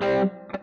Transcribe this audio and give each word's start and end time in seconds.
Thank 0.00 0.32
you. 0.52 0.57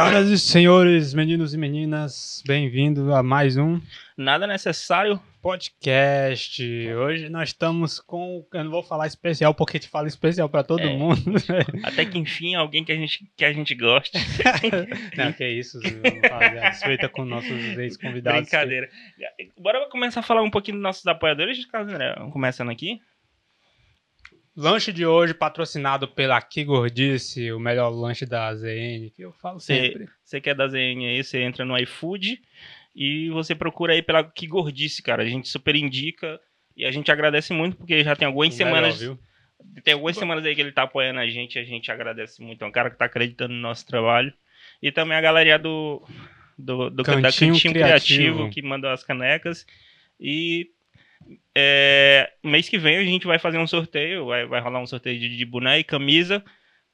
Senhoras 0.00 0.28
e 0.30 0.38
senhores, 0.38 1.12
meninos 1.12 1.52
e 1.52 1.58
meninas, 1.58 2.42
bem-vindo 2.46 3.14
a 3.14 3.22
mais 3.22 3.58
um 3.58 3.78
Nada 4.16 4.46
necessário. 4.46 5.20
podcast. 5.42 6.62
Hoje 6.94 7.28
nós 7.28 7.50
estamos 7.50 8.00
com, 8.00 8.42
eu 8.54 8.64
não 8.64 8.70
vou 8.70 8.82
falar 8.82 9.06
especial 9.06 9.52
porque 9.54 9.78
te 9.78 9.88
falo 9.88 10.06
especial 10.06 10.48
para 10.48 10.64
todo 10.64 10.80
É. 10.80 10.96
mundo. 10.96 11.20
Até 11.84 12.06
que 12.06 12.16
enfim, 12.18 12.54
alguém 12.54 12.82
que 12.82 12.92
a 12.92 12.96
gente, 12.96 13.30
que 13.36 13.44
a 13.44 13.52
gente 13.52 13.74
goste. 13.74 14.16
não, 15.18 15.32
que 15.34 15.46
isso, 15.46 15.78
respeita 16.62 17.06
com 17.06 17.26
nossos 17.26 17.50
ex-convidados. 17.78 18.40
Brincadeira. 18.40 18.88
Bora 19.58 19.86
começar 19.90 20.20
a 20.20 20.22
falar 20.22 20.40
um 20.42 20.50
pouquinho 20.50 20.78
dos 20.78 20.82
nossos 20.82 21.06
apoiadores, 21.06 21.62
Carlos 21.66 21.92
André. 21.92 22.14
Vamos 22.16 22.32
Começando 22.32 22.70
aqui. 22.70 23.00
Lanche 24.56 24.92
de 24.92 25.06
hoje 25.06 25.32
patrocinado 25.32 26.08
pela 26.08 26.40
Que 26.42 26.64
Gordice, 26.64 27.52
o 27.52 27.58
melhor 27.60 27.88
lanche 27.90 28.26
da 28.26 28.52
ZN, 28.54 29.10
que 29.14 29.22
eu 29.22 29.32
falo 29.32 29.60
Cê- 29.60 29.74
sempre. 29.92 30.08
Você 30.24 30.40
que 30.40 30.50
é 30.50 30.54
da 30.54 30.66
ZN 30.68 31.06
aí, 31.06 31.22
você 31.22 31.40
entra 31.40 31.64
no 31.64 31.78
iFood 31.78 32.40
e 32.94 33.30
você 33.30 33.54
procura 33.54 33.92
aí 33.92 34.02
pela 34.02 34.24
Que 34.24 34.46
Gordice, 34.46 35.02
cara. 35.02 35.22
A 35.22 35.26
gente 35.26 35.48
super 35.48 35.74
indica 35.76 36.38
e 36.76 36.84
a 36.84 36.90
gente 36.90 37.10
agradece 37.12 37.52
muito 37.52 37.76
porque 37.76 38.02
já 38.02 38.16
tem 38.16 38.26
algumas 38.26 38.54
O 38.54 38.58
melhor, 38.58 38.74
semanas. 38.74 39.00
viu? 39.00 39.18
Tem 39.84 39.94
algumas 39.94 40.16
semanas 40.16 40.44
aí 40.44 40.54
que 40.54 40.60
ele 40.60 40.72
tá 40.72 40.82
apoiando 40.82 41.20
a 41.20 41.26
gente, 41.28 41.58
a 41.58 41.64
gente 41.64 41.90
agradece 41.92 42.42
muito. 42.42 42.62
É 42.64 42.66
um 42.66 42.72
cara 42.72 42.90
que 42.90 42.98
tá 42.98 43.04
acreditando 43.04 43.54
no 43.54 43.60
nosso 43.60 43.86
trabalho. 43.86 44.32
E 44.82 44.90
também 44.90 45.16
a 45.16 45.20
galerinha 45.20 45.58
do, 45.58 46.02
do, 46.58 46.90
do 46.90 47.02
Cantinho 47.04 47.22
da 47.22 47.28
Cantinho 47.30 47.54
Criativo. 47.74 47.74
Criativo, 48.38 48.50
que 48.50 48.62
mandou 48.62 48.90
as 48.90 49.04
canecas. 49.04 49.64
E 50.18 50.70
é, 51.56 52.30
mês 52.42 52.68
que 52.68 52.78
vem 52.78 52.96
a 52.98 53.04
gente 53.04 53.26
vai 53.26 53.38
fazer 53.38 53.58
um 53.58 53.66
sorteio, 53.66 54.26
vai, 54.26 54.46
vai 54.46 54.60
rolar 54.60 54.80
um 54.80 54.86
sorteio 54.86 55.18
de, 55.18 55.36
de 55.36 55.44
boné 55.44 55.78
e 55.78 55.84
camisa. 55.84 56.42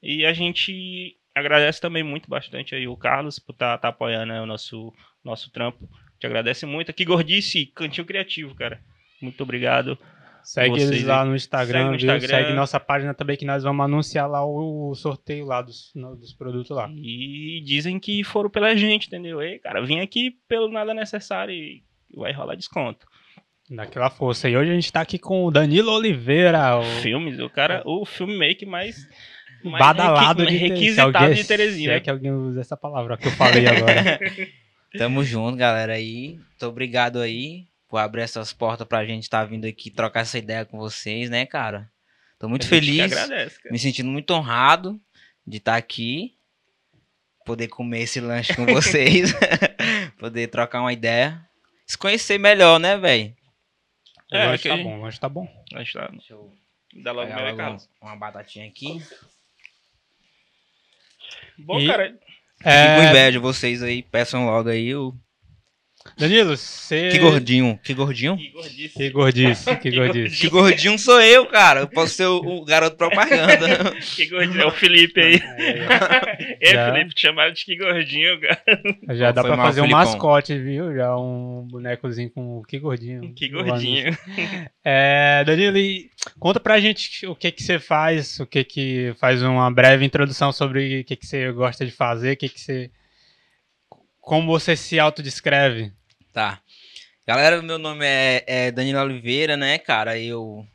E 0.01 0.25
a 0.25 0.33
gente 0.33 1.15
agradece 1.33 1.79
também 1.81 2.03
muito 2.03 2.29
bastante 2.29 2.75
aí 2.75 2.87
o 2.87 2.97
Carlos 2.97 3.39
por 3.39 3.53
estar 3.53 3.77
tá, 3.77 3.89
apoiando 3.89 4.33
né, 4.33 4.41
o 4.41 4.45
nosso, 4.45 4.93
nosso 5.23 5.51
trampo. 5.51 5.89
Te 6.19 6.25
agradece 6.25 6.65
muito. 6.65 6.89
Aqui, 6.89 7.05
Gordice, 7.05 7.67
Cantinho 7.67 8.05
Criativo, 8.05 8.55
cara. 8.55 8.81
Muito 9.21 9.41
obrigado. 9.41 9.97
Segue 10.43 10.79
eles 10.79 11.03
lá 11.03 11.25
no 11.25 11.35
Instagram, 11.35 11.79
Segue 11.79 11.89
no? 11.89 11.95
Instagram. 11.95 12.27
Segue 12.27 12.53
nossa 12.53 12.79
página 12.79 13.13
também 13.13 13.35
que 13.35 13.43
nós 13.45 13.63
vamos 13.63 13.83
anunciar 13.83 14.29
lá 14.29 14.45
o, 14.45 14.91
o 14.91 14.95
sorteio 14.95 15.45
lá 15.45 15.61
dos, 15.61 15.91
no- 15.93 16.15
dos 16.15 16.33
produtos 16.33 16.69
lá. 16.69 16.89
E 16.95 17.61
dizem 17.65 17.99
que 17.99 18.23
foram 18.23 18.49
pela 18.49 18.75
gente, 18.75 19.07
entendeu? 19.07 19.41
Ei, 19.41 19.59
cara, 19.59 19.85
vim 19.85 19.99
aqui 19.99 20.31
pelo 20.47 20.69
nada 20.71 20.93
necessário 20.93 21.53
e 21.53 21.83
vai 22.15 22.31
rolar 22.31 22.55
desconto. 22.55 23.05
Daquela 23.69 24.09
força. 24.09 24.47
E 24.49 24.55
hoje 24.55 24.71
a 24.71 24.73
gente 24.73 24.91
tá 24.91 25.01
aqui 25.01 25.19
com 25.19 25.45
o 25.45 25.51
Danilo 25.51 25.91
Oliveira, 25.91 26.77
o 26.77 26.83
Filmes, 27.01 27.37
o 27.39 27.49
cara, 27.49 27.81
o 27.85 28.05
filmmaker 28.05 28.67
mais, 28.67 29.05
mais 29.63 29.77
badalado 29.79 30.43
requi- 30.43 30.53
de 30.53 30.57
requisitado 30.67 31.17
alguém- 31.17 31.33
de 31.35 31.43
Terezinha. 31.43 31.89
Se 31.89 31.95
é 31.95 31.99
que 31.99 32.09
alguém 32.09 32.31
usa 32.31 32.61
essa 32.61 32.77
palavra 32.77 33.17
que 33.17 33.27
eu 33.27 33.31
falei 33.31 33.67
agora. 33.67 34.19
Tamo 34.97 35.21
junto, 35.23 35.57
galera 35.57 35.93
aí. 35.93 36.35
Muito 36.37 36.65
obrigado 36.65 37.19
aí 37.19 37.65
por 37.89 37.97
abrir 37.97 38.21
essas 38.21 38.53
portas 38.53 38.87
pra 38.87 39.05
gente 39.05 39.23
estar 39.23 39.43
vindo 39.43 39.65
aqui 39.65 39.91
trocar 39.91 40.21
essa 40.21 40.37
ideia 40.37 40.63
com 40.63 40.77
vocês, 40.77 41.29
né, 41.29 41.45
cara? 41.45 41.89
Tô 42.39 42.47
muito 42.47 42.61
A 42.61 42.69
gente 42.69 42.79
que 42.79 42.85
feliz, 42.97 43.11
agradece, 43.11 43.61
cara. 43.61 43.73
me 43.73 43.79
sentindo 43.79 44.09
muito 44.09 44.31
honrado 44.33 44.97
de 45.45 45.57
estar 45.57 45.75
aqui, 45.75 46.33
poder 47.45 47.67
comer 47.67 48.01
esse 48.03 48.21
lanche 48.21 48.55
com 48.55 48.65
vocês, 48.67 49.33
poder 50.17 50.47
trocar 50.47 50.79
uma 50.81 50.93
ideia, 50.93 51.41
se 51.85 51.97
conhecer 51.97 52.37
melhor, 52.37 52.79
né, 52.79 52.97
velho? 52.97 53.35
O 54.31 54.35
É, 54.35 54.45
lanche 54.47 54.63
que- 54.63 54.69
tá 54.69 54.77
bom, 54.77 54.97
o 54.97 55.01
lanche 55.01 55.19
tá 55.19 55.29
bom. 55.29 55.65
A 55.73 55.79
gente 55.79 55.93
tá- 55.93 56.07
Deixa 56.07 56.33
eu 56.33 56.53
Dá 57.03 57.11
logo 57.11 57.33
meu 57.33 57.45
recado. 57.45 57.77
uma, 58.01 58.11
uma 58.11 58.15
batatinha 58.15 58.67
aqui. 58.67 59.01
Bom, 61.57 61.79
E- 61.79 61.87
cara, 61.87 62.09
Fico 62.57 62.63
com 62.63 62.69
É, 62.69 63.09
inveja, 63.09 63.39
vocês 63.39 63.83
aí, 63.83 64.01
peçam 64.01 64.45
logo 64.47 64.67
aí 64.69 64.95
o... 64.95 65.13
Danilo, 66.17 66.55
você... 66.55 67.09
Que 67.09 67.19
gordinho, 67.19 67.79
que 67.83 67.93
gordinho? 67.93 68.37
que 68.37 68.49
gordice. 68.51 68.93
Que 68.97 69.09
gordice, 69.09 69.75
que 69.77 69.91
gordice. 69.91 70.41
Que 70.41 70.49
gordinho 70.49 70.97
sou 70.99 71.21
eu, 71.21 71.45
cara. 71.47 71.81
Eu 71.81 71.87
posso 71.87 72.13
ser 72.13 72.25
o, 72.25 72.37
o 72.37 72.65
garoto 72.65 72.95
propaganda. 72.97 73.95
Que 74.15 74.27
gordinho. 74.27 74.61
É 74.61 74.65
o 74.65 74.71
Felipe 74.71 75.19
aí. 75.19 75.39
É, 76.59 76.73
Já. 76.73 76.91
Felipe, 76.91 77.13
te 77.13 77.21
chamaram 77.21 77.53
de 77.53 77.65
que 77.65 77.75
gordinho, 77.75 78.39
cara. 78.39 79.15
Já 79.15 79.31
dá 79.31 79.41
Foi 79.41 79.49
pra 79.51 79.57
mal, 79.57 79.65
fazer 79.67 79.81
um 79.81 79.85
Filipão. 79.85 80.05
mascote, 80.05 80.57
viu? 80.57 80.95
Já 80.95 81.15
um 81.15 81.67
bonecozinho 81.69 82.29
com 82.29 82.61
que 82.63 82.79
gordinho. 82.79 83.33
Que 83.33 83.47
gordinho. 83.49 84.17
É, 84.83 85.43
Danilo, 85.45 85.77
e 85.77 86.09
conta 86.39 86.59
pra 86.59 86.79
gente 86.79 87.25
o 87.27 87.35
que 87.35 87.51
que 87.51 87.61
você 87.63 87.79
faz, 87.79 88.39
o 88.39 88.45
que 88.45 88.63
que 88.63 89.13
faz 89.19 89.41
uma 89.43 89.69
breve 89.71 90.05
introdução 90.05 90.51
sobre 90.51 91.01
o 91.01 91.03
que 91.03 91.15
que 91.15 91.25
você 91.25 91.51
gosta 91.51 91.85
de 91.85 91.91
fazer, 91.91 92.33
o 92.33 92.37
que 92.37 92.49
que 92.49 92.59
você 92.59 92.89
como 94.27 94.45
você 94.45 94.75
se 94.75 94.99
autodescreve. 94.99 95.93
Tá. 96.33 96.59
Galera, 97.25 97.61
meu 97.61 97.77
nome 97.77 98.05
é, 98.05 98.43
é 98.45 98.71
Danilo 98.71 98.99
Oliveira, 98.99 99.55
né, 99.55 99.77
cara? 99.77 100.19
Eu, 100.19 100.65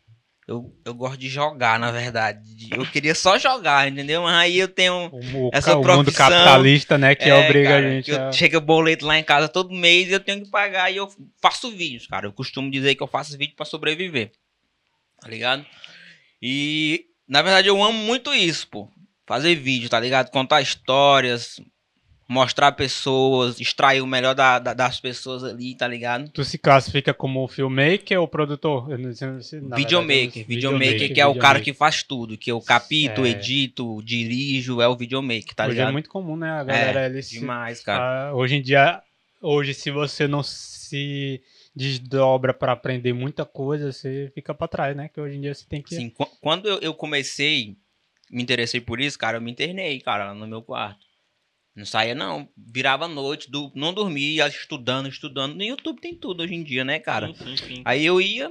eu, 0.49 0.75
eu 0.87 0.95
gosto 0.95 1.19
de 1.19 1.29
jogar, 1.29 1.79
na 1.79 1.91
verdade. 1.91 2.41
Eu 2.71 2.87
queria 2.87 3.15
só 3.15 3.39
jogar, 3.39 3.87
entendeu? 3.87 4.23
Mas 4.23 4.35
aí 4.37 4.59
eu 4.59 4.69
tenho. 4.69 5.11
O, 5.13 5.49
o 5.49 5.51
Essa 5.53 5.73
ca- 5.73 5.77
o 5.77 5.85
mundo 5.85 6.05
profissão, 6.05 6.29
capitalista, 6.31 6.97
né, 6.97 7.15
que 7.15 7.29
é, 7.29 7.35
obriga 7.35 7.69
cara, 7.69 7.87
a 7.87 7.91
gente 7.91 8.15
a... 8.15 8.33
Chega 8.33 8.59
boleto 8.59 9.05
lá 9.05 9.19
em 9.19 9.23
casa 9.25 9.51
todo 9.51 9.75
mês 9.75 10.09
e 10.09 10.13
eu 10.13 10.21
tenho 10.21 10.43
que 10.43 10.51
pagar 10.51 10.91
e 10.91 10.97
eu 10.97 11.11
faço 11.43 11.71
vídeos, 11.71 12.07
cara. 12.07 12.27
Eu 12.27 12.33
costumo 12.33 12.71
dizer 12.71 12.95
que 12.95 13.03
eu 13.03 13.07
faço 13.07 13.37
vídeo 13.37 13.55
pra 13.55 13.67
sobreviver. 13.67 14.33
Tá 15.21 15.29
ligado? 15.29 15.65
E, 16.41 17.05
na 17.29 17.43
verdade, 17.43 17.69
eu 17.69 17.83
amo 17.83 17.99
muito 17.99 18.33
isso, 18.33 18.67
pô. 18.69 18.89
Fazer 19.27 19.55
vídeo, 19.55 19.91
tá 19.91 20.01
ligado? 20.01 20.31
Contar 20.31 20.63
histórias, 20.63 21.61
mostrar 22.33 22.73
pessoas, 22.73 23.61
extrair 23.61 24.01
o 24.01 24.07
melhor 24.07 24.35
da- 24.35 24.59
da- 24.59 24.73
das 24.75 24.99
pessoas 24.99 25.45
ali, 25.45 25.75
tá 25.75 25.87
ligado? 25.87 26.31
Tu 26.31 26.43
se 26.45 26.57
classifica 26.57 27.13
como 27.13 27.47
filmmaker 27.47 28.19
ou 28.21 28.27
produtor? 28.27 28.89
Se- 29.43 29.61
videomaker, 29.61 30.37
eu 30.39 30.41
não- 30.43 30.47
videomaker, 30.49 31.13
que 31.15 31.21
é 31.21 31.27
o 31.27 31.35
cara 31.35 31.59
videomaker. 31.59 31.65
que 31.65 31.73
faz 31.75 32.03
tudo, 32.03 32.39
que 32.39 32.51
eu 32.51 32.61
capito, 32.61 33.25
É. 33.25 33.29
edito, 33.31 34.01
dirijo, 34.03 34.81
é 34.81 34.89
o 34.89 34.97
videomaker, 34.97 35.55
tá 35.55 35.65
Hoje 35.65 35.73
ligado? 35.75 35.89
é 35.91 35.93
muito 35.93 36.09
comum, 36.09 36.37
né, 36.37 36.51
a 36.51 36.65
galera, 36.65 37.07
eles 37.07 37.27
se- 37.27 37.39
Demais, 37.39 37.81
cara. 37.83 38.31
Ah, 38.31 38.35
hoje 38.35 38.57
em 38.57 38.63
dia, 38.63 39.03
hoje 39.41 39.75
se 39.75 39.91
você 39.91 40.27
não 40.27 40.43
se 40.43 41.41
desdobra 41.75 42.53
pra 42.55 42.73
aprender 42.73 43.13
muita 43.13 43.45
coisa, 43.45 43.93
você 43.93 44.31
fica 44.35 44.55
pra 44.55 44.69
trás, 44.69 44.97
né? 44.97 45.09
Que 45.13 45.21
hoje 45.21 45.37
em 45.37 45.41
dia 45.41 45.55
você 45.55 45.65
tem 45.69 45.83
que 45.83 45.95
qu- 46.11 46.29
quando 46.41 46.69
eu, 46.69 46.95
comecei, 46.95 47.77
me 48.31 48.43
interessei 48.43 48.81
por 48.81 49.01
isso, 49.01 49.19
cara, 49.19 49.37
eu 49.37 49.41
me 49.41 49.51
internei, 49.51 50.01
cara, 50.01 50.33
no 50.35 50.47
meu 50.47 50.63
quarto. 50.63 51.12
Não 51.75 51.87
saía, 51.87 52.15
não. 52.15 52.49
Virava 52.57 53.09
noite, 53.09 53.51
du- 53.51 53.73
não 53.75 53.95
dormia, 53.95 54.47
estudando, 54.47 55.09
estudando. 55.09 55.55
No 55.55 55.63
YouTube 55.63 56.01
tem 56.01 56.15
tudo 56.15 56.43
hoje 56.43 56.55
em 56.55 56.63
dia, 56.63 56.85
né, 56.85 56.99
cara? 56.99 57.29
Sim, 57.29 57.35
sim, 57.35 57.57
sim. 57.57 57.83
Aí 57.85 58.05
eu 58.05 58.21
ia, 58.21 58.51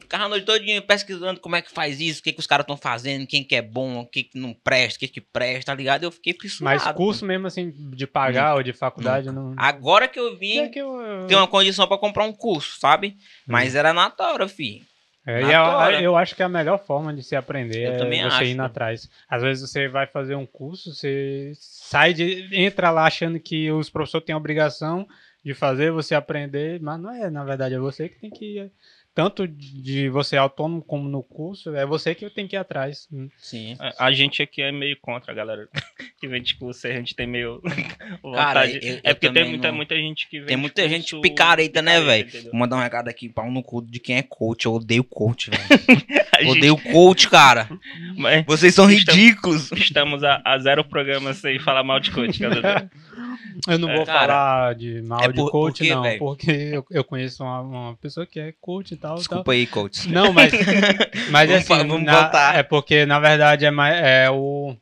ficava 0.00 0.24
a 0.24 0.28
noite 0.28 0.46
todinha 0.46 0.80
pesquisando 0.80 1.40
como 1.40 1.56
é 1.56 1.62
que 1.62 1.70
faz 1.72 2.00
isso, 2.00 2.20
o 2.20 2.22
que, 2.22 2.32
que 2.32 2.38
os 2.38 2.46
caras 2.46 2.62
estão 2.62 2.76
fazendo, 2.76 3.26
quem 3.26 3.42
que 3.42 3.56
é 3.56 3.62
bom, 3.62 3.98
o 4.00 4.06
que, 4.06 4.22
que 4.22 4.38
não 4.38 4.54
presta, 4.54 4.96
o 4.96 5.00
que, 5.00 5.08
que 5.08 5.20
presta, 5.20 5.72
tá 5.72 5.74
ligado? 5.76 6.04
Eu 6.04 6.12
fiquei 6.12 6.32
fissurado. 6.32 6.80
Mas 6.84 6.94
curso 6.96 7.24
mesmo 7.26 7.48
assim, 7.48 7.72
de 7.90 8.06
pagar 8.06 8.54
ou 8.54 8.62
de 8.62 8.72
faculdade, 8.72 9.32
não. 9.32 9.54
Agora 9.56 10.06
que 10.06 10.18
eu 10.20 10.32
É 10.34 10.36
vim, 10.36 10.70
que 10.70 10.78
eu- 10.78 11.26
ter 11.26 11.34
uma 11.34 11.48
condição 11.48 11.88
pra 11.88 11.98
comprar 11.98 12.24
um 12.24 12.32
curso, 12.32 12.78
sabe? 12.78 13.16
Mas 13.48 13.74
era 13.74 13.92
na 13.92 14.10
tora, 14.10 14.46
fi. 14.46 14.84
É, 15.28 15.42
e 15.42 15.52
eu, 15.52 15.62
tora. 15.62 16.02
eu 16.02 16.16
acho 16.16 16.34
que 16.34 16.40
é 16.40 16.46
a 16.46 16.48
melhor 16.48 16.78
forma 16.78 17.12
de 17.12 17.22
se 17.22 17.36
aprender 17.36 17.84
Eu 17.84 17.92
é 17.92 17.98
você 17.98 18.36
acho. 18.36 18.44
indo 18.44 18.62
atrás. 18.62 19.10
Às 19.28 19.42
vezes 19.42 19.68
você 19.68 19.86
vai 19.86 20.06
fazer 20.06 20.34
um 20.34 20.46
curso, 20.46 20.94
você 20.94 21.52
sai 21.54 22.14
de. 22.14 22.48
entra 22.50 22.90
lá 22.90 23.04
achando 23.04 23.38
que 23.38 23.70
os 23.70 23.90
professores 23.90 24.24
têm 24.24 24.32
a 24.32 24.38
obrigação 24.38 25.06
de 25.44 25.52
fazer 25.52 25.92
você 25.92 26.14
aprender, 26.14 26.80
mas 26.80 26.98
não 26.98 27.10
é, 27.14 27.28
na 27.28 27.44
verdade, 27.44 27.74
é 27.74 27.78
você 27.78 28.08
que 28.08 28.18
tem 28.18 28.30
que 28.30 28.58
ir. 28.58 28.72
Tanto 29.14 29.48
de 29.48 30.08
você 30.08 30.36
autônomo 30.36 30.80
como 30.80 31.08
no 31.08 31.24
curso, 31.24 31.74
é 31.74 31.84
você 31.84 32.14
que 32.14 32.30
tem 32.30 32.46
que 32.46 32.54
ir 32.54 32.58
atrás. 32.58 33.08
Sim. 33.36 33.76
A, 33.80 34.06
a 34.06 34.12
gente 34.12 34.40
aqui 34.40 34.62
é 34.62 34.70
meio 34.70 34.96
contra, 35.00 35.34
galera. 35.34 35.68
que 36.20 36.28
vem 36.28 36.40
de 36.40 36.54
curso, 36.54 36.86
a 36.86 36.92
gente 36.92 37.16
tem 37.16 37.26
meio 37.26 37.60
Cara, 38.22 38.60
vontade. 38.66 38.78
eu- 38.80 38.92
eu 38.94 39.00
é 39.02 39.14
porque 39.14 39.30
tem 39.32 39.48
muita, 39.48 39.68
não- 39.68 39.76
muita 39.76 39.96
gente 39.96 40.28
que 40.28 40.38
vem 40.38 40.46
Tem 40.46 40.56
muita 40.56 40.88
gente 40.88 41.10
curso 41.10 41.20
picareta, 41.22 41.82
né, 41.82 42.00
velho? 42.00 42.28
Vou 42.44 42.54
mandar 42.54 42.76
um 42.76 42.80
recado 42.80 43.08
aqui, 43.08 43.28
pau 43.28 43.50
no 43.50 43.60
cu 43.62 43.82
de 43.82 43.98
quem 43.98 44.16
é 44.18 44.22
coach. 44.22 44.66
Eu 44.66 44.74
odeio 44.74 45.02
coach, 45.02 45.50
velho. 45.50 45.62
A 46.38 46.42
gente- 46.42 46.56
odeio 46.58 46.76
coach, 46.78 47.28
cara. 47.28 47.68
mas 48.16 48.44
Vocês 48.46 48.72
são 48.72 48.88
Estamos- 48.88 49.18
ridículos. 49.20 49.72
estamos 49.72 50.22
a, 50.22 50.40
a 50.44 50.56
zero 50.60 50.84
programas 50.84 51.38
sem 51.38 51.58
falar 51.58 51.82
mal 51.82 51.98
de 51.98 52.12
coach, 52.12 52.38
galera. 52.38 52.88
Eu 53.66 53.78
não 53.78 53.90
É, 53.90 53.96
vou 53.96 54.06
cara, 54.06 54.20
falar 54.20 54.74
de 54.74 55.02
mal 55.02 55.22
é 55.22 55.28
de 55.28 55.34
por- 55.34 55.50
coach, 55.50 55.78
porque, 55.78 55.94
não, 55.94 56.02
velho? 56.02 56.18
porque 56.18 56.50
eu, 56.50 56.86
eu 56.90 57.04
conheço 57.04 57.42
uma, 57.42 57.60
uma 57.60 57.96
pessoa 57.96 58.26
que 58.26 58.38
é 58.40 58.52
coach 58.60 58.92
e 58.92 58.96
tal. 58.96 59.10
tal. 59.10 59.18
Desculpa 59.18 59.52
aí, 59.52 59.66
coach. 59.66 60.08
Não, 60.08 60.32
mas, 60.32 60.52
mas 61.30 61.48
Vamos 61.50 61.70
assim, 61.70 61.86
vamos 61.88 62.02
na- 62.04 62.20
voltar. 62.22 62.56
é 62.58 62.62
porque 62.62 63.04
na 63.06 63.18
verdade 63.18 63.64
é, 63.64 63.70
mais, 63.70 63.96
é 64.02 64.30
o 64.30 64.76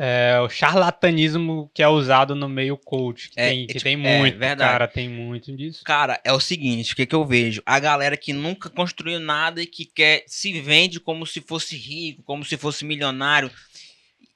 é, 0.00 0.38
o 0.40 0.48
charlatanismo 0.48 1.68
que 1.74 1.82
é 1.82 1.88
usado 1.88 2.32
no 2.36 2.48
meio 2.48 2.76
coach. 2.76 3.30
Que 3.30 3.40
É, 3.40 3.48
tem, 3.48 3.64
é 3.64 3.66
que 3.66 3.72
tipo- 3.74 3.82
tem 3.84 4.06
é, 4.06 4.18
muito, 4.18 4.38
verdade. 4.38 4.70
cara, 4.70 4.86
tem 4.86 5.08
muito 5.08 5.50
disso. 5.56 5.82
Cara, 5.84 6.20
é 6.22 6.32
o 6.32 6.38
seguinte, 6.38 6.92
o 6.92 6.96
que, 6.96 7.04
que 7.04 7.14
eu 7.16 7.24
vejo? 7.26 7.60
A 7.66 7.80
galera 7.80 8.16
que 8.16 8.32
nunca 8.32 8.70
construiu 8.70 9.18
nada 9.18 9.60
e 9.60 9.66
que 9.66 9.84
quer 9.84 10.22
se 10.28 10.60
vende 10.60 11.00
como 11.00 11.26
se 11.26 11.40
fosse 11.40 11.76
rico, 11.76 12.22
como 12.22 12.44
se 12.44 12.56
fosse 12.56 12.84
milionário. 12.84 13.50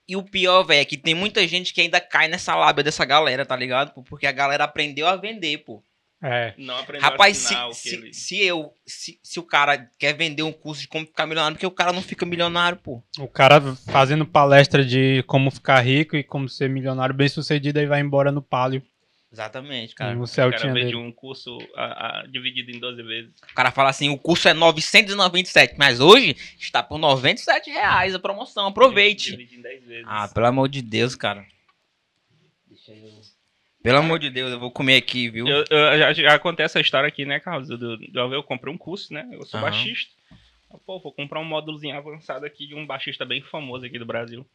E 0.08 0.16
o 0.16 0.22
pior, 0.22 0.62
velho, 0.64 0.80
é 0.80 0.84
que 0.84 0.96
tem 0.96 1.14
muita 1.14 1.46
gente 1.46 1.72
que 1.72 1.80
ainda 1.80 2.00
cai 2.00 2.28
nessa 2.28 2.54
lábia 2.54 2.84
dessa 2.84 3.04
galera, 3.04 3.46
tá 3.46 3.56
ligado? 3.56 3.92
pô? 3.92 4.02
Porque 4.02 4.26
a 4.26 4.32
galera 4.32 4.64
aprendeu 4.64 5.06
a 5.06 5.16
vender, 5.16 5.58
pô. 5.58 5.82
É, 6.24 6.54
Não 6.56 6.78
aprendeu 6.78 7.10
Rapaz, 7.10 7.50
a 7.50 7.72
se, 7.72 7.80
se, 7.80 7.94
ele... 7.96 8.14
se 8.14 8.40
eu. 8.40 8.72
Se, 8.86 9.18
se 9.20 9.40
o 9.40 9.42
cara 9.42 9.90
quer 9.98 10.12
vender 10.12 10.44
um 10.44 10.52
curso 10.52 10.82
de 10.82 10.86
como 10.86 11.04
ficar 11.04 11.26
milionário, 11.26 11.56
porque 11.56 11.66
o 11.66 11.70
cara 11.70 11.92
não 11.92 12.00
fica 12.00 12.24
milionário, 12.24 12.78
pô. 12.78 13.02
o 13.18 13.26
cara 13.26 13.60
fazendo 13.90 14.24
palestra 14.24 14.84
de 14.84 15.24
como 15.26 15.50
ficar 15.50 15.80
rico 15.80 16.16
e 16.16 16.22
como 16.22 16.48
ser 16.48 16.70
milionário 16.70 17.12
bem 17.12 17.28
sucedido 17.28 17.80
aí 17.80 17.86
vai 17.86 18.00
embora 18.00 18.30
no 18.30 18.40
palio. 18.40 18.82
Exatamente, 19.32 19.94
cara. 19.94 20.14
no 20.14 20.24
O 20.24 20.28
cara 20.28 20.72
vende 20.74 20.94
um 20.94 21.10
curso 21.10 21.56
a- 21.74 22.20
a- 22.20 22.26
dividido 22.26 22.70
em 22.70 22.78
12 22.78 23.02
vezes. 23.02 23.32
O 23.50 23.54
cara 23.54 23.70
fala 23.70 23.88
assim, 23.88 24.10
o 24.10 24.18
curso 24.18 24.46
é 24.46 24.52
997, 24.52 25.74
mas 25.78 26.00
hoje 26.00 26.36
está 26.60 26.82
por 26.82 26.98
97 26.98 27.70
reais 27.70 28.14
a 28.14 28.18
promoção, 28.18 28.66
aproveite. 28.66 29.30
Divide 29.30 29.56
em 29.56 29.62
10 29.62 29.84
vezes. 29.84 30.04
Ah, 30.06 30.28
pelo 30.28 30.46
amor 30.46 30.68
de 30.68 30.82
Deus, 30.82 31.14
cara. 31.14 31.46
Deixa 32.68 32.92
eu... 32.92 33.22
Pelo 33.82 33.98
amor 33.98 34.18
de 34.18 34.28
Deus, 34.30 34.52
eu 34.52 34.60
vou 34.60 34.70
comer 34.70 34.96
aqui, 34.96 35.28
viu? 35.30 35.48
Eu, 35.48 35.64
eu- 35.68 35.98
já, 35.98 36.12
já 36.12 36.34
acontece 36.34 36.72
essa 36.78 36.80
história 36.80 37.08
aqui, 37.08 37.24
né, 37.24 37.40
Carlos? 37.40 37.68
Do, 37.68 37.78
do, 37.78 37.96
do- 37.96 38.34
eu 38.34 38.42
comprei 38.42 38.72
um 38.72 38.78
curso, 38.78 39.12
né? 39.14 39.26
Eu 39.32 39.44
sou 39.46 39.58
Aham. 39.58 39.70
baixista. 39.70 40.12
Eu, 40.70 40.78
Pô, 40.78 41.00
vou 41.00 41.10
comprar 41.12 41.40
um 41.40 41.44
módulozinho 41.44 41.96
avançado 41.96 42.44
aqui 42.46 42.66
de 42.66 42.74
um 42.74 42.86
baixista 42.86 43.24
bem 43.24 43.40
famoso 43.42 43.86
aqui 43.86 43.98
do 43.98 44.06
Brasil. 44.06 44.46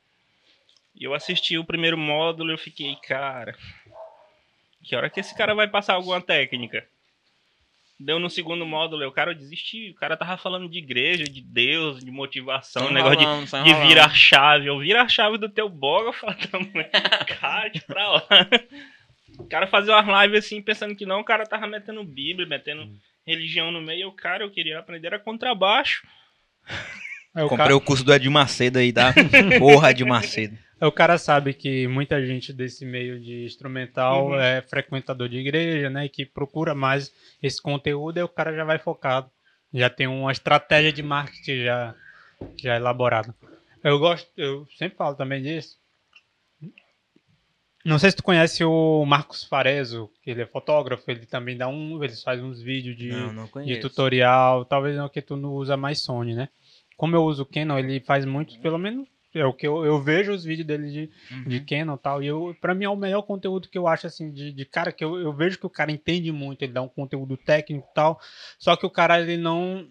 E 0.95 1.03
eu 1.03 1.13
assisti 1.13 1.57
o 1.57 1.65
primeiro 1.65 1.97
módulo 1.97 2.50
e 2.51 2.53
eu 2.53 2.57
fiquei, 2.57 2.95
cara. 3.07 3.56
Que 4.88 4.95
hora 4.95 5.10
que 5.10 5.19
esse 5.19 5.36
cara 5.36 5.54
vai 5.54 5.68
passar 5.68 5.95
alguma 5.95 6.22
técnica? 6.22 6.88
Deu 8.00 8.19
no 8.19 8.30
segundo 8.30 8.66
módulo, 8.66 9.04
eu, 9.04 9.12
cara, 9.12 9.31
eu 9.31 9.36
desisti. 9.36 9.89
O 9.89 9.95
cara 9.95 10.16
tava 10.16 10.38
falando 10.38 10.69
de 10.69 10.78
igreja, 10.78 11.25
de 11.25 11.42
Deus, 11.42 12.04
de 12.06 12.10
motivação, 12.10 12.88
um 12.88 12.92
negócio 12.92 13.18
de 13.18 13.63
de 13.63 13.88
virar 13.88 14.10
chave. 14.10 14.68
Eu 14.68 14.80
viro 14.80 15.00
a 15.00 15.10
chave 15.10 15.38
do 15.38 15.50
teu 15.50 15.68
blog, 15.68 16.06
eu 16.06 16.13
falo, 16.13 16.36
tamanho, 16.36 16.89
cara, 17.39 17.68
de 17.68 17.81
pra 17.81 18.07
lá. 18.07 18.28
O 19.39 19.45
cara 19.45 19.68
fazia 19.68 19.98
umas 19.98 20.24
lives 20.24 20.45
assim, 20.45 20.62
pensando 20.62 20.95
que 20.95 21.06
não, 21.06 21.19
o 21.19 21.25
cara 21.25 21.44
tava 21.45 21.68
metendo 21.68 22.04
Bíblia, 22.04 22.48
metendo 22.48 22.88
religião 23.25 23.72
no 23.72 23.81
meio. 23.81 24.04
Eu, 24.04 24.12
cara, 24.13 24.44
eu 24.44 24.51
queria 24.51 24.80
aprender 24.80 25.13
a 25.13 25.19
contrabaixo. 25.19 26.07
O, 27.45 27.50
Comprei 27.50 27.57
cara, 27.68 27.75
o 27.78 27.81
curso 27.81 28.04
do 28.04 28.13
Ed 28.13 28.28
Macedo 28.30 28.80
aí, 28.80 28.92
tá? 28.92 29.13
Porra, 29.60 29.92
Ed 29.92 30.04
Macedo. 30.06 30.57
aí 30.80 30.88
o 30.88 30.92
cara 30.92 31.18
sabe 31.18 31.54
que 31.54 31.88
muita 31.88 32.25
gente 32.25 32.51
desse 32.51 32.86
meio 32.86 33.19
de 33.19 33.45
instrumental 33.45 34.30
Uhum. 34.30 34.39
é 34.39 34.62
frequentador 34.62 35.30
de 35.30 35.38
igreja, 35.38 35.89
né? 35.89 36.06
E 36.06 36.10
que 36.10 36.25
procura 36.25 36.74
mais 36.75 37.12
esse 37.42 37.62
conteúdo, 37.62 38.18
aí 38.18 38.24
o 38.24 38.30
cara 38.30 38.56
já 38.56 38.63
vai 38.63 38.80
focado. 38.80 39.30
Já 39.74 39.89
tem 39.89 40.07
uma 40.07 40.31
estratégia 40.31 40.92
de 40.94 41.04
marketing 41.04 41.63
já, 41.63 41.94
já 42.62 42.75
elaborada. 42.75 43.36
Eu 43.84 44.00
gosto, 44.00 44.28
eu 44.38 44.68
sempre 44.78 44.98
falo 44.98 45.16
também 45.16 45.42
disso. 45.42 45.78
Não 47.86 47.98
sei 47.98 48.10
se 48.12 48.18
tu 48.18 48.24
conhece 48.24 48.63
o 48.66 49.06
Marcos 49.06 49.44
Farezo, 49.45 50.10
que 50.22 50.31
ele 50.31 50.42
é 50.42 50.45
fotógrafo, 50.45 51.10
ele 51.10 51.25
também 51.25 51.56
dá 51.56 51.69
um, 51.69 52.04
ele 52.04 52.13
faz 52.18 52.42
uns 52.42 52.62
vídeos 52.62 52.98
de, 52.98 53.10
Não, 53.10 53.31
não 53.31 53.63
de 53.63 53.78
tutorial, 53.80 54.66
talvez 54.66 54.98
não 54.98 55.07
que 55.07 55.22
tu 55.22 55.38
não 55.38 55.51
usa 55.54 55.78
mais 55.78 56.01
Sony, 56.01 56.34
né? 56.36 56.50
Como 56.97 57.15
eu 57.15 57.23
uso 57.23 57.44
o 57.44 57.45
Canon, 57.45 57.77
ele 57.79 57.99
faz 58.01 58.25
muito, 58.25 58.59
pelo 58.59 58.77
menos 58.77 59.07
é 59.35 59.45
o 59.45 59.53
que 59.53 59.67
eu, 59.67 59.85
eu 59.85 60.01
vejo 60.01 60.31
os 60.31 60.44
vídeos 60.44 60.65
dele 60.65 60.89
de, 60.89 61.09
Uhum. 61.31 61.44
de 61.44 61.59
Canon 61.59 61.94
e 61.94 61.97
tal, 61.99 62.23
e 62.23 62.27
eu, 62.27 62.55
pra 62.59 62.73
mim 62.73 62.85
é 62.85 62.89
o 62.89 62.95
melhor 62.95 63.21
conteúdo 63.21 63.69
que 63.69 63.77
eu 63.77 63.88
acho, 63.88 64.07
assim, 64.07 64.31
de, 64.31 64.51
de 64.51 64.65
cara, 64.65 64.91
que 64.91 65.03
eu, 65.03 65.15
eu 65.19 65.31
vejo 65.31 65.59
que 65.59 65.65
o 65.67 65.69
cara 65.69 65.91
entende 65.91 66.31
muito, 66.31 66.63
ele 66.63 66.73
dá 66.73 66.81
um 66.81 66.88
conteúdo 66.89 67.38
técnico 67.38 67.88
e 67.91 67.94
tal, 67.94 68.19
só 68.57 68.75
que 68.75 68.83
o 68.85 68.89
cara, 68.89 69.21
ele 69.21 69.38
não, 69.38 69.88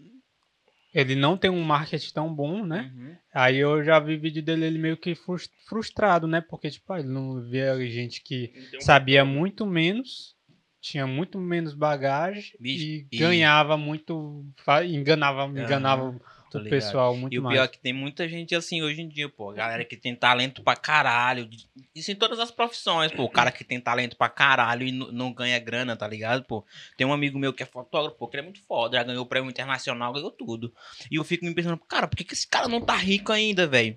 ele 0.92 1.14
não 1.14 1.36
tem 1.36 1.50
um 1.50 1.62
marketing 1.62 2.12
tão 2.12 2.34
bom, 2.34 2.64
né? 2.64 2.90
Uhum. 2.96 3.16
Aí 3.34 3.56
eu 3.58 3.84
já 3.84 4.00
vi 4.00 4.16
vídeo 4.16 4.42
dele, 4.42 4.64
ele 4.64 4.78
meio 4.78 4.96
que 4.96 5.14
frus- 5.14 5.50
frustrado, 5.68 6.26
né? 6.26 6.40
Porque, 6.40 6.70
tipo, 6.70 6.92
ele 6.96 7.06
não 7.08 7.40
via 7.42 7.78
gente 7.88 8.22
que 8.22 8.52
Então, 8.56 8.80
sabia 8.80 9.24
muito 9.24 9.66
menos, 9.66 10.34
tinha 10.80 11.06
muito 11.06 11.38
menos 11.38 11.74
bagagem 11.74 12.52
e, 12.60 13.06
e- 13.12 13.18
ganhava 13.18 13.76
muito, 13.76 14.44
enganava, 14.88 15.44
enganava 15.46 16.12
tô 16.12 16.20
o 16.54 16.58
ligado. 16.58 16.70
pessoal 16.70 17.16
muito 17.16 17.32
E 17.34 17.38
o 17.38 17.42
mais. 17.42 17.54
pior 17.56 17.64
é 17.64 17.68
que 17.68 17.78
tem 17.78 17.92
muita 17.92 18.28
gente 18.28 18.54
assim 18.54 18.82
hoje 18.82 19.00
em 19.02 19.08
dia, 19.08 19.28
pô. 19.28 19.52
Galera 19.52 19.84
que 19.84 19.96
tem 19.96 20.14
talento 20.14 20.62
pra 20.62 20.76
caralho. 20.76 21.48
Isso 21.94 22.10
em 22.10 22.14
todas 22.14 22.38
as 22.38 22.50
profissões, 22.50 23.12
pô. 23.12 23.24
O 23.24 23.30
cara 23.30 23.50
que 23.50 23.64
tem 23.64 23.80
talento 23.80 24.16
pra 24.16 24.28
caralho 24.28 24.86
e 24.86 24.92
não 24.92 25.32
ganha 25.32 25.58
grana, 25.58 25.96
tá 25.96 26.06
ligado, 26.06 26.44
pô? 26.44 26.64
Tem 26.96 27.06
um 27.06 27.12
amigo 27.12 27.38
meu 27.38 27.52
que 27.52 27.62
é 27.62 27.66
fotógrafo, 27.66 28.16
pô, 28.16 28.28
que 28.28 28.36
ele 28.36 28.42
é 28.42 28.44
muito 28.44 28.60
foda. 28.62 28.96
Já 28.96 29.02
ganhou 29.04 29.22
o 29.24 29.26
prêmio 29.26 29.50
internacional, 29.50 30.12
ganhou 30.12 30.30
tudo. 30.30 30.72
E 31.10 31.16
eu 31.16 31.24
fico 31.24 31.44
me 31.44 31.54
pensando, 31.54 31.76
cara, 31.78 32.06
por 32.06 32.16
que, 32.16 32.24
que 32.24 32.34
esse 32.34 32.46
cara 32.46 32.68
não 32.68 32.80
tá 32.80 32.96
rico 32.96 33.32
ainda, 33.32 33.66
velho? 33.66 33.96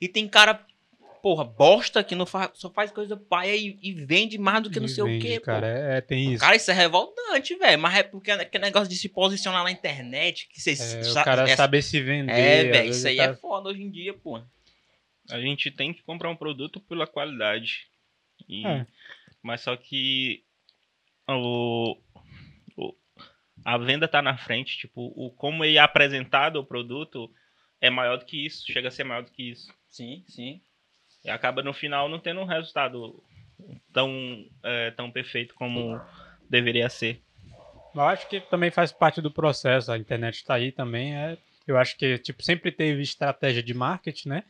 E 0.00 0.08
tem 0.08 0.26
cara, 0.26 0.64
porra, 1.26 1.42
bosta 1.42 2.04
que 2.04 2.14
não 2.14 2.24
faz, 2.24 2.52
só 2.54 2.70
faz 2.70 2.92
coisa 2.92 3.16
paia 3.16 3.56
e, 3.56 3.76
e 3.82 3.92
vende 3.92 4.38
mais 4.38 4.62
do 4.62 4.70
que 4.70 4.78
não 4.78 4.86
E 4.86 4.88
sei 4.88 5.02
o 5.02 5.06
vende, 5.08 5.26
quê, 5.26 5.40
cara, 5.40 5.66
pô. 5.66 5.66
é, 5.66 5.98
é, 5.98 6.00
tem 6.00 6.32
isso. 6.32 6.40
Cara, 6.44 6.54
isso 6.54 6.70
é 6.70 6.74
revoltante, 6.74 7.52
velho. 7.56 7.82
Mas 7.82 7.96
é 7.96 8.02
porque 8.04 8.30
aquele 8.30 8.62
negócio 8.64 8.88
de 8.88 8.94
se 8.94 9.08
posicionar 9.08 9.64
na 9.64 9.72
internet, 9.72 10.46
que 10.48 10.60
vocês. 10.60 10.80
É, 10.80 11.02
sa- 11.02 11.22
o 11.22 11.24
cara 11.24 11.42
é- 11.50 11.56
saber 11.56 11.82
se 11.82 12.00
vender. 12.00 12.30
é, 12.32 12.64
velho, 12.70 12.90
isso 12.90 13.04
o 13.06 13.08
aí 13.08 13.16
cara- 13.16 13.32
é 13.32 13.34
foda 13.34 13.70
hoje 13.70 13.82
em 13.82 13.90
dia, 13.90 14.14
pô. 14.14 14.40
A 15.28 15.40
gente 15.40 15.68
tem 15.72 15.92
que 15.92 16.00
comprar 16.04 16.30
um 16.30 16.36
produto 16.36 16.78
pela 16.78 17.08
qualidade. 17.08 17.88
E- 18.48 18.64
É. 18.64 18.86
Mas 19.42 19.62
só 19.62 19.76
que 19.76 20.44
o, 21.28 21.96
o- 22.76 22.94
a 23.64 23.76
venda 23.78 24.06
tá 24.06 24.22
na 24.22 24.36
frente, 24.38 24.78
tipo, 24.78 25.12
o 25.16 25.28
como 25.32 25.64
é 25.64 25.76
apresentado 25.78 26.60
o 26.60 26.64
produto 26.64 27.28
é 27.80 27.90
maior 27.90 28.16
do 28.16 28.24
que 28.24 28.46
isso, 28.46 28.64
chega 28.70 28.86
a 28.86 28.92
ser 28.92 29.02
maior 29.02 29.24
do 29.24 29.32
que 29.32 29.50
isso. 29.50 29.74
Sim, 29.88 30.22
sim. 30.28 30.60
E 31.26 31.30
acaba 31.30 31.62
no 31.62 31.74
final 31.74 32.08
não 32.08 32.18
tendo 32.18 32.40
um 32.40 32.46
resultado 32.46 33.22
tão, 33.92 34.46
é, 34.62 34.90
tão 34.92 35.10
perfeito 35.10 35.54
como 35.54 36.00
deveria 36.48 36.88
ser. 36.88 37.20
Eu 37.94 38.02
acho 38.02 38.28
que 38.28 38.40
também 38.40 38.70
faz 38.70 38.92
parte 38.92 39.20
do 39.20 39.30
processo, 39.30 39.90
a 39.90 39.98
internet 39.98 40.44
tá 40.44 40.54
aí 40.54 40.70
também. 40.70 41.16
É, 41.16 41.36
eu 41.66 41.76
acho 41.76 41.96
que 41.96 42.18
tipo, 42.18 42.42
sempre 42.42 42.70
teve 42.70 43.02
estratégia 43.02 43.62
de 43.62 43.74
marketing, 43.74 44.28
né? 44.28 44.44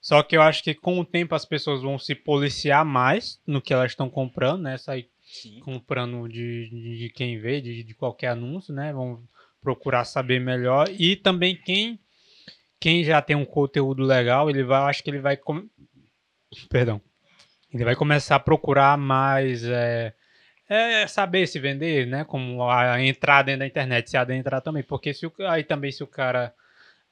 Só 0.00 0.22
que 0.22 0.36
eu 0.36 0.42
acho 0.42 0.62
que 0.62 0.74
com 0.74 1.00
o 1.00 1.04
tempo 1.04 1.34
as 1.34 1.44
pessoas 1.44 1.82
vão 1.82 1.98
se 1.98 2.14
policiar 2.14 2.84
mais 2.84 3.40
no 3.46 3.60
que 3.60 3.72
elas 3.72 3.92
estão 3.92 4.08
comprando, 4.08 4.62
né? 4.62 4.76
Sair 4.78 5.08
Sim. 5.22 5.60
comprando 5.60 6.28
de, 6.28 6.68
de, 6.68 6.98
de 6.98 7.10
quem 7.10 7.38
vê, 7.38 7.60
de, 7.60 7.82
de 7.82 7.94
qualquer 7.94 8.28
anúncio, 8.28 8.72
né? 8.72 8.92
Vão 8.92 9.22
procurar 9.62 10.04
saber 10.04 10.40
melhor. 10.40 10.88
E 10.98 11.16
também 11.16 11.56
quem, 11.56 11.98
quem 12.80 13.02
já 13.04 13.20
tem 13.20 13.36
um 13.36 13.44
conteúdo 13.44 14.02
legal, 14.02 14.48
ele 14.48 14.62
vai, 14.62 14.80
eu 14.80 14.86
acho 14.86 15.02
que 15.02 15.10
ele 15.10 15.20
vai. 15.20 15.38
Perdão. 16.68 17.00
Ele 17.72 17.84
vai 17.84 17.94
começar 17.94 18.36
a 18.36 18.40
procurar 18.40 18.96
mais. 18.96 19.64
É, 19.64 20.14
é, 20.68 21.06
saber 21.06 21.46
se 21.46 21.58
vender, 21.58 22.06
né? 22.06 22.24
Como 22.24 22.62
a 22.62 23.02
entrar 23.02 23.42
dentro 23.42 23.60
da 23.60 23.66
internet, 23.66 24.08
se 24.08 24.16
adentrar 24.16 24.60
também. 24.62 24.82
Porque 24.82 25.12
se 25.12 25.26
o, 25.26 25.32
aí 25.48 25.64
também 25.64 25.92
se 25.92 26.02
o 26.02 26.06
cara 26.06 26.54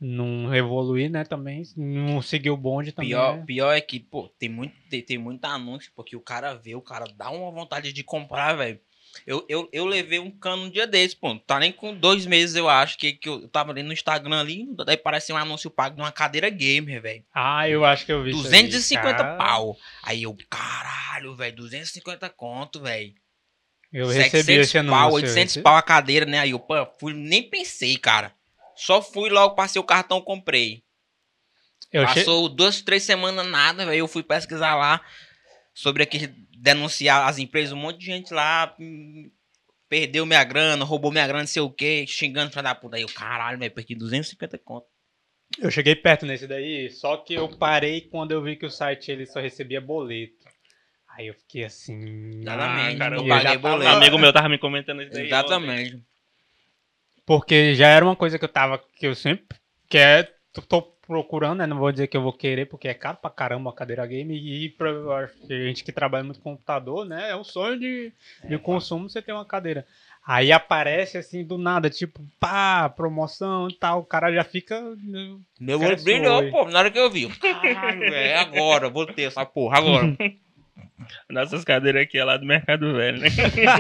não 0.01 0.55
evoluir, 0.55 1.11
né? 1.11 1.25
Também 1.25 1.63
não 1.77 2.21
seguir 2.21 2.51
o 2.51 2.57
bonde 2.57 2.93
também. 2.93 3.11
Pior, 3.11 3.39
é- 3.39 3.45
pior 3.45 3.73
é 3.73 3.81
que, 3.81 4.01
pô, 4.01 4.29
tem 4.39 4.49
muito, 4.49 4.75
tem, 4.91 5.03
tem 5.03 5.19
muito 5.19 5.45
anúncio, 5.45 5.91
porque 5.95 6.17
o 6.17 6.21
cara 6.21 6.55
vê, 6.55 6.75
o 6.75 6.83
cara 6.83 7.07
dá 7.17 7.31
uma 7.31 7.51
vontade 7.51 7.93
de 7.93 8.03
comprar, 8.05 8.55
velho. 8.55 8.81
Eu, 9.27 9.45
eu, 9.49 9.69
eu 9.73 9.85
levei 9.87 10.19
um 10.19 10.31
cano 10.31 10.65
um 10.65 10.71
dia 10.71 10.87
desse, 10.87 11.15
pô. 11.15 11.39
Tá 11.39 11.59
nem 11.61 11.71
com 11.71 11.95
dois 11.95 12.27
meses, 12.27 12.57
eu 12.57 12.69
acho, 12.69 12.99
que, 12.99 13.13
que 13.13 13.29
eu 13.29 13.47
tava 13.49 13.71
ali 13.71 13.83
no 13.83 13.93
Instagram 13.93 14.41
ali, 14.41 14.67
daí 14.85 14.97
parece 14.97 15.33
um 15.33 15.37
anúncio 15.37 15.71
pago 15.71 15.95
de 15.95 16.03
uma 16.03 16.11
cadeira 16.13 16.51
gamer, 16.51 17.01
velho. 17.01 17.25
Ah, 17.33 17.69
eu 17.69 17.85
acho 17.85 18.05
que 18.07 18.13
eu 18.13 18.23
vi. 18.23 18.31
isso 18.31 18.39
aí, 18.47 18.63
250 18.65 19.25
pau. 19.37 19.77
Aí 20.03 20.25
eu, 20.25 20.37
caralho, 20.51 21.35
velho, 21.37 21.55
250 21.57 22.29
conto, 22.31 22.81
velho. 22.81 23.15
Eu 23.93 24.09
recebi 24.09 24.55
esse 24.55 24.77
anúncio. 24.77 24.99
pau, 24.99 25.09
eu 25.11 25.15
800 25.15 25.37
recebi. 25.43 25.63
pau 25.63 25.77
a 25.77 25.83
cadeira, 25.83 26.27
né? 26.27 26.41
Aí 26.41 26.51
eu, 26.51 26.59
pô, 26.59 26.75
fui, 26.99 27.13
nem 27.15 27.49
pensei, 27.49 27.97
cara. 27.97 28.35
Só 28.75 29.01
fui 29.01 29.31
logo, 29.31 29.55
passei 29.55 29.81
o 29.81 29.85
cartão, 29.85 30.21
comprei. 30.21 30.83
Eu 31.93 32.07
che- 32.09 32.15
Passou 32.21 32.49
duas, 32.49 32.83
três 32.83 33.05
semanas 33.05 33.47
nada, 33.47 33.87
velho. 33.87 33.99
Eu 34.01 34.09
fui 34.09 34.23
pesquisar 34.23 34.75
lá 34.75 35.01
sobre 35.73 36.03
aqui, 36.03 36.29
denunciar 36.67 37.29
as 37.29 37.39
empresas, 37.39 37.73
um 37.73 37.77
monte 37.77 37.99
de 38.01 38.07
gente 38.07 38.35
lá. 38.35 38.75
hum, 38.79 39.31
Perdeu 39.89 40.27
minha 40.27 40.43
grana, 40.43 40.85
roubou 40.85 41.13
minha 41.13 41.25
grana, 41.29 41.43
não 41.45 41.47
sei 41.47 41.63
o 41.63 41.71
quê, 41.71 42.05
xingando 42.09 42.51
pra 42.51 42.61
dar 42.61 42.75
puta. 42.75 42.97
Aí 42.97 43.03
eu, 43.03 43.09
caralho, 43.09 43.57
velho, 43.57 43.71
perdi 43.73 43.95
250 43.95 44.59
conto. 44.59 44.85
Eu 45.61 45.71
cheguei 45.71 45.95
perto 45.95 46.27
nesse 46.27 46.45
daí, 46.49 46.91
só 46.91 47.17
que 47.19 47.35
eu 47.35 47.49
parei 47.57 48.01
quando 48.01 48.33
eu 48.33 48.43
vi 48.43 48.57
que 48.57 48.67
o 48.67 48.71
site 48.71 49.13
ele 49.13 49.25
só 49.27 49.39
recebia 49.41 49.81
boleto. 49.81 50.45
Aí 51.17 51.29
eu 51.29 51.35
fiquei 51.35 51.63
assim. 51.65 52.41
Exatamente, 52.41 52.97
ah, 52.97 52.99
cara, 52.99 53.15
eu 53.17 53.29
paguei 53.29 53.45
tava- 53.53 53.59
boleto. 53.71 53.91
Um 53.93 53.95
amigo 53.97 54.19
meu 54.19 54.33
tava 54.33 54.49
me 54.49 54.59
comentando 54.59 55.03
isso 55.03 55.13
daí. 55.13 55.23
ontem. 55.27 55.29
Exatamente. 55.37 56.03
Porque 57.25 57.75
já 57.77 57.89
era 57.89 58.05
uma 58.05 58.17
coisa 58.17 58.39
que 58.41 58.45
eu 58.45 58.49
tava. 58.49 58.79
Que 58.97 59.07
eu 59.07 59.15
sempre. 59.15 59.57
Que 59.89 59.99
é. 59.99 60.25
Tô, 60.53 60.63
tô 60.63 60.96
procurando, 61.07 61.59
né? 61.59 61.67
Não 61.67 61.79
vou 61.79 61.93
dizer 61.93 62.07
que 62.09 62.17
eu 62.17 62.23
vou 62.23 62.33
querer, 62.33 62.67
porque 62.67 62.89
é 62.89 62.95
caro 62.95 63.19
pra 63.21 63.31
caramba 63.31 63.71
a 63.71 63.73
cadeira 63.73 64.07
game. 64.07 64.37
E 64.37 64.69
pra 64.71 65.29
gente 65.49 65.85
que 65.85 65.93
trabalha 65.93 66.25
muito 66.25 66.41
com 66.41 66.51
computador, 66.51 67.05
né? 67.07 67.31
É 67.31 67.37
um 67.37 67.45
sonho 67.45 67.79
de, 67.79 68.13
de 68.45 68.59
consumo 68.59 69.09
você 69.09 69.23
ter 69.23 69.33
uma 69.33 69.45
cadeira. 69.45 69.87
Aí 70.27 70.51
aparece 70.51 71.17
assim 71.17 71.45
do 71.45 71.57
nada, 71.57 71.89
tipo, 71.89 72.21
pá, 72.41 72.89
promoção 72.89 73.69
e 73.69 73.75
tal. 73.75 74.01
O 74.01 74.05
cara 74.05 74.33
já 74.33 74.43
fica. 74.43 74.81
né, 74.97 75.37
Meu 75.61 75.81
olho 75.81 76.03
brilhou, 76.03 76.51
pô, 76.51 76.65
na 76.69 76.81
hora 76.81 76.91
que 76.91 76.99
eu 76.99 77.09
vi. 77.09 77.29
Caralho, 77.39 78.03
é 78.13 78.37
agora, 78.37 78.91
vou 78.91 79.07
ter 79.07 79.23
essa 79.23 79.47
porra, 79.47 79.79
agora. 79.79 80.17
Nossas 81.31 81.65
cadeiras 81.65 82.03
aqui 82.03 82.19
é 82.19 82.25
lá 82.25 82.37
do 82.37 82.47
Mercado 82.47 82.95
Velho, 82.95 83.21
né? 83.21 83.29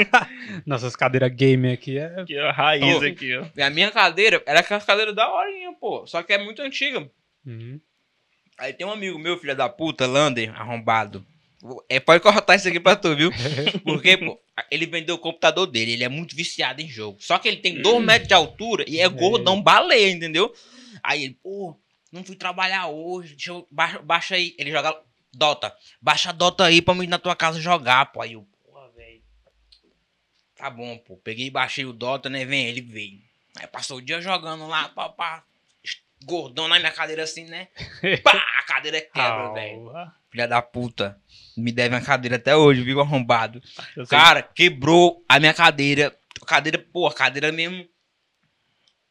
Nossas 0.67 0.95
cadeiras 0.95 1.33
game 1.33 1.73
aqui 1.73 1.99
é. 1.99 2.21
Aqui, 2.21 2.39
ó, 2.39 2.51
raiz 2.51 3.03
aqui, 3.03 3.37
ó. 3.37 3.45
E 3.57 3.63
a 3.63 3.71
minha 3.71 3.91
cadeira 3.91 4.43
era 4.47 4.61
aquela 4.61 4.81
cadeira 4.81 5.13
da 5.13 5.29
horinha, 5.33 5.73
pô. 5.73 6.07
Só 6.07 6.23
que 6.23 6.33
é 6.33 6.39
muito 6.39 6.63
antiga. 6.63 7.11
Uhum. 7.45 7.81
Aí 8.59 8.73
tem 8.73 8.87
um 8.87 8.93
amigo 8.93 9.19
meu, 9.19 9.39
filho 9.39 9.55
da 9.55 9.69
puta, 9.69 10.07
Lander, 10.07 10.55
arrombado. 10.59 11.25
É, 11.89 11.99
pode 11.99 12.23
cortar 12.23 12.55
isso 12.55 12.69
aqui 12.69 12.79
pra 12.79 12.97
tu, 12.97 13.15
viu? 13.17 13.31
Porque, 13.85 14.17
pô, 14.17 14.41
ele 14.71 14.87
vendeu 14.87 15.17
o 15.17 15.19
computador 15.19 15.67
dele, 15.67 15.93
ele 15.93 16.05
é 16.05 16.09
muito 16.09 16.37
viciado 16.37 16.81
em 16.81 16.89
jogo. 16.89 17.19
Só 17.21 17.39
que 17.39 17.49
ele 17.49 17.59
tem 17.59 17.81
2 17.81 18.05
metros 18.05 18.29
de 18.29 18.35
altura 18.35 18.85
e 18.87 19.01
é 19.01 19.09
gordão 19.09 19.61
baleia, 19.61 20.11
entendeu? 20.11 20.53
Aí 21.03 21.25
ele, 21.25 21.39
pô, 21.43 21.77
não 22.13 22.25
fui 22.25 22.37
trabalhar 22.37 22.87
hoje, 22.87 23.35
deixa 23.35 23.51
eu, 23.51 23.67
baixa, 23.71 23.99
baixa 24.01 24.35
aí. 24.37 24.55
Ele 24.59 24.71
joga 24.71 24.97
Dota. 25.37 25.75
Baixa 26.01 26.31
a 26.31 26.33
Dota 26.33 26.65
aí 26.65 26.81
pra 26.81 26.95
mim 26.95 27.07
na 27.07 27.19
tua 27.19 27.37
casa 27.37 27.61
jogar, 27.61 28.07
pô. 28.07 28.23
Aí 28.23 28.33
eu, 28.33 28.47
porra, 28.65 28.89
velho. 28.91 29.23
Tá 30.57 30.71
bom, 30.71 30.97
pô. 30.99 31.17
Peguei 31.19 31.47
e 31.47 31.51
baixei 31.51 31.85
o 31.85 31.93
Dota, 31.93 32.29
né? 32.29 32.45
Vem, 32.45 32.67
ele 32.67 32.81
veio. 32.81 33.21
Aí 33.59 33.67
passou 33.67 33.99
o 33.99 34.03
dia 34.03 34.21
jogando 34.21 34.67
lá, 34.67 34.89
pá, 34.89 35.09
pá. 35.09 35.45
Gordão 36.25 36.67
na 36.67 36.79
minha 36.79 36.91
cadeira 36.91 37.25
assim, 37.25 37.45
né? 37.45 37.69
Pá, 38.25 38.33
a 38.33 38.63
cadeira 38.65 39.01
quebra, 39.03 39.53
velho. 39.53 39.95
Ah, 39.95 40.15
Filha 40.31 40.49
da 40.49 40.63
puta. 40.63 41.21
Me 41.55 41.71
deve 41.71 41.95
uma 41.95 42.01
cadeira 42.01 42.37
até 42.37 42.57
hoje, 42.57 42.83
viu, 42.83 43.01
arrombado. 43.01 43.63
Cara, 44.09 44.43
quebrou 44.43 45.23
a 45.29 45.39
minha 45.39 45.53
cadeira. 45.53 46.19
Cadeira, 46.47 46.79
pô, 46.79 47.09
cadeira 47.11 47.53
mesmo. 47.53 47.87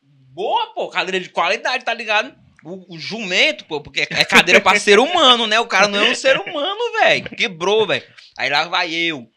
Boa, 0.02 0.74
pô, 0.74 0.90
cadeira 0.90 1.20
de 1.20 1.30
qualidade, 1.30 1.86
tá 1.86 1.94
ligado? 1.94 2.36
O, 2.66 2.96
o 2.96 3.00
jumento, 3.00 3.64
pô, 3.66 3.80
porque 3.80 4.08
é 4.10 4.26
cadeira 4.26 4.60
pra 4.60 4.80
ser 4.80 4.98
humano, 4.98 5.46
né? 5.46 5.60
O 5.60 5.68
cara 5.68 5.88
não 5.88 6.00
é 6.00 6.10
um 6.10 6.16
ser 6.16 6.38
humano, 6.38 6.80
velho. 7.00 7.30
Quebrou, 7.30 7.86
velho. 7.86 8.04
Aí 8.36 8.50
lá 8.50 8.68
vai 8.68 8.92
eu. 8.92 9.30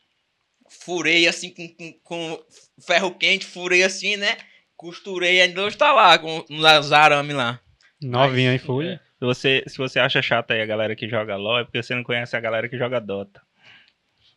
Furei 0.71 1.29
assim 1.29 1.53
com, 1.53 1.69
com, 1.69 1.93
com 2.03 2.41
ferro 2.81 3.15
quente, 3.15 3.45
furei 3.45 3.83
assim, 3.83 4.17
né? 4.17 4.39
Costurei, 4.77 5.43
ainda 5.43 5.63
hoje 5.63 5.77
tá 5.77 5.93
lá 5.93 6.19
com 6.19 6.43
os 6.49 6.93
arames 6.93 7.37
lá. 7.37 7.61
Novinha 8.01 8.55
em 8.55 8.59
folha. 8.59 9.01
Se 9.19 9.25
você, 9.25 9.65
se 9.67 9.77
você 9.77 9.99
acha 9.99 10.23
chato 10.23 10.53
aí 10.53 10.63
a 10.63 10.67
galera 10.67 10.97
que 10.97 11.09
joga 11.09 11.37
LOL, 11.37 11.59
é 11.59 11.65
porque 11.65 11.83
você 11.83 11.95
não 11.95 12.05
conhece 12.05 12.37
a 12.37 12.41
galera 12.41 12.69
que 12.69 12.79
joga 12.79 13.01
Dota. 13.01 13.43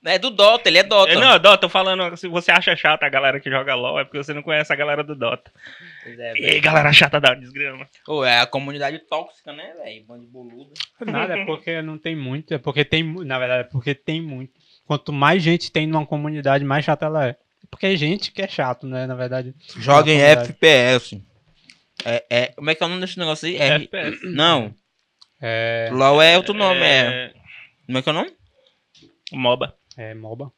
É 0.04 0.18
do 0.18 0.32
Dota, 0.32 0.68
ele 0.68 0.80
é 0.80 0.84
Dota. 0.84 1.12
É, 1.12 1.16
não, 1.16 1.40
Dota, 1.40 1.60
tô 1.60 1.70
falando, 1.70 2.18
se 2.18 2.28
você 2.28 2.52
acha 2.52 2.76
chata 2.76 3.06
a 3.06 3.10
galera 3.10 3.40
que 3.40 3.50
joga 3.50 3.76
LOL, 3.76 4.00
é 4.00 4.04
porque 4.04 4.18
você 4.18 4.34
não 4.34 4.42
conhece 4.42 4.74
a 4.74 4.76
galera 4.76 5.04
do 5.04 5.16
Dota. 5.16 5.52
Pois 6.04 6.20
é, 6.20 6.34
E 6.38 6.46
aí, 6.46 6.60
galera 6.60 6.92
chata 6.92 7.20
da 7.20 7.34
desgrama. 7.34 7.88
Pô, 8.06 8.26
é 8.26 8.40
a 8.40 8.46
comunidade 8.48 9.00
tóxica, 9.00 9.54
né, 9.54 9.74
velho? 9.74 10.06
Bando 10.06 10.22
de 10.22 10.28
boludo. 10.28 10.74
Nada, 11.06 11.38
é 11.38 11.46
porque 11.46 11.82
não 11.82 11.98
tem 11.98 12.16
muito. 12.16 12.54
É 12.54 12.58
porque 12.58 12.84
tem. 12.84 13.04
Na 13.04 13.38
verdade, 13.38 13.68
é 13.68 13.72
porque 13.72 13.94
tem 13.94 14.22
muito. 14.22 14.54
Quanto 14.86 15.14
mais 15.14 15.42
gente 15.44 15.72
tem 15.72 15.88
numa 15.88 16.06
comunidade, 16.06 16.66
mais 16.66 16.86
chata 16.86 17.06
ela 17.06 17.28
é. 17.28 17.36
Porque 17.70 17.86
é 17.86 17.96
gente 17.96 18.32
que 18.32 18.42
é 18.42 18.48
chato, 18.48 18.88
né? 18.88 19.06
Na 19.06 19.16
verdade. 19.16 19.56
Joga 19.78 20.12
em 20.12 20.18
Na 20.18 20.36
comunidade. 20.36 20.50
FPS. 20.52 21.22
É, 22.04 22.26
é, 22.30 22.48
como 22.48 22.70
é 22.70 22.76
que 22.76 22.84
é 22.84 22.86
o 22.86 22.90
nome 22.90 23.02
desse 23.02 23.20
negócio 23.20 23.48
aí? 23.48 23.58
É, 23.58 23.76
FPS. 23.76 24.20
não, 24.24 24.74
É. 25.40 25.90
LOL 25.92 26.22
é 26.22 26.38
outro 26.38 26.54
nome, 26.54 26.82
é. 26.82 27.34
Como 27.86 27.98
é 27.98 28.02
que 28.02 28.10
é 28.10 28.12
o 28.12 28.16
nome? 28.16 28.32
MOBA. 29.32 29.76
É 29.98 30.14
MOBA. 30.14 30.52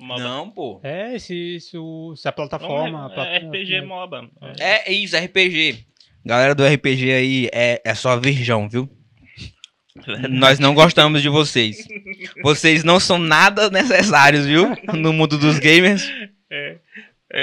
MOBA. 0.00 0.22
Não, 0.22 0.50
pô. 0.50 0.80
É, 0.82 1.18
se, 1.18 1.60
se, 1.60 1.76
o- 1.78 2.14
se 2.16 2.26
a 2.28 2.32
plataforma. 2.32 3.08
Não, 3.14 3.22
a 3.22 3.26
é, 3.26 3.36
é 3.36 3.38
RPG 3.38 3.80
MOBA. 3.82 4.28
É 4.58 4.92
isso, 4.92 5.16
RPG. 5.16 5.84
Galera 6.24 6.54
do 6.54 6.64
RPG 6.66 7.12
aí 7.12 7.48
é, 7.52 7.80
é 7.84 7.94
só 7.94 8.18
virgão, 8.18 8.68
viu? 8.68 8.88
Nós 10.30 10.58
não 10.58 10.74
gostamos 10.74 11.20
de 11.20 11.28
vocês. 11.28 11.86
Vocês 12.42 12.84
não 12.84 13.00
são 13.00 13.18
nada 13.18 13.68
necessários, 13.70 14.46
viu? 14.46 14.74
No 14.94 15.12
mundo 15.12 15.36
dos 15.36 15.58
gamers. 15.58 16.10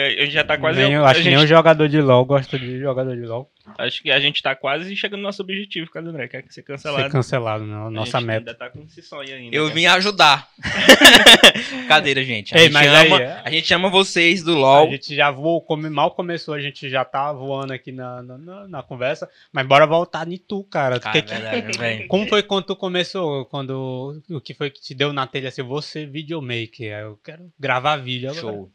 É, 0.07 0.21
a 0.21 0.25
gente 0.25 0.33
já 0.33 0.43
tá 0.43 0.57
quase. 0.57 0.79
Nem, 0.81 0.93
eu 0.93 1.05
a 1.05 1.09
acho 1.09 1.19
que 1.19 1.23
gente- 1.23 1.35
nenhum 1.35 1.47
jogador 1.47 1.87
de 1.89 1.99
LOL 2.01 2.25
gosta 2.25 2.57
de 2.57 2.79
jogador 2.79 3.15
de 3.15 3.25
LOL 3.25 3.49
Acho 3.77 4.01
que 4.01 4.09
a 4.09 4.19
gente 4.19 4.41
tá 4.41 4.55
quase 4.55 4.95
chegando 4.95 5.17
no 5.19 5.23
nosso 5.23 5.41
objetivo, 5.41 5.91
cara, 5.91 6.07
André. 6.07 6.29
Quer 6.29 6.41
ser 6.43 6.51
ser 6.53 6.61
cancelado. 6.63 7.09
cancelado, 7.09 7.65
não. 7.65 7.87
A 7.87 7.91
Nossa 7.91 8.17
gente 8.19 8.27
meta. 8.27 8.39
ainda 8.39 8.53
tá 8.55 8.69
com 8.69 8.81
esse 8.81 9.01
sonho 9.01 9.35
ainda. 9.35 9.53
Eu 9.53 9.63
cara. 9.65 9.75
vim 9.75 9.85
ajudar. 9.87 10.47
Cadeira, 11.87 12.23
gente. 12.23 12.53
A, 12.55 12.57
Ei, 12.57 12.63
gente 12.65 12.73
mas 12.73 12.93
aí, 12.93 13.07
ama, 13.07 13.21
é- 13.21 13.41
a 13.43 13.49
gente 13.51 13.73
ama 13.73 13.89
vocês 13.89 14.41
do 14.43 14.53
A 14.53 14.57
LOL. 14.59 14.89
gente 14.91 15.13
já 15.15 15.29
voou, 15.31 15.61
como 15.61 15.89
mal 15.91 16.11
começou, 16.11 16.53
a 16.53 16.61
gente 16.61 16.89
já 16.89 17.03
tá 17.03 17.31
voando 17.33 17.73
aqui 17.73 17.91
na, 17.91 18.21
na, 18.23 18.37
na- 18.37 18.67
na 18.67 18.83
conversa. 18.83 19.29
Mas 19.51 19.65
bora 19.67 19.85
voltar 19.85 20.27
em 20.31 20.37
tu, 20.37 20.63
cara. 20.63 20.99
Cara, 20.99 21.17
é 21.17 21.21
Que- 21.21 21.27
que- 21.27 21.33
verdade, 21.33 21.77
velho. 21.77 22.07
como 22.07 22.27
foi 22.27 22.41
quando 22.43 22.65
tu 22.65 22.75
começou? 22.75 23.45
Quando 23.45 24.21
o 24.29 24.39
que 24.41 24.53
foi 24.53 24.69
que 24.69 24.81
te 24.81 24.93
deu 24.95 25.11
na 25.11 25.27
telha 25.27 25.49
assim? 25.49 25.61
Você 25.63 26.05
videomaker. 26.05 26.99
Eu 27.01 27.19
quero 27.23 27.51
gravar 27.59 27.97
vídeo. 27.97 28.29
agora. 28.29 28.41
Show. 28.41 28.71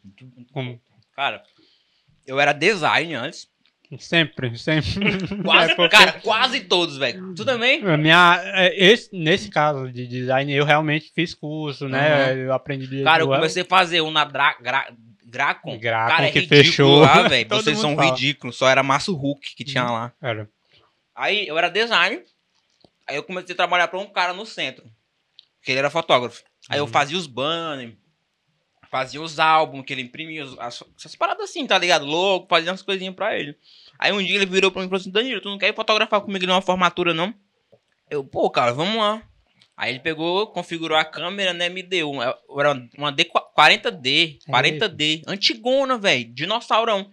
Como- 0.52 0.78
Cara, 1.14 1.42
eu 2.26 2.38
era 2.40 2.52
design 2.52 3.14
antes. 3.14 3.48
sempre, 3.98 4.56
sempre. 4.56 4.90
Quase, 5.44 5.72
É 5.72 5.74
porque 5.74 5.96
Cara, 5.96 6.12
quase 6.20 6.60
todos, 6.60 6.96
velho. 6.96 7.34
Tu 7.34 7.44
também? 7.44 7.84
a 7.86 7.96
minha, 7.96 8.40
é, 8.54 8.74
esse- 8.92 9.10
nesse 9.14 9.50
caso 9.50 9.92
de 9.92 10.06
design, 10.06 10.50
eu 10.52 10.64
realmente 10.64 11.12
fiz 11.14 11.34
curso, 11.34 11.88
né? 11.88 12.34
Eu 12.34 12.52
aprendi 12.54 12.86
de 12.86 13.02
Cara, 13.04 13.22
eu 13.22 13.28
comecei 13.28 13.62
a 13.62 13.66
fazer 13.66 14.00
um 14.00 14.10
na 14.10 14.24
Dra 14.24 14.56
Gra 14.60 14.90
Gracon. 15.24 15.78
Gracon, 15.78 16.10
Cara, 16.16 16.26
é 16.26 16.30
que 16.30 16.46
fechou. 16.46 17.00
lá, 17.00 17.22
velho. 17.28 17.48
Vocês 17.48 17.78
são 17.78 17.94
fala. 17.96 18.10
ridículos. 18.10 18.56
Só 18.56 18.68
era 18.68 18.82
Márcio 18.82 19.14
Hulk 19.14 19.54
que 19.54 19.64
tinha 19.64 19.84
lá. 19.84 20.12
Era. 20.22 20.48
Aí 21.14 21.46
eu 21.46 21.56
era 21.58 21.68
design. 21.70 22.20
Aí 23.06 23.16
eu 23.16 23.22
comecei 23.22 23.52
a 23.52 23.56
trabalhar 23.56 23.88
pra 23.88 23.98
um 23.98 24.06
cara 24.06 24.32
no 24.32 24.44
centro. 24.46 24.84
Que 25.62 25.72
ele 25.72 25.78
era 25.80 25.90
fotógrafo. 25.90 26.42
Aí 26.68 26.78
eu 26.78 26.84
Uhum. 26.84 26.90
fazia 26.90 27.16
os 27.16 27.26
banners. 27.26 27.94
Fazia 28.92 29.22
os 29.22 29.40
álbuns 29.40 29.84
que 29.86 29.92
ele 29.94 30.02
imprimia. 30.02 30.44
as- 30.60 30.84
essas 30.98 31.16
paradas 31.16 31.48
assim, 31.48 31.66
tá 31.66 31.78
ligado? 31.78 32.04
Louco, 32.04 32.46
fazia 32.48 32.70
umas 32.70 32.82
coisinhas 32.82 33.14
pra 33.14 33.36
ele. 33.38 33.56
Aí 33.98 34.12
um 34.12 34.22
dia 34.22 34.36
ele 34.36 34.44
virou 34.46 34.70
pra 34.70 34.80
mim 34.82 34.86
e 34.86 34.90
falou 34.90 35.00
assim: 35.00 35.10
Danilo, 35.10 35.40
tu 35.40 35.48
não 35.48 35.56
quer 35.56 35.68
ir 35.70 35.74
fotografar 35.74 36.20
comigo 36.20 36.46
numa 36.46 36.60
formatura, 36.60 37.14
não? 37.14 37.32
Eu, 38.10 38.22
pô, 38.22 38.50
cara, 38.50 38.72
vamos 38.74 38.96
lá. 38.98 39.22
Aí 39.74 39.92
ele 39.92 40.00
pegou, 40.00 40.46
configurou 40.48 40.98
a 40.98 41.04
câmera, 41.06 41.54
né? 41.54 41.70
Me 41.70 41.82
deu. 41.82 42.10
uma- 42.10 42.36
Era 42.58 42.72
uma 42.98 43.10
D40D. 43.10 44.38
40D. 44.46 45.22
Antigona, 45.26 45.96
velho. 45.96 46.26
Dinossaurão. 46.34 47.10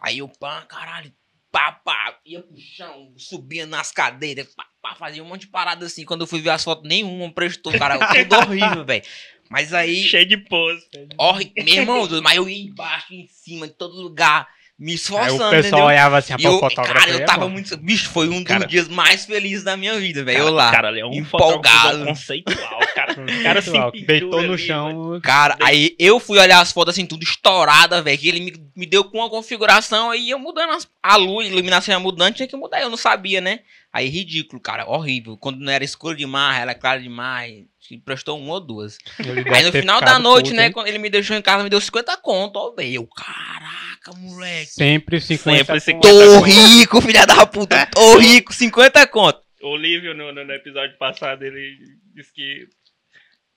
Aí 0.00 0.18
eu, 0.18 0.28
pá, 0.28 0.62
caralho. 0.62 1.12
Pá, 1.50 1.70
pá. 1.72 2.18
Ia 2.24 2.40
pro 2.40 2.56
chão, 2.58 3.12
subia 3.18 3.66
nas 3.66 3.92
cadeiras. 3.92 4.48
Pá, 4.54 4.64
pá, 4.80 4.94
fazia 4.94 5.22
um 5.22 5.26
monte 5.28 5.42
de 5.42 5.48
parada 5.48 5.84
assim. 5.84 6.06
Quando 6.06 6.22
eu 6.22 6.26
fui 6.26 6.40
ver 6.40 6.48
as 6.50 6.64
fotos, 6.64 6.88
nenhuma 6.88 7.30
prestou, 7.30 7.72
cara. 7.78 7.98
Tudo 7.98 8.36
horrível, 8.40 8.84
velho. 8.86 9.04
Mas 9.52 9.74
aí. 9.74 10.02
Cheio 10.04 10.26
de 10.26 10.36
pose. 10.38 10.82
Horrível. 11.18 11.52
Meu 11.64 11.74
irmão, 11.74 12.08
mas 12.22 12.36
eu 12.36 12.48
ia 12.48 12.64
embaixo, 12.64 13.12
em 13.12 13.26
cima, 13.28 13.66
em 13.66 13.70
todo 13.70 13.94
lugar. 14.00 14.48
Me 14.78 14.92
Aí 14.92 14.94
esforçando, 14.96 15.34
o 15.34 15.50
pessoal 15.50 15.60
entendeu? 15.60 15.84
olhava 15.84 16.18
assim, 16.18 16.32
eu, 16.40 16.58
fotógrafo. 16.58 16.92
cara, 16.94 17.04
aí 17.12 17.16
eu 17.18 17.22
é 17.22 17.24
tava 17.24 17.44
bom. 17.44 17.50
muito. 17.50 17.76
Bicho, 17.76 18.08
foi 18.08 18.26
um 18.28 18.38
dos 18.42 18.44
Cara- 18.44 18.66
dias 18.66 18.88
mais 18.88 19.24
felizes 19.26 19.62
da 19.62 19.76
minha 19.76 19.96
vida, 20.00 20.24
velho. 20.24 20.38
Eu 20.38 20.44
Cara, 20.46 20.56
lá. 20.56 20.70
Cara, 20.72 20.88
ele 20.88 21.00
é 21.00 21.06
um 21.06 21.12
empolgado. 21.12 22.04
conceitual, 22.04 22.80
cara. 22.92 23.12
O 23.12 23.42
cara 23.44 23.62
se 23.62 23.70
Deitou 24.04 24.42
no 24.42 24.58
chão. 24.58 25.20
Cara, 25.22 25.56
aí 25.62 25.94
eu 26.00 26.18
fui 26.18 26.38
olhar 26.38 26.60
as 26.60 26.72
fotos 26.72 26.94
assim, 26.94 27.06
tudo 27.06 27.22
estourada, 27.22 28.02
velho. 28.02 28.18
Que 28.18 28.28
ele 28.28 28.40
me, 28.40 28.52
me 28.74 28.86
deu 28.86 29.04
com 29.04 29.18
uma 29.18 29.30
configuração, 29.30 30.10
aí 30.10 30.30
eu 30.30 30.38
mudando 30.38 30.70
as- 30.70 30.88
a 31.00 31.14
luz, 31.16 31.46
a 31.46 31.50
iluminação 31.52 31.92
ia 31.94 32.00
mudando, 32.00 32.34
tinha 32.34 32.48
que 32.48 32.56
mudar. 32.56 32.80
Eu 32.80 32.90
não 32.90 32.96
sabia, 32.96 33.40
né? 33.40 33.60
Aí 33.92 34.08
ridículo, 34.08 34.60
cara, 34.60 34.88
horrível. 34.90 35.36
Quando 35.36 35.60
não 35.60 35.70
era 35.70 35.84
escuro 35.84 36.16
demais, 36.16 36.60
era 36.60 36.74
claro 36.74 37.00
demais. 37.00 37.66
Acho 37.82 37.88
que 37.88 37.98
prestou 37.98 38.38
uma 38.38 38.54
ou 38.54 38.60
duas. 38.60 38.96
Aí 39.52 39.64
no 39.64 39.72
final 39.72 40.00
da 40.00 40.16
noite, 40.16 40.44
puto, 40.50 40.56
né? 40.56 40.66
hein? 40.66 40.72
Quando 40.72 40.86
ele 40.86 40.98
me 40.98 41.10
deixou 41.10 41.36
em 41.36 41.42
casa, 41.42 41.64
me 41.64 41.68
deu 41.68 41.80
50 41.80 42.16
conto, 42.18 42.56
ó, 42.56 42.72
velho. 42.72 43.08
Caraca, 43.08 44.12
moleque. 44.18 44.70
Sempre 44.70 45.20
50 45.20 45.80
Sempre 45.80 45.94
conto. 45.94 46.06
50 46.08 46.08
Tô 46.08 46.34
conto. 46.34 46.44
rico, 46.44 47.00
filha 47.00 47.26
da 47.26 47.44
puta. 47.44 47.86
Tô 47.92 48.18
rico, 48.18 48.52
50 48.52 49.04
conto. 49.08 49.42
O 49.62 49.76
Lívio, 49.76 50.14
no, 50.14 50.32
no- 50.32 50.44
no 50.44 50.52
episódio 50.52 50.96
passado, 50.96 51.42
ele 51.44 51.76
disse 52.14 52.32
que 52.32 52.68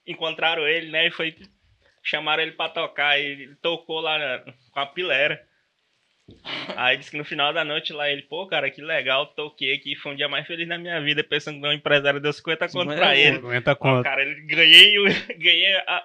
encontraram 0.07 0.67
ele, 0.67 0.89
né? 0.91 1.07
E 1.07 1.11
foi. 1.11 1.35
Chamaram 2.03 2.41
ele 2.43 2.51
pra 2.53 2.69
tocar. 2.69 3.19
E 3.19 3.23
ele 3.25 3.55
tocou 3.61 3.99
lá 3.99 4.17
na- 4.17 4.53
com 4.71 4.79
a 4.79 4.85
pilera. 4.87 5.39
Aí 6.75 6.97
disse 6.97 7.11
que 7.11 7.17
no 7.17 7.23
final 7.25 7.53
da 7.53 7.63
noite 7.63 7.93
lá 7.93 8.09
ele, 8.09 8.23
pô, 8.23 8.47
cara, 8.47 8.69
que 8.71 8.81
legal, 8.81 9.27
toquei 9.27 9.73
aqui. 9.75 9.95
Foi 9.95 10.13
um 10.13 10.15
dia 10.15 10.27
mais 10.27 10.45
feliz 10.47 10.67
da 10.67 10.77
minha 10.77 10.99
vida, 11.01 11.23
pensando 11.23 11.59
que 11.61 11.67
o 11.67 11.71
empresário 11.71 12.19
deu 12.19 12.33
50 12.33 12.67
conto 12.67 12.71
50 12.81 12.95
pra 12.99 13.15
ele. 13.15 13.35
50 13.37 13.71
Ó, 13.71 13.75
conto. 13.75 14.03
cara, 14.03 14.21
ele 14.23 14.41
ganhei, 14.41 14.93
ganhei 15.37 15.75
a, 15.87 16.03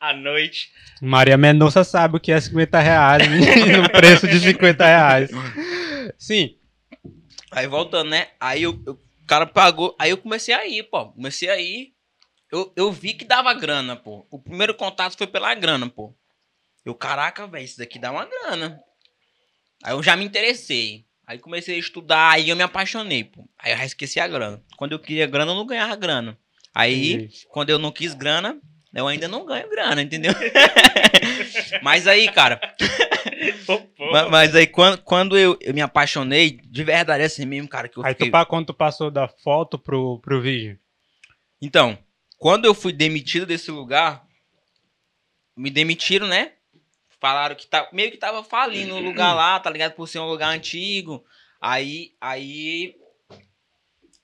a 0.00 0.12
noite. 0.14 0.72
Maria 1.02 1.36
Mendonça 1.36 1.84
sabe 1.84 2.16
o 2.16 2.20
que 2.20 2.32
é 2.32 2.40
50 2.40 2.80
reais 2.80 3.22
no 3.76 3.90
preço 3.90 4.26
de 4.26 4.40
50 4.40 4.84
reais. 4.86 5.30
Sim. 6.18 6.56
Aí 7.50 7.66
voltando, 7.66 8.10
né? 8.10 8.28
Aí 8.40 8.62
eu, 8.62 8.80
eu- 8.86 8.94
o 8.94 9.26
cara 9.26 9.46
pagou. 9.46 9.94
Aí 9.98 10.10
eu 10.10 10.16
comecei 10.18 10.54
a 10.54 10.66
ir, 10.66 10.84
pô. 10.84 11.12
Comecei 11.12 11.48
a 11.50 11.60
ir. 11.60 11.92
Eu, 12.50 12.72
eu 12.74 12.90
vi 12.90 13.14
que 13.14 13.24
dava 13.24 13.52
grana, 13.54 13.94
pô. 13.94 14.26
O 14.30 14.40
primeiro 14.42 14.74
contato 14.74 15.16
foi 15.16 15.26
pela 15.28 15.54
grana, 15.54 15.88
pô. 15.88 16.12
Eu, 16.84 16.94
caraca, 16.94 17.46
velho, 17.46 17.64
isso 17.64 17.78
daqui 17.78 17.98
dá 17.98 18.10
uma 18.10 18.24
grana. 18.26 18.80
Aí 19.82 19.92
eu 19.94 20.02
já 20.02 20.16
me 20.16 20.24
interessei. 20.24 21.04
Aí 21.26 21.38
comecei 21.38 21.76
a 21.76 21.78
estudar, 21.78 22.32
aí 22.32 22.48
eu 22.50 22.56
me 22.56 22.62
apaixonei, 22.62 23.24
pô. 23.24 23.48
Aí 23.58 23.72
eu 23.72 23.76
já 23.78 23.84
esqueci 23.84 24.18
a 24.18 24.26
grana. 24.26 24.62
Quando 24.76 24.92
eu 24.92 24.98
queria 24.98 25.26
grana, 25.26 25.52
eu 25.52 25.56
não 25.56 25.66
ganhava 25.66 25.94
grana. 25.96 26.36
Aí, 26.74 27.12
Entendi. 27.14 27.46
quando 27.48 27.70
eu 27.70 27.78
não 27.78 27.92
quis 27.92 28.14
grana, 28.14 28.60
eu 28.92 29.06
ainda 29.06 29.28
não 29.28 29.44
ganho 29.46 29.68
grana, 29.70 30.02
entendeu? 30.02 30.32
Mas 31.82 32.06
aí, 32.06 32.30
cara, 32.32 32.60
Pô, 33.66 33.78
pô. 33.80 34.10
ma- 34.12 34.28
mas, 34.28 34.54
aí 34.54 34.66
quando, 34.66 34.98
quando 35.02 35.38
eu, 35.38 35.56
eu 35.60 35.72
me 35.72 35.80
apaixonei, 35.80 36.50
de 36.62 36.84
verdade, 36.84 37.22
assim 37.22 37.46
mesmo, 37.46 37.68
cara, 37.68 37.88
que 37.88 37.96
eu 37.98 38.04
Aí 38.04 38.12
tu, 38.14 38.18
fiquei... 38.18 38.30
pa- 38.30 38.44
quando 38.44 38.66
tu 38.66 38.74
passou 38.74 39.10
da 39.10 39.28
foto 39.28 39.78
pro, 39.78 40.18
pro 40.20 40.40
vídeo. 40.40 40.78
Então, 41.62 41.98
quando 42.38 42.64
eu 42.64 42.74
fui 42.74 42.92
demitido 42.92 43.46
desse 43.46 43.70
lugar, 43.70 44.24
me 45.56 45.70
demitiram, 45.70 46.26
né? 46.26 46.52
Falaram 47.20 47.54
que 47.54 47.66
tá, 47.66 47.88
meio 47.92 48.10
que 48.10 48.16
tava 48.16 48.42
falindo 48.42 48.94
o 48.94 49.00
lugar 49.00 49.32
lá, 49.36 49.60
tá 49.60 49.68
ligado? 49.70 49.92
Por 49.92 50.08
ser 50.08 50.18
um 50.18 50.26
lugar 50.28 50.48
antigo. 50.50 51.24
Aí, 51.60 52.12
aí 52.20 52.94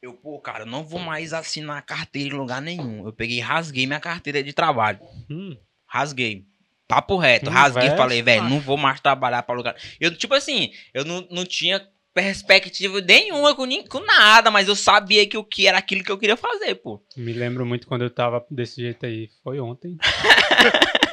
eu, 0.00 0.14
pô, 0.14 0.38
cara, 0.40 0.60
eu 0.60 0.66
não 0.66 0.84
vou 0.84 1.00
mais 1.00 1.32
assinar 1.32 1.82
carteira 1.84 2.34
em 2.34 2.38
lugar 2.38 2.62
nenhum. 2.62 3.04
Eu 3.06 3.12
peguei 3.12 3.38
e 3.38 3.40
rasguei 3.40 3.86
minha 3.86 4.00
carteira 4.00 4.42
de 4.42 4.52
trabalho. 4.52 4.98
Hum, 5.30 5.56
Rasguei. 5.86 6.44
Papo 6.88 7.16
reto, 7.16 7.50
Hum, 7.50 7.52
rasguei 7.52 7.88
e 7.88 7.96
falei, 7.96 8.22
velho, 8.22 8.48
não 8.48 8.60
vou 8.60 8.76
mais 8.76 9.00
trabalhar 9.00 9.42
pra 9.42 9.54
lugar. 9.54 9.76
Eu, 10.00 10.16
tipo 10.16 10.34
assim, 10.34 10.72
eu 10.94 11.04
não, 11.04 11.26
não 11.30 11.44
tinha 11.44 11.84
perspectiva 12.14 13.00
nenhuma 13.00 13.54
com, 13.54 13.66
com 13.88 14.00
nada, 14.00 14.50
mas 14.50 14.68
eu 14.68 14.76
sabia 14.76 15.26
que 15.28 15.36
o 15.36 15.44
que 15.44 15.66
era 15.66 15.78
aquilo 15.78 16.04
que 16.04 16.10
eu 16.10 16.16
queria 16.18 16.36
fazer, 16.36 16.76
pô. 16.76 17.02
me 17.16 17.32
lembro 17.32 17.66
muito 17.66 17.86
quando 17.86 18.02
eu 18.02 18.10
tava 18.10 18.44
desse 18.50 18.80
jeito 18.80 19.04
aí. 19.04 19.28
Foi 19.42 19.58
ontem. 19.60 19.98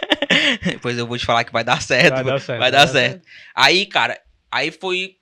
Depois 0.71 0.97
eu 0.97 1.05
vou 1.05 1.17
te 1.17 1.25
falar 1.25 1.43
que 1.43 1.51
vai 1.51 1.63
dar 1.63 1.81
certo. 1.81 2.15
Vai 2.15 2.23
dar 2.23 2.39
certo. 2.39 2.59
vai 2.59 2.71
dar 2.71 2.87
certo. 2.87 3.27
Aí, 3.53 3.85
cara, 3.85 4.19
aí 4.51 4.71
foi. 4.71 5.17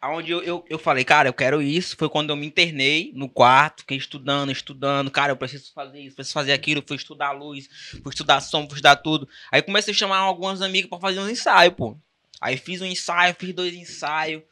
Aonde 0.00 0.30
eu, 0.30 0.42
eu, 0.42 0.64
eu 0.68 0.78
falei, 0.78 1.04
cara, 1.04 1.28
eu 1.28 1.32
quero 1.32 1.62
isso. 1.62 1.96
Foi 1.96 2.08
quando 2.08 2.30
eu 2.30 2.36
me 2.36 2.46
internei 2.46 3.12
no 3.14 3.28
quarto, 3.28 3.80
fiquei 3.80 3.96
estudando, 3.96 4.52
estudando. 4.52 5.10
Cara, 5.10 5.32
eu 5.32 5.36
preciso 5.36 5.72
fazer 5.72 6.00
isso, 6.00 6.14
preciso 6.14 6.34
fazer 6.34 6.52
aquilo. 6.52 6.84
Fui 6.86 6.96
estudar 6.96 7.32
luz, 7.32 7.68
fui 8.02 8.10
estudar 8.10 8.40
som, 8.40 8.62
fui 8.66 8.74
estudar 8.74 8.96
tudo. 8.96 9.28
Aí 9.50 9.62
comecei 9.62 9.92
a 9.92 9.96
chamar 9.96 10.18
algumas 10.18 10.60
amigas 10.62 10.88
pra 10.88 11.00
fazer 11.00 11.18
uns 11.18 11.30
ensaios, 11.30 11.74
pô. 11.74 11.96
Aí 12.40 12.56
fiz 12.56 12.82
um 12.82 12.86
ensaio, 12.86 13.34
fiz 13.38 13.54
dois 13.54 13.74
ensaios. 13.74 14.42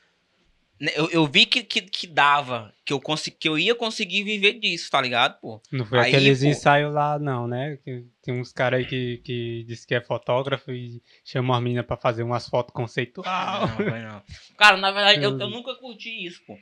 Né, 0.81 0.91
Eu, 0.97 1.09
eu 1.11 1.27
vi 1.27 1.47
que, 1.47 1.63
que, 1.63 1.81
que 1.83 2.07
dava, 2.07 2.75
que 2.85 2.93
eu, 2.93 3.01
consegui, 3.01 3.37
que 3.39 3.49
eu 3.49 3.59
ia 3.59 3.75
conseguir 3.75 4.25
viver 4.25 4.55
disso, 4.59 4.91
tá 4.91 5.01
ligado, 5.01 5.39
pô? 5.41 5.61
Não 5.71 5.85
foi 5.85 6.01
Aí, 6.01 6.09
aqueles 6.09 6.41
pô. 6.41 6.47
ensaios 6.47 6.93
lá, 6.93 7.19
não, 7.19 7.47
né? 7.47 7.79
Que 7.85 8.05
tem 8.23 8.41
uns 8.41 8.53
caras 8.53 8.81
aí 8.81 8.87
que, 8.87 9.19
que 9.19 9.65
diz 9.67 9.85
que 9.85 9.95
é 9.95 10.01
fotógrafo 10.01 10.73
e 10.73 11.01
chamam 11.25 11.57
as 11.57 11.63
meninas 11.63 11.87
pra 11.87 11.97
fazer 11.97 12.23
umas 12.23 12.49
fotos 12.49 12.75
conceitual. 12.75 13.69
Não, 13.69 13.77
foi 13.77 14.01
não. 14.03 14.23
Cara, 14.59 14.77
na 14.77 14.91
verdade, 14.91 15.23
Eu- 15.23 15.39
eu 15.39 15.49
nunca 15.51 15.75
curti 15.77 16.27
isso, 16.27 16.41
pô. 16.47 16.57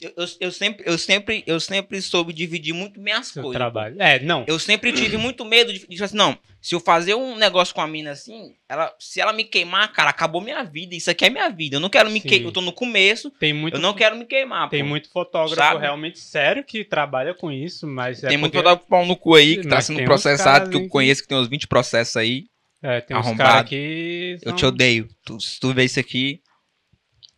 Eu, 0.00 0.12
eu, 0.16 0.26
eu 0.40 0.50
sempre, 0.52 0.82
eu, 0.86 0.96
sempre, 0.96 1.44
eu 1.46 1.60
sempre 1.60 2.00
soube 2.00 2.32
dividir 2.32 2.72
muito 2.72 2.98
bem 2.98 3.12
as 3.12 3.26
Seu 3.28 3.42
coisas. 3.42 3.58
trabalho. 3.58 3.96
É, 4.00 4.18
não. 4.20 4.44
Eu 4.48 4.58
sempre 4.58 4.92
tive 4.94 5.18
muito 5.18 5.44
medo 5.44 5.70
de, 5.72 5.80
de 5.80 5.86
tipo 5.86 6.02
assim, 6.04 6.16
não, 6.16 6.38
se 6.58 6.74
eu 6.74 6.80
fazer 6.80 7.14
um 7.14 7.36
negócio 7.36 7.74
com 7.74 7.82
a 7.82 7.86
mina 7.86 8.12
assim, 8.12 8.54
ela, 8.66 8.90
se 8.98 9.20
ela 9.20 9.30
me 9.32 9.44
queimar, 9.44 9.92
cara, 9.92 10.08
acabou 10.08 10.40
minha 10.40 10.62
vida. 10.64 10.94
Isso 10.94 11.10
aqui 11.10 11.26
é 11.26 11.30
minha 11.30 11.50
vida. 11.50 11.76
Eu 11.76 11.80
não 11.80 11.90
quero 11.90 12.10
me 12.10 12.18
queimar. 12.18 12.46
Eu 12.46 12.52
tô 12.52 12.62
no 12.62 12.72
começo, 12.72 13.30
Tem 13.32 13.52
muito, 13.52 13.74
eu 13.76 13.80
não 13.80 13.92
quero 13.92 14.16
me 14.16 14.24
queimar, 14.24 14.70
tem 14.70 14.82
pô. 14.82 14.88
muito 14.88 15.10
fotógrafo 15.10 15.54
Sabe? 15.56 15.80
realmente 15.82 16.18
sério 16.18 16.64
que 16.64 16.82
trabalha 16.82 17.34
com 17.34 17.52
isso, 17.52 17.86
mas 17.86 18.24
é 18.24 18.28
Tem 18.28 18.38
muito 18.38 18.52
porque- 18.52 18.64
fotógrafo 18.66 18.88
pau 18.88 19.04
no 19.04 19.16
cu 19.16 19.34
aí 19.34 19.58
que 19.58 19.68
tá 19.68 19.76
Mas 19.76 19.84
sendo 19.84 19.96
tem 19.96 20.04
uns 20.06 20.08
processado, 20.08 20.70
que 20.70 20.76
eu 20.78 20.88
conheço 20.88 21.20
que 21.22 21.28
tem 21.28 21.36
uns 21.36 21.46
20 21.48 21.66
processos 21.68 22.16
aí. 22.16 22.44
É, 22.82 23.02
tem 23.02 23.14
uns 23.14 23.36
caras 23.36 23.68
que 23.68 24.38
Eu 24.40 24.48
são 24.48 24.56
te 24.56 24.64
odeio. 24.64 25.06
Tu- 25.26 25.38
se 25.40 25.60
tu 25.60 25.74
vê 25.74 25.84
isso 25.84 26.00
aqui. 26.00 26.40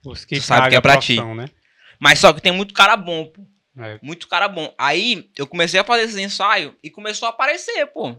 os 0.06 0.24
que 0.24 0.36
tu 0.36 0.42
sabe 0.42 0.68
que 0.70 0.76
é 0.76 0.80
pra 0.80 0.96
ti. 0.96 1.16
né? 1.34 1.46
Mas 2.02 2.18
só 2.18 2.32
que 2.32 2.40
tem 2.40 2.50
muito 2.50 2.74
cara 2.74 2.96
bom, 2.96 3.26
pô. 3.26 3.46
É. 3.78 3.96
Muito 4.02 4.26
cara 4.26 4.48
bom. 4.48 4.74
Aí 4.76 5.30
eu 5.38 5.46
comecei 5.46 5.78
a 5.78 5.84
fazer 5.84 6.02
esse 6.02 6.20
ensaio 6.20 6.76
e 6.82 6.90
começou 6.90 7.26
a 7.26 7.30
aparecer, 7.30 7.86
pô. 7.92 8.16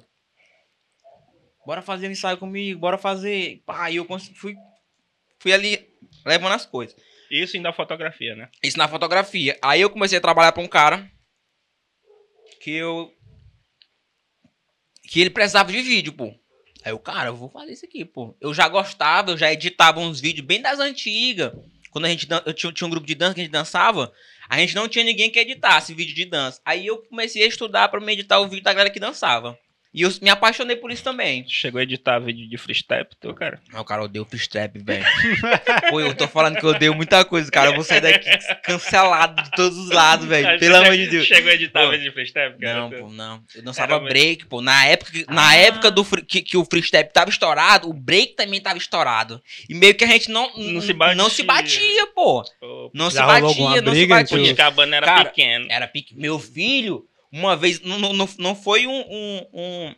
Bora 1.65 1.81
fazer 1.81 2.07
um 2.07 2.11
ensaio 2.11 2.37
comigo, 2.37 2.79
bora 2.79 2.97
fazer. 2.97 3.61
Pá, 3.65 3.83
aí 3.83 3.97
eu 3.97 4.07
fui, 4.35 4.55
fui 5.37 5.51
ali 5.51 5.85
levando 6.25 6.53
as 6.53 6.65
coisas. 6.65 6.95
Isso 7.29 7.57
ainda 7.57 7.73
fotografia, 7.73 8.33
né? 8.37 8.49
Isso 8.63 8.77
na 8.77 8.87
fotografia. 8.87 9.59
Aí 9.61 9.81
eu 9.81 9.89
comecei 9.89 10.17
a 10.17 10.21
trabalhar 10.21 10.53
pra 10.53 10.63
um 10.63 10.67
cara 10.67 11.11
que 12.61 12.71
eu. 12.71 13.13
Que 15.09 15.19
ele 15.19 15.29
precisava 15.29 15.73
de 15.73 15.81
vídeo, 15.81 16.13
pô. 16.13 16.33
Aí 16.85 16.93
eu, 16.93 16.99
cara, 16.99 17.27
eu 17.27 17.35
vou 17.35 17.49
fazer 17.49 17.73
isso 17.73 17.85
aqui, 17.85 18.05
pô. 18.05 18.33
Eu 18.39 18.53
já 18.53 18.69
gostava, 18.69 19.31
eu 19.31 19.37
já 19.37 19.51
editava 19.51 19.99
uns 19.99 20.21
vídeos 20.21 20.47
bem 20.47 20.61
das 20.61 20.79
antigas. 20.79 21.51
Quando 21.93 22.05
a 22.05 22.09
gente 22.09 22.27
eu 22.45 22.53
tinha, 22.53 22.73
tinha 22.73 22.87
um 22.87 22.89
grupo 22.89 23.05
de 23.05 23.13
dança 23.13 23.35
que 23.35 23.41
a 23.41 23.43
gente 23.43 23.53
dançava, 23.53 24.11
a 24.49 24.57
gente 24.57 24.73
não 24.73 24.89
tinha 24.89 25.05
ninguém 25.05 25.29
que 25.29 25.39
editasse 25.39 25.93
vídeo 25.93 26.15
de 26.15 26.25
dança. 26.25 26.59
Aí 26.65 26.87
eu 26.87 26.97
comecei 26.97 27.43
a 27.43 27.47
estudar 27.47 27.87
pra 27.87 28.01
me 28.01 28.11
editar 28.11 28.39
o 28.39 28.47
vídeo 28.47 28.63
da 28.63 28.73
galera 28.73 28.89
que 28.89 28.99
dançava. 28.99 29.57
E 29.93 30.01
eu 30.01 30.09
me 30.21 30.29
apaixonei 30.29 30.75
por 30.75 30.91
isso 30.91 31.03
também. 31.03 31.45
Chegou 31.47 31.79
a 31.79 31.83
editar 31.83 32.17
vídeo 32.17 32.49
de 32.49 32.57
freestyle, 32.57 33.05
teu 33.19 33.33
cara. 33.33 33.59
Mas 33.71 33.79
o 33.79 33.85
cara 33.85 34.03
odeia 34.03 34.23
o 34.23 34.25
freestyle, 34.25 34.71
velho. 34.75 35.05
Pô, 35.91 35.99
eu 35.99 36.15
tô 36.15 36.27
falando 36.27 36.57
que 36.57 36.65
eu 36.65 36.69
odeio 36.71 36.95
muita 36.95 37.23
coisa, 37.23 37.51
cara. 37.51 37.69
Eu 37.69 37.75
vou 37.75 37.83
sair 37.83 38.01
daqui 38.01 38.27
cancelado 38.63 39.41
de 39.43 39.51
todos 39.51 39.77
os 39.77 39.89
lados, 39.91 40.25
velho. 40.25 40.59
Pelo 40.59 40.77
amor 40.77 40.95
de 40.97 41.07
Deus. 41.07 41.25
Chegou 41.27 41.51
a 41.51 41.53
editar 41.53 41.83
Pô. 41.83 41.91
vídeo 41.91 42.05
de 42.05 42.11
freestyle, 42.11 42.57
cara. 42.59 42.79
Não, 42.79 42.89
pô, 42.89 43.09
não. 43.09 43.43
Eu 43.55 43.61
dançava 43.63 43.93
Era 43.93 43.99
muito- 44.01 44.11
break, 44.11 44.45
pô. 44.47 44.61
Na 44.61 44.85
época, 44.85 45.11
que- 45.11 45.25
na 45.29 45.49
Ah. 45.49 45.55
época 45.55 45.91
do 45.91 46.03
free- 46.03 46.25
que, 46.25 46.41
que 46.41 46.57
o 46.57 46.65
freestyle 46.65 47.07
tava 47.11 47.29
estourado, 47.29 47.89
o 47.89 47.93
break 47.93 48.35
também 48.35 48.59
tava 48.61 48.77
estourado. 48.77 49.41
E 49.69 49.75
meio 49.75 49.93
que 49.93 50.03
a 50.03 50.07
gente 50.07 50.29
não, 50.31 50.43
Não 50.57 50.81
se 50.81 50.93
Não 50.93 50.97
batia. 50.97 51.29
se 51.29 51.43
batia, 51.43 52.07
pô. 52.15 52.43
Pô, 52.59 52.91
Não 52.93 53.09
se 53.09 53.17
batia, 53.17 53.81
não 53.81 53.93
se 53.93 53.99
briga 53.99 54.15
batia. 54.15 54.37
entre 54.37 54.47
Ponte 54.49 54.55
Cabana 54.55 54.95
era 54.97 55.05
Cara, 55.05 55.25
pequeno. 55.25 55.67
Era 55.69 55.87
pique. 55.87 56.15
Meu 56.17 56.39
filho, 56.39 57.05
uma 57.33 57.55
vez, 57.55 57.81
não, 57.81 57.97
não, 57.99 58.27
não- 58.37 58.55
foi 58.55 58.85
um, 58.87 58.91
um, 58.93 59.45
um, 59.53 59.95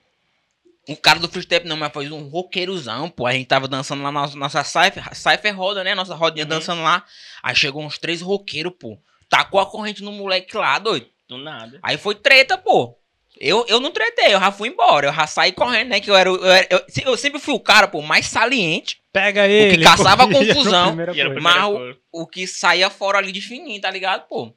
um 0.89 0.95
cara 0.95 1.19
do 1.19 1.28
freestyle, 1.28 1.67
não, 1.67 1.76
mas 1.78 1.91
foi 1.91 2.10
um 2.12 2.28
roqueirozão, 2.30 3.10
pô. 3.10 3.26
A 3.28 3.34
gente 3.34 3.45
tava 3.48 3.67
dançando 3.67 4.02
lá 4.04 4.12
na 4.12 4.21
nossa, 4.21 4.38
nossa 4.38 4.63
cypher, 4.63 5.13
cypher 5.15 5.56
roda, 5.56 5.84
né? 5.84 5.93
Nossa 5.93 6.15
rodinha 6.15 6.45
Uhum. 6.45 6.50
dançando 6.50 6.82
lá. 6.82 7.04
Aí 7.43 7.56
chegou 7.56 7.84
uns 7.84 7.98
três 7.98 8.21
roqueiros, 8.21 8.74
pô. 8.80 8.98
Tacou 9.30 9.60
a 9.60 9.65
corrente 9.65 10.04
no 10.04 10.12
moleque 10.12 10.56
lá, 10.56 10.80
doido. 10.80 11.08
Do 11.28 11.38
nada. 11.38 11.80
Aí 11.84 11.98
foi 11.98 12.15
treta, 12.15 12.58
pô. 12.58 12.95
Eu, 13.38 13.65
eu 13.67 13.82
não 13.82 13.91
tretei, 13.91 14.34
eu 14.34 14.39
já 14.39 14.50
fui 14.52 14.69
embora. 14.69 15.08
Eu 15.08 15.13
já 15.13 15.28
saí 15.28 15.52
correndo, 15.52 15.89
né? 15.89 16.00
Que 16.00 16.10
eu 16.10 16.15
era. 16.15 16.32
o- 16.32 16.38
Eu, 16.38 16.52
era- 16.52 16.67
eu, 16.69 16.82
eu 17.04 17.17
sempre 17.17 17.39
fui 17.41 17.54
o 17.54 17.60
cara, 17.60 17.86
pô, 17.88 18.02
mais 18.02 18.28
saliente. 18.28 19.02
Pega 19.12 19.45
ele. 19.48 19.84
caçava 19.84 20.26
pô, 20.28 20.32
e 20.41 20.50
era 20.50 20.52
a 20.52 20.56
confusão. 20.56 20.95
Mas 21.41 21.65
coisa. 21.65 22.00
O 22.13 22.26
que 22.28 22.48
saía 22.48 22.89
fora 22.89 23.17
ali 23.17 23.32
de 23.34 23.41
fininho, 23.41 23.82
tá 23.82 23.89
ligado, 23.91 24.26
pô? 24.30 24.54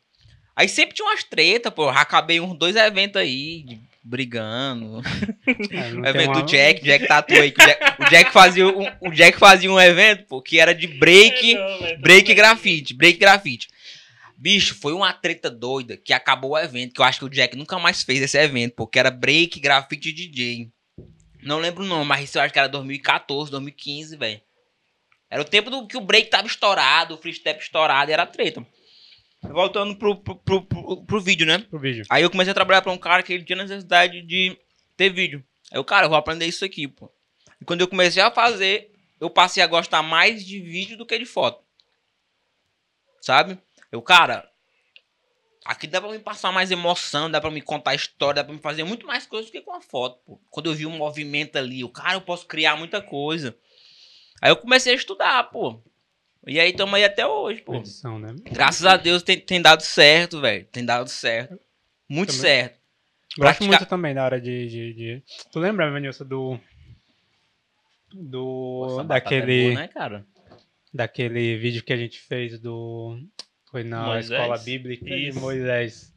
Aí 0.59 0.69
sempre 0.69 0.95
tinha 0.97 1.07
umas 1.07 1.23
tretas, 1.23 1.73
pô. 1.73 1.85
Eu 1.85 1.91
acabei 1.91 2.41
uns 2.41 2.59
dois 2.59 2.75
eventos 2.75 3.21
aí, 3.21 3.63
de- 3.63 3.81
brigando. 4.03 5.01
É, 5.71 5.91
não 5.95 6.05
evento 6.05 6.31
uma- 6.33 6.43
do 6.43 6.47
Jack, 6.49 6.83
Jack 6.83 7.07
tatuou 7.07 7.41
aí. 7.41 7.53
que 7.53 7.63
O 7.63 7.65
Jack, 7.67 8.03
o 8.03 8.05
Jack 8.11 8.33
fazia 8.33 8.67
um, 8.67 8.87
o 9.03 9.11
Jack 9.13 9.39
fazia 9.39 9.71
um 9.71 9.79
evento, 9.79 10.25
pô, 10.27 10.43
que 10.43 10.59
era 10.59 10.75
de 10.75 10.87
break, 10.89 11.55
Não, 11.55 11.79
velho, 11.79 12.01
break 12.01 12.29
não, 12.31 12.35
grafite, 12.37 12.93
break 12.95 13.19
grafite. 13.21 13.69
Bicho, 14.37 14.75
foi 14.75 14.93
uma 14.93 15.13
treta 15.13 15.49
doida 15.51 15.97
que 15.97 16.13
acabou 16.13 16.53
o 16.53 16.59
evento, 16.59 16.93
que 16.95 17.01
eu 17.01 17.05
acho 17.05 17.21
que 17.21 17.25
o 17.25 17.31
Jack 17.31 17.57
nunca 17.57 17.79
mais 17.79 18.03
fez 18.03 18.21
esse 18.21 18.39
evento, 18.39 18.75
pô, 18.75 18.87
que 18.87 18.99
era 18.99 19.11
break 19.13 19.61
grafite 19.61 20.13
DJ. 20.13 20.69
Não 21.43 21.59
lembro 21.59 21.85
o 21.85 21.87
nome, 21.87 22.05
mas 22.05 22.25
isso 22.25 22.37
eu 22.39 22.43
acho 22.43 22.53
que 22.53 22.59
era 22.59 22.69
2014, 22.69 23.51
2015, 23.51 24.17
velho. 24.17 24.41
Era 25.31 25.43
o 25.43 25.45
tempo 25.45 25.71
do 25.71 25.87
que 25.87 25.97
o 25.97 26.01
break 26.01 26.31
tava 26.31 26.47
estourado, 26.49 27.15
o 27.15 27.19
freestyle 27.19 27.59
estourado, 27.59 28.11
e 28.11 28.15
era 28.15 28.27
treta. 28.27 28.65
Voltando 29.43 29.97
pro, 29.97 30.17
pro, 30.17 30.37
pro, 30.37 30.63
pro, 30.63 31.05
pro 31.05 31.21
vídeo, 31.21 31.47
né? 31.47 31.59
Pro 31.59 31.79
vídeo. 31.79 32.05
Aí 32.11 32.23
eu 32.23 32.31
comecei 32.31 32.51
a 32.51 32.55
trabalhar 32.55 32.83
pra 32.83 32.93
um 32.93 32.99
cara 32.99 33.23
que 33.23 33.33
ele 33.33 33.45
tinha 33.45 33.57
necessidade 33.57 34.21
de 34.23 34.59
ter 34.97 35.11
vídeo. 35.11 35.45
Aí 35.71 35.79
eu, 35.79 35.85
cara, 35.85 36.07
eu 36.07 36.11
vou 36.11 36.19
aprender 36.19 36.47
isso 36.47 36.65
aqui, 36.65 36.89
pô. 36.89 37.11
E 37.61 37.65
quando 37.65 37.81
eu 37.81 37.89
comecei 37.89 38.23
a 38.23 38.31
fazer, 38.31 38.93
eu 39.21 39.31
passei 39.31 39.63
a 39.63 39.67
gostar 39.67 40.03
mais 40.03 40.45
de 40.45 40.61
vídeo 40.61 40.97
do 40.97 41.07
que 41.07 41.19
de 41.19 41.25
foto. 41.25 41.63
Sabe? 43.21 43.59
Eu, 43.93 44.03
cara, 44.03 44.51
aqui 45.65 45.87
dá 45.87 46.01
pra 46.01 46.11
me 46.11 46.19
passar 46.19 46.51
mais 46.51 46.71
emoção, 46.71 47.31
dá 47.31 47.41
pra 47.41 47.51
me 47.51 47.63
contar 47.63 47.95
história, 47.95 48.43
dá 48.43 48.45
pra 48.45 48.55
me 48.55 48.61
fazer 48.61 48.85
muito 48.85 49.07
mais 49.07 49.27
coisas 49.27 49.51
do 49.51 49.53
que 49.53 49.61
com 49.61 49.75
a 49.75 49.81
foto, 49.81 50.21
pô. 50.25 50.41
Quando 50.51 50.71
eu 50.71 50.75
vi 50.75 50.87
um 50.87 50.97
movimento 50.97 51.57
ali, 51.57 51.85
o 51.85 51.89
cara, 51.89 52.15
eu 52.15 52.21
posso 52.21 52.47
criar 52.47 52.77
muita 52.77 53.01
coisa. 53.01 53.57
Aí 54.41 54.51
eu 54.51 54.57
comecei 54.57 54.93
a 54.93 54.97
estudar, 54.97 55.45
pô. 55.45 55.83
E 56.49 56.59
aí 56.59 56.73
tamo 56.73 56.97
aí 56.97 57.05
até 57.05 57.27
hoje, 57.27 57.61
pô. 57.63 57.75
Edição, 57.77 58.19
né? 58.19 58.35
Graças 58.51 58.85
a 58.87 58.97
Deus 58.97 59.23
tem, 59.23 59.39
tem 59.39 59.61
dado 59.61 59.83
certo, 59.83 60.41
velho. 60.41 60.65
Tem 60.67 60.85
dado 60.85 61.09
certo. 61.09 61.59
Muito 62.09 62.29
Também. 62.31 62.41
certo. 62.43 62.79
Gosto 63.37 63.41
Praticar- 63.59 63.69
muito 63.69 63.87
também 63.89 64.15
da 64.15 64.25
hora 64.25 64.41
de, 64.41 64.67
de, 64.67 64.95
de- 64.95 65.23
Tu 65.53 65.59
lembra, 65.59 65.91
Vanilson, 65.91 66.25
do. 66.25 66.59
Do. 68.13 68.81
Nossa, 68.89 69.05
batata 69.05 69.35
é 69.35 69.39
daquele. 69.41 69.69
boa, 69.71 69.81
né, 69.83 69.89
cara? 69.89 70.27
Daquele 70.93 71.57
vídeo 71.59 71.83
que 71.85 71.93
a 71.93 71.97
gente 71.97 72.19
fez 72.21 72.59
do. 72.59 73.19
Foi 73.71 73.85
na 73.85 74.07
Moisés? 74.07 74.41
escola 74.41 74.59
bíblica 74.59 75.05
de 75.05 75.29
Isso. 75.29 75.41
Moisés. 75.41 76.15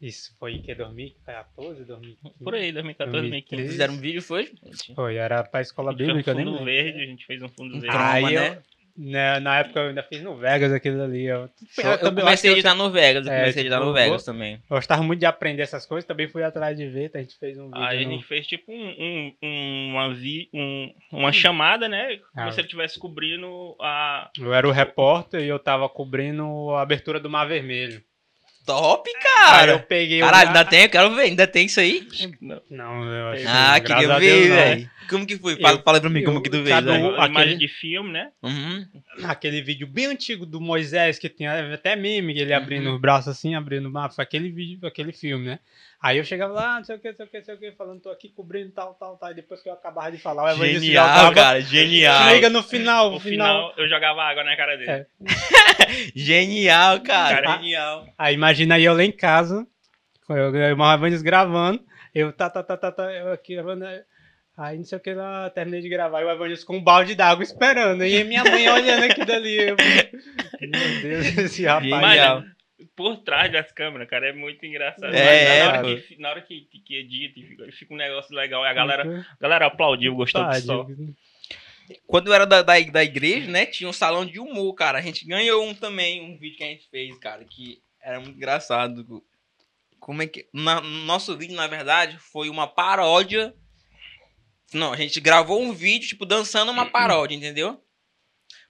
Isso 0.00 0.34
foi 0.38 0.54
em 0.54 0.62
que 0.62 0.74
2014, 0.74 1.84
2015? 1.84 2.34
Por 2.42 2.54
aí, 2.54 2.72
2014, 2.72 3.20
2015. 3.20 3.62
Isso. 3.62 3.72
Fizeram 3.72 3.94
um 3.94 3.98
vídeo, 3.98 4.22
foi? 4.22 4.50
Foi, 4.96 5.16
era 5.16 5.44
pra 5.44 5.60
escola 5.60 5.92
gente 5.92 6.06
bíblica, 6.06 6.32
um 6.32 6.36
fundo 6.36 6.50
lembro. 6.52 6.64
verde, 6.64 7.00
a 7.02 7.06
gente 7.06 7.26
fez 7.26 7.42
um 7.42 7.48
fundo 7.50 7.76
Um 7.76 7.80
verde. 7.80 7.88
croma, 7.96 8.10
Aí 8.12 8.34
né? 8.34 8.62
Né, 8.96 9.38
na 9.40 9.58
época 9.60 9.80
eu 9.80 9.88
ainda 9.88 10.02
fiz 10.02 10.22
no 10.22 10.36
Vegas 10.36 10.72
aquilo 10.72 11.02
ali. 11.02 11.24
Eu, 11.26 11.48
Eu, 11.78 11.90
eu 11.90 11.98
também 11.98 12.24
comecei 12.24 12.50
a 12.50 12.52
editar 12.52 12.74
no 12.74 12.90
Vegas, 12.90 13.26
eu 13.26 13.32
É, 13.32 13.40
comecei 13.40 13.60
a 13.60 13.64
editar 13.64 13.76
tipo, 13.76 13.84
no 13.86 13.90
eu 13.90 13.94
Vegas 13.94 14.24
também. 14.24 14.54
eu 14.54 14.76
gostava 14.76 15.02
muito 15.02 15.20
de 15.20 15.26
aprender 15.26 15.62
essas 15.62 15.86
coisas, 15.86 16.06
também 16.06 16.28
fui 16.28 16.42
atrás 16.42 16.76
de 16.76 16.86
ver, 16.88 17.10
a 17.14 17.18
gente 17.18 17.38
fez 17.38 17.58
um 17.58 17.66
vídeo. 17.70 17.82
Aí 17.82 18.02
a 18.02 18.06
no- 18.06 18.12
gente 18.12 18.26
fez 18.26 18.46
tipo 18.46 18.70
um, 18.72 18.88
um- 18.88 19.34
um- 19.42 19.90
uma, 19.92 20.14
vi, 20.14 20.48
um- 20.54 20.92
uma 21.12 21.32
chamada, 21.32 21.88
né? 21.88 22.18
Como 22.34 22.48
Ah. 22.48 22.52
se 22.52 22.60
ele 22.60 22.66
estivesse 22.66 22.98
cobrindo 22.98 23.76
a. 23.80 24.30
Eu 24.38 24.52
era 24.54 24.68
o 24.68 24.72
repórter 24.72 25.40
e 25.42 25.48
eu 25.48 25.58
tava 25.58 25.88
cobrindo 25.88 26.70
a 26.74 26.82
abertura 26.82 27.18
do 27.20 27.30
Mar 27.30 27.46
Vermelho. 27.48 28.02
Top, 28.66 29.08
Aí 29.08 29.14
eu 29.16 29.20
cara! 29.22 29.78
peguei 29.80 30.20
Caralho, 30.20 30.44
o 30.44 30.48
ainda 30.48 30.64
tem, 30.66 30.82
eu 30.82 30.90
quero 30.90 31.14
ver, 31.14 31.22
ainda 31.22 31.46
tem 31.46 31.66
isso 31.66 31.80
aí? 31.80 32.06
Não, 32.40 32.60
Não, 32.70 33.04
eu 33.04 33.28
acho 33.28 33.44
Ah, 33.48 33.80
queria 33.80 34.18
ver, 34.18 34.48
velho. 34.48 34.90
Como 35.10 35.26
que 35.26 35.36
foi? 35.36 35.56
Fala, 35.60 35.76
Eu- 35.78 35.82
fala 35.82 36.00
pra 36.00 36.08
mim 36.08 36.22
como 36.24 36.38
eu- 36.38 36.42
que 36.42 36.48
tu 36.48 36.58
fez, 36.58 36.68
cada 36.68 36.92
velho. 36.92 37.04
um- 37.04 37.14
uma 37.14 37.26
imagem 37.26 37.54
aquele- 37.54 37.56
de 37.58 37.68
filme, 37.68 38.12
né? 38.12 38.30
Uhum. 38.42 38.86
Aquele 39.24 39.60
vídeo 39.60 39.86
bem 39.86 40.06
antigo 40.06 40.46
do 40.46 40.60
Moisés, 40.60 41.18
que 41.18 41.28
tinha 41.28 41.74
até 41.74 41.96
meme, 41.96 42.38
ele 42.38 42.54
abrindo 42.54 42.88
Uhum. 42.88 42.94
os 42.94 43.00
braços 43.00 43.28
assim, 43.28 43.54
abrindo 43.54 43.86
o 43.86 43.90
mapa, 43.90 44.14
foi 44.14 44.22
aquele 44.24 44.50
vídeo, 44.50 44.86
aquele 44.88 45.12
filme, 45.12 45.46
né? 45.46 45.58
Aí 46.02 46.16
eu 46.16 46.24
chegava 46.24 46.54
lá, 46.54 46.76
não 46.78 46.84
sei 46.84 46.96
o 46.96 46.98
que, 46.98 47.08
não 47.08 47.14
sei 47.16 47.26
o 47.26 47.28
que, 47.28 47.36
não 47.38 47.44
sei 47.44 47.54
o 47.54 47.58
que, 47.58 47.72
falando, 47.72 48.00
tô 48.00 48.08
aqui 48.10 48.30
cobrindo 48.30 48.70
tal, 48.72 48.94
tal, 48.94 49.18
tal. 49.18 49.32
E 49.32 49.34
depois 49.34 49.60
que 49.62 49.68
eu 49.68 49.74
acabava 49.74 50.10
de 50.10 50.16
falar, 50.16 50.54
o 50.54 50.56
Genial, 50.64 51.06
tava, 51.06 51.34
cara, 51.34 51.60
genial. 51.60 52.28
Chega 52.30 52.48
no 52.48 52.62
final, 52.62 53.10
No 53.10 53.20
final. 53.20 53.70
final, 53.70 53.84
eu 53.84 53.86
jogava 53.88 54.22
água 54.22 54.42
na 54.42 54.56
cara 54.56 54.76
dele. 54.76 54.90
É. 54.90 55.06
Genial, 56.14 57.00
cara, 57.00 57.42
Cara, 57.42 57.56
genial. 57.58 58.06
Aí 58.16 58.34
imagina 58.34 58.76
aí 58.76 58.84
eu 58.84 58.94
lá 58.94 59.04
em 59.04 59.12
casa, 59.12 59.66
eu, 60.28 60.54
eu, 60.56 60.70
Evangelista 60.70 61.24
gravando, 61.24 61.82
eu 62.14 62.32
tá, 62.32 62.48
tá, 62.48 62.62
tá, 62.62 62.76
tá, 62.76 62.90
tá, 62.92 63.12
eu 63.12 63.32
aqui 63.32 63.54
gravando. 63.54 63.84
Aí 64.62 64.76
não 64.76 64.84
sei 64.84 64.98
o 64.98 65.00
que 65.00 65.14
lá, 65.14 65.48
terminei 65.48 65.80
de 65.80 65.88
gravar, 65.88 66.20
e 66.20 66.24
o 66.24 66.30
Evangelista 66.30 66.66
com 66.66 66.76
um 66.76 66.82
balde 66.84 67.14
d'água 67.14 67.42
esperando. 67.42 68.04
E 68.04 68.22
minha 68.24 68.44
mãe 68.44 68.68
olhando 68.68 69.04
aqui 69.04 69.24
dali. 69.24 69.56
eu- 69.56 69.76
meu 70.60 71.00
Deus, 71.02 71.26
esse 71.38 71.64
rapaz. 71.64 71.90
Por 72.96 73.16
trás 73.18 73.50
das 73.50 73.72
câmeras, 73.72 74.08
cara, 74.08 74.28
é 74.28 74.32
muito 74.34 74.64
engraçado. 74.66 75.14
É, 75.14 75.24
Mas 75.24 75.50
é, 75.50 75.58
na 75.64 75.68
hora, 75.68 76.00
que, 76.02 76.20
na 76.20 76.30
hora 76.30 76.40
que, 76.42 76.60
que, 76.62 76.78
que 76.80 76.96
edita 76.98 77.40
e 77.40 77.42
fica, 77.44 77.72
fica 77.72 77.94
um 77.94 77.96
negócio 77.96 78.34
legal. 78.34 78.62
E 78.64 78.68
a 78.68 78.72
galera, 78.74 79.24
a 79.30 79.42
galera 79.42 79.66
aplaudiu, 79.66 80.14
gostou 80.14 80.42
do. 80.66 81.14
Quando 82.06 82.28
eu 82.28 82.34
era 82.34 82.46
da, 82.46 82.62
da, 82.62 82.78
da 82.80 83.02
igreja, 83.04 83.50
né, 83.50 83.64
tinha 83.66 83.88
um 83.88 83.92
salão 83.92 84.24
de 84.26 84.38
humor, 84.38 84.74
cara. 84.74 84.98
A 84.98 85.02
gente 85.02 85.26
ganhou 85.26 85.66
um 85.66 85.74
também, 85.74 86.20
um 86.22 86.36
vídeo 86.38 86.56
que 86.58 86.64
a 86.64 86.68
gente 86.68 86.88
fez, 86.90 87.16
cara, 87.18 87.44
que 87.44 87.80
era 88.02 88.20
muito 88.20 88.36
engraçado. 88.36 89.22
Como 89.98 90.22
é 90.22 90.26
que. 90.26 90.46
Na, 90.52 90.80
no 90.80 91.04
nosso 91.04 91.36
vídeo, 91.36 91.56
na 91.56 91.66
verdade, 91.66 92.18
foi 92.18 92.48
uma 92.48 92.66
paródia. 92.66 93.54
Não, 94.72 94.92
a 94.92 94.96
gente 94.96 95.20
gravou 95.20 95.60
um 95.60 95.72
vídeo, 95.72 96.08
tipo, 96.08 96.24
dançando 96.24 96.70
uma 96.70 96.86
paródia, 96.86 97.34
entendeu? 97.34 97.80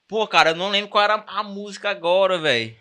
Pô, 0.09 0.27
cara, 0.27 0.51
eu 0.51 0.55
não 0.57 0.71
lembro 0.71 0.89
qual 0.91 1.05
era 1.05 1.15
a 1.27 1.43
música 1.43 1.91
agora, 1.91 2.39
velho. 2.39 2.75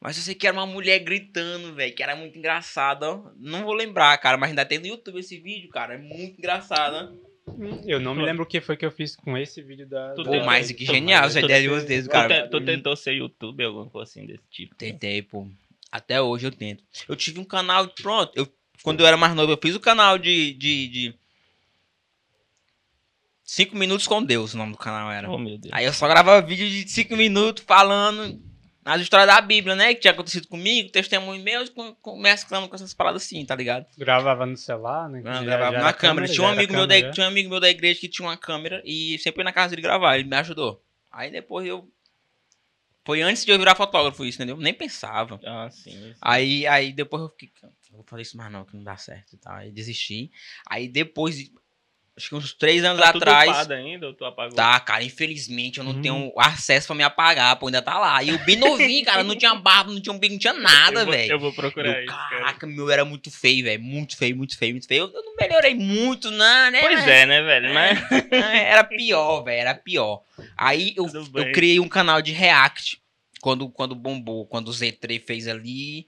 Mas 0.00 0.16
eu 0.16 0.22
sei 0.22 0.34
que 0.34 0.46
era 0.46 0.56
uma 0.56 0.66
mulher 0.66 0.98
gritando, 1.00 1.74
velho, 1.74 1.94
que 1.94 2.02
era 2.02 2.16
muito 2.16 2.38
engraçada. 2.38 3.10
ó. 3.10 3.30
Não 3.36 3.64
vou 3.64 3.74
lembrar, 3.74 4.16
cara, 4.18 4.38
mas 4.38 4.48
ainda 4.50 4.64
tem 4.64 4.78
no 4.78 4.86
YouTube 4.86 5.20
esse 5.20 5.38
vídeo, 5.38 5.68
cara. 5.68 5.94
É 5.94 5.98
muito 5.98 6.38
engraçado. 6.38 6.94
ó. 7.16 7.30
Eu 7.84 8.00
não 8.00 8.14
me 8.14 8.22
lembro 8.22 8.44
o 8.44 8.46
que 8.46 8.60
foi 8.60 8.76
que 8.76 8.86
eu 8.86 8.90
fiz 8.90 9.14
com 9.14 9.36
esse 9.36 9.60
vídeo 9.60 9.86
da. 9.86 10.14
Tu 10.14 10.22
da- 10.22 10.30
Pô, 10.30 10.44
mas 10.44 10.72
que 10.72 10.86
tu- 10.86 10.92
genial 10.92 11.22
tu- 11.22 11.26
essa 11.26 11.40
ideia 11.40 11.60
de 11.62 11.68
vocês, 11.68 12.04
Tu, 12.06 12.10
cara. 12.10 12.44
te- 12.44 12.48
tu 12.50 12.64
tentou 12.64 12.96
ser 12.96 13.12
youtuber, 13.12 13.66
alguma 13.66 13.86
coisa 13.90 14.10
assim 14.10 14.24
desse 14.26 14.42
tipo? 14.50 14.74
Tentei, 14.74 15.20
pô. 15.20 15.46
Até 15.92 16.20
hoje 16.22 16.46
eu 16.46 16.52
tento. 16.52 16.82
Eu 17.08 17.16
tive 17.16 17.38
um 17.40 17.44
canal, 17.44 17.86
pronto. 17.88 18.32
Eu, 18.36 18.48
quando 18.82 19.00
eu 19.00 19.06
era 19.06 19.16
mais 19.16 19.34
novo, 19.34 19.52
eu 19.52 19.58
fiz 19.60 19.74
o 19.74 19.80
canal 19.80 20.16
de. 20.16 20.54
de, 20.54 20.88
de... 20.88 21.14
Cinco 23.50 23.76
minutos 23.76 24.06
com 24.06 24.22
Deus, 24.22 24.54
o 24.54 24.56
nome 24.56 24.70
do 24.70 24.78
canal 24.78 25.10
era. 25.10 25.28
Oh, 25.28 25.36
meu 25.36 25.58
Deus. 25.58 25.74
Aí 25.74 25.84
eu 25.84 25.92
só 25.92 26.06
gravava 26.06 26.40
vídeo 26.40 26.68
de 26.68 26.88
cinco 26.88 27.16
minutos 27.16 27.64
falando 27.66 28.40
as 28.84 29.00
histórias 29.00 29.26
da 29.26 29.40
Bíblia, 29.40 29.74
né? 29.74 29.92
Que 29.92 30.02
tinha 30.02 30.12
acontecido 30.12 30.46
comigo, 30.46 30.88
testemunho 30.92 31.42
meu, 31.42 31.64
mesclando 32.16 32.68
com 32.68 32.76
essas 32.76 32.94
paradas 32.94 33.24
assim, 33.24 33.44
tá 33.44 33.56
ligado? 33.56 33.86
Gravava 33.98 34.46
no 34.46 34.56
celular, 34.56 35.08
né? 35.08 35.20
Não, 35.20 35.44
gravava 35.44 35.72
na 35.72 35.78
era 35.78 35.92
câmera. 35.92 36.28
Tinha 36.28 36.46
um, 36.46 36.50
amigo 36.50 36.72
meu 36.72 36.82
câmera, 36.82 37.08
da, 37.08 37.10
tinha 37.10 37.26
um 37.26 37.28
amigo 37.28 37.50
meu 37.50 37.58
da 37.58 37.68
igreja 37.68 37.98
que 37.98 38.08
tinha 38.08 38.28
uma 38.28 38.36
câmera 38.36 38.80
e 38.84 39.18
sempre 39.18 39.40
ia 39.40 39.44
na 39.44 39.52
casa 39.52 39.70
dele 39.70 39.82
gravar, 39.82 40.16
ele 40.16 40.28
me 40.28 40.36
ajudou. 40.36 40.80
Aí 41.10 41.28
depois 41.32 41.66
eu. 41.66 41.90
Foi 43.04 43.20
antes 43.20 43.44
de 43.44 43.50
eu 43.50 43.58
virar 43.58 43.74
fotógrafo 43.74 44.24
isso, 44.24 44.38
entendeu? 44.38 44.58
Nem 44.58 44.72
pensava. 44.72 45.40
Ah, 45.44 45.68
sim. 45.72 45.90
sim. 45.90 46.14
Aí, 46.20 46.68
aí 46.68 46.92
depois 46.92 47.24
eu 47.24 47.30
fiquei, 47.30 47.50
"Não 47.64 47.96
vou 47.96 48.04
fazer 48.06 48.22
isso 48.22 48.36
mais 48.36 48.52
não, 48.52 48.64
que 48.64 48.76
não 48.76 48.84
dá 48.84 48.96
certo 48.96 49.32
e 49.32 49.38
tal. 49.38 49.54
Aí 49.54 49.72
desisti. 49.72 50.30
Aí 50.68 50.86
depois, 50.86 51.50
acho 52.16 52.28
que 52.28 52.34
uns 52.34 52.52
três 52.52 52.84
anos 52.84 53.00
Tá 53.00 53.10
atrás. 53.10 53.48
upado 53.50 53.72
ainda 53.72 54.06
ou 54.08 54.12
tu 54.14 54.24
apagou? 54.24 54.54
Tá, 54.54 54.78
cara, 54.80 55.02
infelizmente 55.02 55.78
eu 55.78 55.84
não 55.84 55.92
Hum. 55.92 56.02
tenho 56.02 56.32
acesso 56.36 56.86
pra 56.88 56.96
me 56.96 57.02
apagar, 57.02 57.56
pô, 57.56 57.66
ainda 57.66 57.80
tá 57.80 57.98
lá. 57.98 58.22
E 58.22 58.28
eu 58.30 58.38
bem 58.40 58.56
novinho, 58.56 59.04
cara, 59.04 59.22
não 59.22 59.34
tinha 59.36 59.54
barba, 59.54 59.92
não 59.92 60.00
tinha 60.00 60.12
umbigo, 60.14 60.34
não 60.34 60.38
tinha 60.38 60.52
nada, 61.00 61.04
velho. 61.04 61.32
Eu 61.32 61.38
vou 61.38 61.52
procurar 61.52 61.88
Eu, 61.98 62.04
isso, 62.04 62.12
cara. 62.14 62.30
Caraca, 62.40 62.66
meu 62.66 62.90
era 62.90 63.04
muito 63.04 63.30
feio, 63.30 63.64
velho. 63.64 63.82
Muito 63.82 64.16
feio, 64.16 64.36
muito 64.36 64.58
feio, 64.58 64.72
muito 64.74 64.86
feio. 64.86 65.04
Eu, 65.04 65.12
eu 65.14 65.22
não 65.24 65.34
melhorei 65.36 65.74
muito, 65.74 66.30
não, 66.30 66.70
né? 66.70 66.80
Pois 66.80 66.98
mas- 67.00 67.08
é, 67.08 67.26
né, 67.26 67.42
velho? 67.42 67.72
Mas... 67.74 67.98
Era 68.32 68.84
pior, 68.84 69.42
velho, 69.42 69.60
era 69.60 69.74
pior. 69.74 70.22
Aí 70.56 70.92
eu, 70.96 71.06
eu 71.34 71.52
criei 71.52 71.80
um 71.80 71.88
canal 71.88 72.20
de 72.20 72.32
React 72.32 73.00
quando, 73.40 73.68
quando 73.70 73.94
bombou, 73.94 74.46
quando 74.46 74.68
o 74.68 74.72
Z3 74.72 75.22
fez 75.24 75.48
ali. 75.48 76.06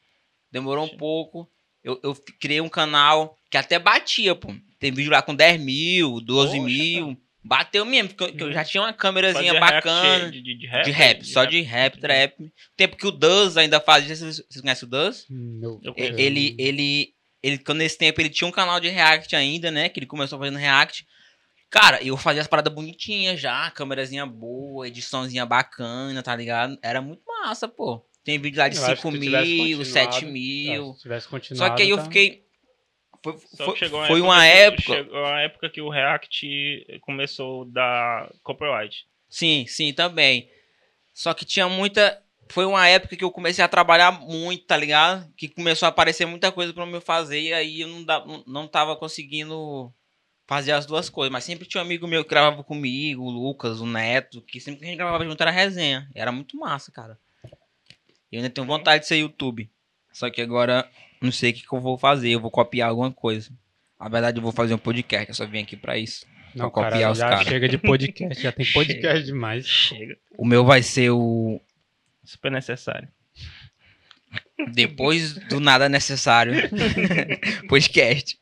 Demorou 0.51 0.85
um 0.85 0.97
pouco. 0.99 1.49
Eu, 1.83 2.01
eu 2.03 2.15
criei 2.41 2.61
um 2.61 2.69
canal 2.69 3.37
que 3.51 3.57
até 3.57 3.79
batia, 3.79 4.35
pô. 4.35 4.55
Tem 4.79 4.93
vídeo 4.93 5.11
lá 5.11 5.23
com 5.23 5.35
10 5.35 5.61
mil, 5.61 6.21
12 6.21 6.57
Poxa, 6.57 6.65
mil. 6.65 7.17
Bateu 7.45 7.85
mesmo, 7.85 8.11
porque 8.11 8.25
eu, 8.25 8.37
que 8.37 8.43
eu 8.45 8.53
já 8.53 8.65
tinha 8.65 8.83
uma 8.83 8.93
câmerazinha 8.93 9.59
bacana. 9.59 10.31
De, 10.31 10.41
de, 10.41 10.59
de 10.59 10.67
rap? 10.67 10.85
De 10.85 10.91
rap, 10.93 11.25
só 11.25 11.45
de 11.45 11.61
rap, 11.61 11.99
trap. 11.99 12.53
Tempo 12.77 12.97
que 12.97 13.07
o 13.07 13.11
Duz 13.11 13.57
ainda 13.57 13.81
fazia. 13.81 14.15
Vocês 14.15 14.37
vocês 14.37 14.61
conhecem 14.61 14.87
o 14.87 14.91
Duz? 14.91 15.27
Conheço. 15.93 16.21
Ele, 16.21 16.55
ele, 16.57 17.15
ele, 17.43 17.59
quando 17.59 17.79
nesse 17.79 17.99
tempo 17.99 18.21
ele 18.21 18.31
tinha 18.31 18.47
um 18.47 18.53
canal 18.53 18.79
de 18.79 18.89
React 18.89 19.35
ainda, 19.35 19.73
né? 19.73 19.89
Que 19.89 19.99
ele 19.99 20.07
começou 20.07 20.39
fazendo 20.39 20.57
React. 20.57 21.05
Cara, 21.69 22.03
eu 22.03 22.17
fazia 22.17 22.43
as 22.43 22.49
paradas 22.49 22.73
bonitinhas 22.73 23.41
já, 23.41 23.71
câmerazinha 23.71 24.25
boa, 24.25 24.87
ediçãozinha 24.87 25.45
bacana, 25.45 26.23
tá 26.23 26.37
ligado? 26.37 26.79
Era 26.81 27.01
muito 27.01 27.23
massa, 27.27 27.67
pô. 27.67 28.07
Tem 28.25 28.39
vídeo 28.39 28.59
lá 28.59 28.69
de 28.69 28.77
Eu 28.77 28.85
acho 28.85 28.95
que 28.97 29.03
5 29.03 29.13
se 29.17 29.21
tivesse 29.21 29.51
mil, 29.51 29.79
continuado, 29.79 30.13
7 30.13 30.25
é, 30.25 30.29
mil. 30.29 30.95
Se 30.95 31.03
tivesse 31.03 31.29
continuado. 31.29 31.69
Só 31.71 31.77
que 31.77 31.83
aí 31.83 31.91
eu 31.91 31.97
tá- 31.97 32.05
fiquei. 32.05 32.43
Foi, 33.23 33.39
foi, 33.57 33.89
foi 33.89 34.21
uma 34.21 34.41
que- 34.41 34.47
época. 34.47 34.83
Chegou 34.95 35.19
uma 35.19 35.41
época 35.41 35.71
que 35.71 35.81
o 35.81 35.89
React 35.89 37.01
começou 37.03 37.63
a 37.63 37.67
dar 37.69 38.33
copyright. 38.43 39.07
Sim, 39.29 39.65
sim, 39.69 39.93
também. 39.93 40.49
Só 41.13 41.33
que 41.35 41.45
tinha 41.45 41.69
muita. 41.69 42.21
Foi 42.51 42.65
uma 42.65 42.87
época 42.87 43.17
que 43.17 43.25
eu 43.25 43.31
comecei 43.31 43.65
a 43.65 43.69
trabalhar 43.69 44.11
muito, 44.13 44.67
tá 44.67 44.77
ligado? 44.77 45.33
Que 45.37 45.49
começou 45.49 45.87
a 45.87 45.89
aparecer 45.89 46.27
muita 46.27 46.51
coisa 46.53 46.73
pra 46.73 46.85
eu 46.85 47.01
fazer 47.01 47.41
e 47.41 47.53
aí 47.53 47.81
eu 47.81 47.89
não, 47.89 48.01
não, 48.01 48.45
não 48.47 48.69
tava 48.69 48.95
conseguindo 48.97 49.93
fazer 50.47 50.73
as 50.73 50.85
duas 50.85 51.09
coisas. 51.09 51.33
Mas 51.33 51.45
sempre 51.45 51.67
tinha 51.67 51.83
um 51.83 51.87
amigo 51.87 52.07
meu 52.07 52.25
que 52.25 52.31
gravava 52.31 52.63
comigo, 52.63 53.23
o 53.23 53.31
Lucas, 53.31 53.81
o 53.81 53.87
Neto, 53.87 54.43
que 54.43 54.61
sempre 54.61 54.81
que 54.81 54.85
a 54.87 54.89
gente 54.89 54.99
gravava 54.99 55.25
junto 55.25 55.41
era 55.41 55.51
resenha. 55.51 56.11
Era 56.15 56.31
muito 56.33 56.59
massa, 56.59 56.91
cara. 56.93 57.19
Eu 58.33 58.39
ainda 58.39 58.51
tenho 58.51 58.67
vontade 58.67 59.03
de 59.03 59.07
ser 59.09 59.17
YouTube. 59.17 59.71
Só 60.13 60.31
que 60.31 60.41
agora 60.41 60.89
não 61.21 61.31
sei 61.31 61.51
o 61.51 61.55
que, 61.55 61.67
que 61.67 61.73
eu 61.73 61.81
vou 61.81 61.99
fazer. 61.99 62.31
Eu 62.31 62.41
vou 62.41 62.51
copiar 62.51 62.89
alguma 62.89 63.13
coisa. 63.13 63.51
Na 64.01 64.09
verdade, 64.09 64.39
eu 64.39 64.43
vou 64.43 64.53
fazer 64.53 64.75
um 64.75 64.79
podcast. 64.79 65.29
Eu 65.29 65.35
só 65.35 65.47
vim 65.47 65.61
aqui 65.63 65.77
pra 65.77 65.97
isso. 65.99 66.27
Não, 66.55 66.71
pra 66.71 66.83
cara, 66.83 66.95
copiar 66.95 67.13
os 67.13 67.19
já 67.19 67.29
caras. 67.31 67.47
chega 67.47 67.69
de 67.69 67.79
podcast, 67.79 68.43
já 68.43 68.53
tem 68.53 68.67
podcast 68.73 69.25
demais. 69.25 69.67
Chega. 69.67 70.17
O 70.37 70.45
meu 70.45 70.65
vai 70.65 70.83
ser 70.83 71.11
o 71.11 71.61
Super 72.25 72.51
necessário. 72.53 73.09
Depois 74.73 75.35
do 75.49 75.61
nada 75.61 75.89
necessário. 75.89 76.55
Podcast. 77.69 78.39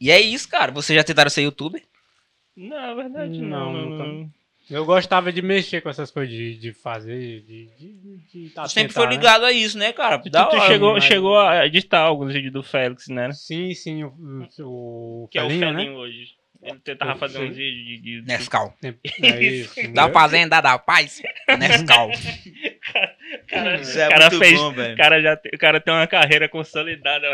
E 0.00 0.10
é 0.10 0.20
isso, 0.20 0.48
cara. 0.48 0.70
Vocês 0.70 0.96
já 0.96 1.02
tentaram 1.02 1.30
ser 1.30 1.42
youtuber? 1.42 1.82
Não, 2.54 2.76
é 2.76 2.94
verdade, 2.94 3.40
Não, 3.40 3.72
não. 3.72 3.90
nunca. 3.90 4.04
não. 4.04 4.30
Eu 4.70 4.84
gostava 4.86 5.30
de 5.32 5.42
mexer 5.42 5.80
com 5.82 5.90
essas 5.90 6.10
coisas, 6.10 6.34
de, 6.34 6.56
de 6.56 6.72
fazer, 6.72 7.40
de, 7.42 7.66
de, 7.78 8.18
de 8.48 8.50
Tu 8.54 8.68
sempre 8.68 8.92
foi 8.94 9.04
né? 9.06 9.12
ligado 9.12 9.44
a 9.44 9.52
isso, 9.52 9.76
né, 9.76 9.92
cara? 9.92 10.18
Tu, 10.18 10.30
Da 10.30 10.46
tu 10.46 10.56
hora. 10.56 10.66
chegou, 10.66 10.92
mas- 10.94 11.04
chegou 11.04 11.38
a 11.38 11.66
editar 11.66 12.00
alguns 12.00 12.32
vídeos 12.32 12.52
do 12.52 12.62
Félix, 12.62 13.08
né? 13.08 13.30
Sim, 13.32 13.74
sim, 13.74 14.04
o, 14.04 14.08
o, 14.60 15.24
o 15.24 15.28
Que 15.30 15.38
é 15.38 15.42
o 15.42 15.48
Felinho, 15.48 15.72
né? 15.72 15.78
Felinho 15.80 15.96
hoje. 15.98 16.28
Ele 16.62 16.78
tentava 16.78 17.14
fazer 17.16 17.40
uns 17.40 17.54
vídeos 17.54 17.86
de. 17.86 18.22
de- 18.22 18.26
Nescau. 18.26 18.74
É 19.22 19.42
isso. 19.42 19.92
Da 19.92 20.08
fazenda 20.10 20.62
da 20.62 20.78
paz. 20.78 21.20
Nescau. 21.58 22.10
Cara, 23.48 23.80
Isso 23.80 23.98
é 23.98 24.06
o 24.06 24.10
cara 24.10 24.30
muito 24.30 24.38
fez. 24.38 24.58
bom, 24.60 24.72
velho. 24.72 24.96
cara 24.96 25.20
já 25.20 25.36
tem, 25.36 25.52
o 25.54 25.58
cara 25.58 25.80
tem 25.80 25.92
uma 25.92 26.06
carreira 26.06 26.48
consolidada. 26.48 27.26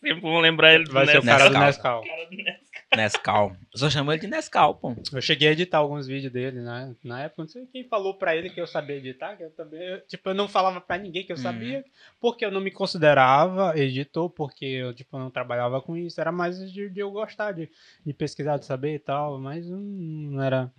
Sempre 0.00 0.20
vou 0.20 0.38
lembrar 0.40 0.74
ele 0.74 0.84
do 0.84 0.92
Vai 0.92 1.06
ser 1.06 1.18
o 1.18 1.24
Nescau. 1.24 1.38
cara 1.38 1.50
do 1.50 1.58
Nescau. 1.58 2.00
Nescau. 2.02 2.16
Cara 2.16 2.30
do 2.30 2.36
Nescau. 2.36 2.65
Nescau. 2.96 3.56
Eu 3.72 3.78
só 3.78 3.88
chamo 3.90 4.10
ele 4.12 4.20
de 4.20 4.26
Nescau, 4.26 4.74
pô. 4.74 4.96
Eu 5.12 5.20
cheguei 5.20 5.48
a 5.48 5.52
editar 5.52 5.78
alguns 5.78 6.06
vídeos 6.06 6.32
dele, 6.32 6.60
né? 6.60 6.94
Na 7.04 7.22
época, 7.24 7.42
não 7.42 7.48
sei 7.48 7.66
quem 7.66 7.84
falou 7.84 8.14
pra 8.14 8.34
ele 8.34 8.50
que 8.50 8.60
eu 8.60 8.66
sabia 8.66 8.96
editar, 8.96 9.36
que 9.36 9.42
eu 9.44 9.50
também. 9.50 9.80
eu, 9.80 10.00
tipo, 10.06 10.28
eu 10.30 10.34
não 10.34 10.48
falava 10.48 10.80
pra 10.80 10.98
ninguém 10.98 11.24
que 11.24 11.32
eu 11.32 11.36
Uhum. 11.36 11.42
sabia, 11.42 11.84
porque 12.20 12.44
eu 12.44 12.50
não 12.50 12.60
me 12.60 12.70
considerava 12.70 13.78
editor, 13.78 14.28
porque 14.30 14.64
eu, 14.64 14.94
tipo, 14.94 15.18
não 15.18 15.30
trabalhava 15.30 15.80
com 15.80 15.96
isso. 15.96 16.20
Era 16.20 16.32
mais 16.32 16.58
de, 16.72 16.88
de 16.90 17.00
eu 17.00 17.10
gostar 17.10 17.52
de, 17.52 17.68
de 18.04 18.12
pesquisar, 18.12 18.56
de 18.58 18.64
saber 18.64 18.94
e 18.94 18.98
tal, 18.98 19.38
mas 19.38 19.68
não, 19.68 19.78
não 19.78 20.42
era. 20.42 20.72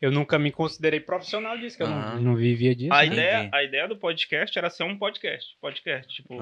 Eu 0.00 0.10
nunca 0.10 0.38
me 0.38 0.50
considerei 0.50 0.98
profissional 0.98 1.56
disso, 1.56 1.76
que 1.76 1.82
eu 1.82 1.86
Aham. 1.86 2.14
não, 2.16 2.22
não 2.22 2.36
vivia 2.36 2.74
disso. 2.74 2.92
A 2.92 2.98
né? 2.98 3.06
ideia, 3.06 3.50
a 3.52 3.62
ideia 3.62 3.86
do 3.88 3.96
podcast 3.96 4.58
era 4.58 4.70
ser 4.70 4.82
um 4.84 4.96
podcast. 4.98 5.56
Podcast, 5.60 6.12
tipo, 6.12 6.36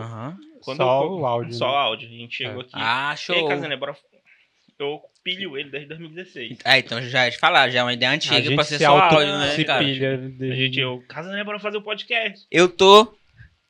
quando 0.62 0.76
Só 0.78 1.04
eu- 1.04 1.10
o 1.12 1.26
áudio. 1.26 1.52
Só 1.54 1.68
né? 1.70 1.76
áudio. 1.76 2.08
A 2.08 2.12
gente 2.12 2.34
chegou 2.36 2.60
aqui. 2.62 2.70
Ah, 2.74 3.12
E 3.12 3.16
show. 3.18 3.34
aí, 3.36 3.46
Casané, 3.48 3.76
bora. 3.76 3.94
Eu 4.78 5.00
pilho 5.24 5.56
ele 5.56 5.70
desde 5.70 5.88
2016. 5.88 6.58
É, 6.64 6.78
então 6.78 7.00
já 7.02 7.24
é 7.26 7.30
de 7.30 7.38
falar, 7.38 7.70
já 7.70 7.80
é 7.80 7.82
uma 7.82 7.92
ideia 7.92 8.10
A 8.12 8.14
antiga 8.14 8.36
gente 8.42 8.54
pra 8.54 8.64
ser 8.64 8.78
se 8.78 8.84
só 8.84 8.98
auto- 8.98 9.16
áudio, 9.16 9.38
né, 9.38 9.50
se 9.50 9.64
cara? 9.64 9.84
pilha 9.84 10.14
A 10.14 10.16
de- 10.16 10.56
gente, 10.56 10.78
eu, 10.80 11.02
Casané, 11.08 11.42
bora 11.44 11.58
fazer 11.58 11.78
o 11.78 11.82
podcast. 11.82 12.46
Eu 12.50 12.68
tô. 12.68 13.14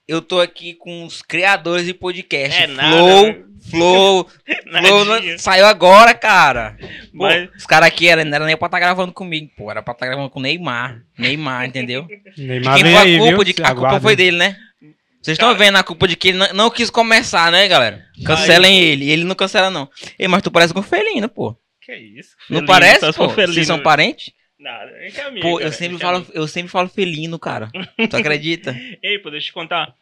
Eu 0.08 0.22
tô 0.22 0.40
aqui 0.40 0.74
com 0.74 1.04
os 1.04 1.20
criadores 1.20 1.84
de 1.86 1.92
podcast. 1.92 2.62
É 2.62 2.66
nada, 2.68 2.96
Flow, 2.96 3.26
né? 3.26 3.42
Flow, 3.70 4.30
Flow 4.70 5.04
não- 5.04 5.38
saiu 5.38 5.66
agora, 5.66 6.14
cara. 6.14 6.76
Pô, 7.10 7.24
Mas- 7.24 7.50
Os 7.56 7.66
caras 7.66 7.88
aqui 7.88 8.06
era, 8.08 8.24
não 8.24 8.32
era 8.34 8.46
nem 8.46 8.56
pra 8.56 8.66
estar 8.66 8.78
gravando 8.78 9.12
comigo, 9.12 9.50
pô. 9.56 9.68
Era 9.70 9.82
pra 9.82 9.92
estar 9.94 10.06
gravando 10.06 10.30
com 10.30 10.38
o 10.38 10.42
Neymar. 10.42 11.02
Neymar, 11.18 11.66
entendeu? 11.66 12.06
Neymar 12.38 12.74
Quem 12.76 12.84
foi 12.84 12.96
aí, 12.96 13.14
a 13.16 13.18
culpa 13.18 13.44
viu? 13.44 13.54
de 13.54 13.62
A 13.64 13.74
culpa 13.74 14.00
foi 14.00 14.14
dele, 14.14 14.36
né? 14.36 14.56
Vocês 15.26 15.34
estão 15.34 15.52
vendo 15.56 15.74
a 15.74 15.82
culpa 15.82 16.06
de 16.06 16.14
que 16.14 16.28
ele 16.28 16.38
não, 16.38 16.52
não 16.52 16.70
quis 16.70 16.88
começar, 16.88 17.50
né, 17.50 17.66
galera? 17.66 18.06
Cancelem 18.24 18.78
ele. 18.80 19.10
Ele 19.10 19.24
não 19.24 19.34
cancela, 19.34 19.68
não. 19.68 19.90
Ei, 20.16 20.28
mas 20.28 20.40
tu 20.40 20.52
parece 20.52 20.72
com 20.72 20.78
o 20.78 20.84
Felino, 20.84 21.28
pô. 21.28 21.56
Que 21.82 21.96
isso? 21.96 22.36
Não 22.48 22.58
Felino, 22.58 22.66
parece, 22.68 23.00
só 23.00 23.10
sou 23.10 23.26
pô? 23.26 23.34
felino. 23.34 23.52
Vocês 23.52 23.66
são 23.66 23.82
parentes? 23.82 24.32
Nada, 24.56 24.92
gente 25.00 25.18
é 25.18 25.24
amigo. 25.24 25.48
Pô, 25.48 25.58
eu 25.58 25.72
sempre, 25.72 25.86
a 25.86 25.90
gente 25.90 26.00
é 26.00 26.04
falo, 26.04 26.16
amigo. 26.18 26.32
eu 26.32 26.46
sempre 26.46 26.70
falo 26.70 26.88
felino, 26.88 27.40
cara. 27.40 27.72
Tu 28.08 28.14
acredita? 28.16 28.76
Ei, 29.02 29.18
pô, 29.18 29.28
deixa 29.28 29.46
eu 29.46 29.50
te 29.50 29.52
contar. 29.52 29.92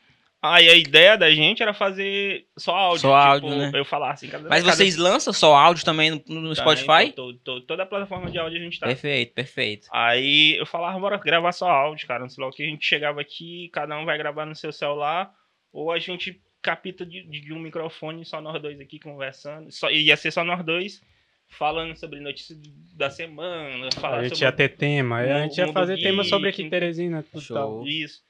Ah, 0.47 0.61
e 0.61 0.69
a 0.69 0.75
ideia 0.75 1.17
da 1.17 1.31
gente 1.31 1.63
era 1.63 1.73
fazer 1.73 2.47
só 2.59 2.75
áudio. 2.75 3.01
Só 3.01 3.15
áudio, 3.15 3.49
tipo, 3.49 3.61
né? 3.61 3.71
Eu 3.75 3.85
falar 3.85 4.11
assim. 4.13 4.29
Cada, 4.29 4.47
Mas 4.49 4.63
cada- 4.63 4.77
vocês 4.77 4.97
lançam 4.97 5.33
só 5.33 5.55
áudio 5.55 5.85
também 5.85 6.11
no, 6.11 6.17
no 6.17 6.55
Também, 6.55 6.55
Spotify? 6.55 7.13
to- 7.13 7.33
to- 7.39 7.61
toda 7.63 7.83
a 7.85 7.87
plataforma 7.87 8.31
de 8.31 8.39
áudio 8.39 8.59
a 8.59 8.63
gente 8.63 8.79
tá. 8.79 8.87
Perfeito, 8.87 9.33
perfeito. 9.33 9.89
Aí 9.91 10.57
eu 10.59 10.67
falava, 10.67 10.99
bora 11.01 11.17
gravar 11.17 11.53
só 11.53 11.69
áudio, 11.71 12.07
cara. 12.07 12.25
No 12.25 12.29
celular 12.31 12.53
que 12.53 12.63
a 12.63 12.67
gente 12.67 12.85
chegava 12.85 13.23
aqui, 13.23 13.71
cada 13.73 13.97
um 13.99 14.05
vai 14.05 14.19
gravar 14.19 14.45
no 14.45 14.55
seu 14.55 14.71
celular, 14.71 15.33
ou 15.73 15.91
a 15.91 15.99
gente 15.99 16.39
capita 16.61 17.07
de, 17.07 17.23
de 17.23 17.53
um 17.53 17.59
microfone, 17.59 18.25
só 18.25 18.41
nós 18.41 18.61
dois 18.61 18.79
aqui 18.81 18.99
conversando. 18.99 19.73
Só, 19.73 19.91
ia 19.91 20.17
ser 20.17 20.31
só 20.31 20.45
nós 20.45 20.63
dois 20.63 21.01
falando 21.49 21.97
sobre 21.97 22.21
notícias 22.21 22.59
da 22.95 23.09
semana, 23.09 23.89
falar 23.95 24.19
A 24.19 24.23
gente 24.25 24.33
sobre 24.37 24.45
ia 24.47 24.53
ter 24.53 24.69
tema, 24.77 25.19
a 25.21 25.43
gente 25.43 25.57
ia 25.59 25.73
fazer 25.73 25.97
tema 25.99 26.23
sobre 26.25 26.49
aqui 26.51 26.63
em 26.63 26.69
Teresina. 26.71 27.23
Tudo 27.23 27.41
Show. 27.41 27.57
tal. 27.57 27.87
isso. 27.87 28.21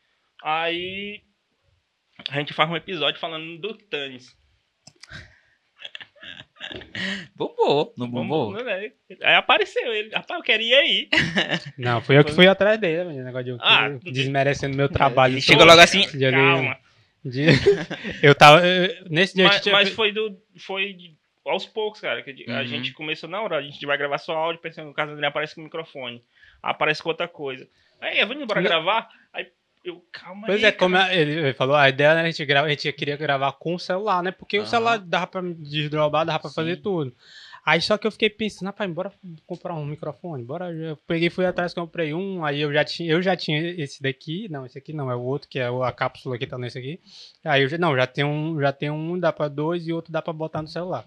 Aí 0.42 1.22
a 2.30 2.38
gente 2.38 2.52
faz 2.52 2.70
um 2.70 2.76
episódio 2.76 3.20
falando 3.20 3.58
do 3.58 3.74
Tânis. 3.74 4.36
Bombou, 7.36 7.92
não 7.98 8.08
bombou? 8.08 8.50
Vamos, 8.52 8.64
né? 8.64 8.90
Aí 9.22 9.34
apareceu 9.34 9.92
ele. 9.92 10.10
Rapaz, 10.14 10.38
eu 10.38 10.44
queria 10.44 10.82
ir. 10.86 11.08
Não, 11.76 12.00
fui 12.00 12.16
eu 12.16 12.24
que 12.24 12.32
fui 12.32 12.46
atrás 12.46 12.80
dele, 12.80 13.04
menino, 13.08 13.24
negócio 13.24 13.44
de 13.56 13.58
Ah, 13.60 13.88
desmerecendo 14.02 14.76
meu 14.76 14.88
trabalho. 14.88 15.40
Chegou 15.42 15.66
logo 15.66 15.80
assim, 15.80 16.06
de 16.16 16.24
ali, 16.24 16.36
Calma. 16.36 16.78
de- 17.24 17.46
Eu 18.22 18.34
tava. 18.34 18.62
Nesse 19.10 19.34
dia 19.34 19.44
a 19.44 19.48
Mas, 19.48 19.54
gente 19.56 19.62
tinha 19.64 19.74
mas 19.74 19.88
foi 19.90 20.12
do. 20.12 20.40
Foi 20.58 20.92
de- 20.94 21.14
aos 21.44 21.66
poucos, 21.66 22.00
cara. 22.00 22.22
Que 22.22 22.44
a 22.50 22.60
Uhum. 22.60 22.66
gente 22.66 22.92
começou 22.94 23.28
na 23.28 23.42
hora. 23.42 23.58
A 23.58 23.62
gente 23.62 23.84
vai 23.84 23.98
gravar 23.98 24.16
só 24.18 24.34
áudio, 24.34 24.62
pensando 24.62 24.86
no 24.86 24.94
caso 24.94 25.14
dele 25.14 25.26
aparece 25.26 25.54
com 25.54 25.60
o 25.60 25.64
microfone. 25.64 26.24
Aparece 26.62 27.02
com 27.02 27.10
outra 27.10 27.28
coisa. 27.28 27.68
Aí, 28.00 28.24
vamos 28.24 28.42
embora 28.42 28.62
gravar? 28.62 29.08
Aí 29.34 29.46
eu, 29.84 30.02
calma 30.10 30.46
Pois 30.46 30.58
aí. 30.60 30.64
é, 30.66 30.72
como 30.72 30.96
cara. 30.96 31.14
ele 31.14 31.32
ele 31.32 31.54
falou, 31.54 31.76
a 31.76 31.88
ideia 31.88 32.08
era 32.08 32.22
a 32.22 32.26
gente, 32.26 32.44
grava, 32.44 32.66
a 32.66 32.70
gente 32.70 32.92
queria 32.92 33.16
gravar 33.16 33.52
com 33.52 33.74
o 33.74 33.78
celular, 33.78 34.22
né? 34.22 34.30
Porque 34.30 34.58
o 34.58 34.62
Aham. 34.62 34.70
celular 34.70 34.98
dava 34.98 35.26
pra 35.26 35.40
desdobrar, 35.42 36.24
dava 36.26 36.38
pra 36.40 36.48
Sim. 36.48 36.54
fazer 36.54 36.76
tudo. 36.78 37.14
Aí 37.66 37.80
só 37.80 37.96
que 37.96 38.06
eu 38.06 38.10
fiquei 38.12 38.28
pensando, 38.28 38.66
rapaz, 38.66 38.90
bora 38.92 39.10
comprar 39.46 39.74
um 39.74 39.86
microfone, 39.86 40.44
bora. 40.44 40.70
Eu 40.70 40.96
peguei, 41.06 41.30
fui 41.30 41.46
atrás, 41.46 41.72
comprei 41.72 42.12
um, 42.12 42.44
aí 42.44 42.60
eu 42.60 42.70
já 42.72 42.84
tinha, 42.84 43.10
eu 43.10 43.22
já 43.22 43.34
tinha 43.34 43.58
esse 43.80 44.02
daqui, 44.02 44.48
não, 44.50 44.66
esse 44.66 44.76
aqui 44.76 44.92
não, 44.92 45.10
é 45.10 45.16
o 45.16 45.22
outro, 45.22 45.48
que 45.48 45.58
é 45.58 45.70
o- 45.70 45.82
a 45.82 45.90
cápsula 45.90 46.36
que 46.36 46.46
tá 46.46 46.58
nesse 46.58 46.78
aqui. 46.78 47.00
Aí 47.42 47.62
eu 47.62 47.68
já, 47.68 47.78
não, 47.78 47.96
já 47.96 48.06
tem 48.06 48.22
um, 48.24 48.60
já 48.60 48.70
tem 48.70 48.90
um, 48.90 49.18
dá 49.18 49.32
pra 49.32 49.48
dois 49.48 49.86
e 49.86 49.92
outro 49.94 50.12
dá 50.12 50.20
pra 50.20 50.32
botar 50.32 50.60
no 50.60 50.68
celular. 50.68 51.04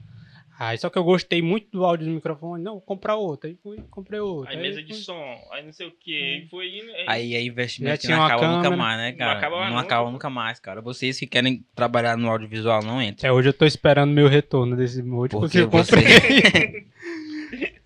Aí 0.60 0.76
só 0.78 0.90
que 0.90 0.98
eu 0.98 1.04
gostei 1.04 1.40
muito 1.42 1.70
do 1.70 1.86
áudio 1.86 2.08
do 2.08 2.12
microfone, 2.14 2.64
não, 2.64 2.74
vou 2.74 2.82
comprar 2.82 3.16
outro. 3.16 3.48
Aí 3.48 3.56
fui, 3.62 3.78
comprei 3.92 4.20
outro. 4.20 4.50
Aí 4.50 4.58
mesa 4.60 4.82
de 4.82 4.94
fui- 4.94 5.04
som, 5.04 5.22
aí 5.52 5.64
não 5.64 5.72
sei 5.72 5.88
o 5.88 5.92
que. 5.92 6.16
Aí 6.18 6.48
foi 6.50 6.68
indo. 6.80 6.92
aí- 6.92 7.06
Aí 7.08 7.36
é 7.36 7.44
investimento 7.44 8.02
que 8.02 8.08
não 8.08 8.24
acaba 8.24 8.48
nunca 8.48 8.64
câmera. 8.64 8.76
mais, 8.78 8.98
né, 8.98 9.12
Não 9.12 9.18
cara? 9.20 9.32
acaba 9.38 9.56
mais 9.58 9.70
não 9.70 9.76
nunca. 9.78 9.86
acaba 9.96 10.12
nunca 10.12 10.30
mais, 10.32 10.60
cara. 10.60 10.82
Vocês 10.82 11.20
que 11.20 11.28
querem 11.28 11.64
trabalhar 11.76 12.18
no 12.18 12.28
audiovisual, 12.30 12.82
não 12.84 13.00
entram. 13.02 13.30
Até 13.30 13.32
hoje 13.32 13.50
eu 13.50 13.54
tô 13.54 13.66
esperando 13.66 14.12
meu 14.12 14.28
retorno 14.28 14.76
desse 14.76 15.00
último 15.02 15.42
Porque 15.42 15.58
que 15.60 15.64
eu 15.64 15.70
você- 15.70 15.96
comprei. 15.96 16.88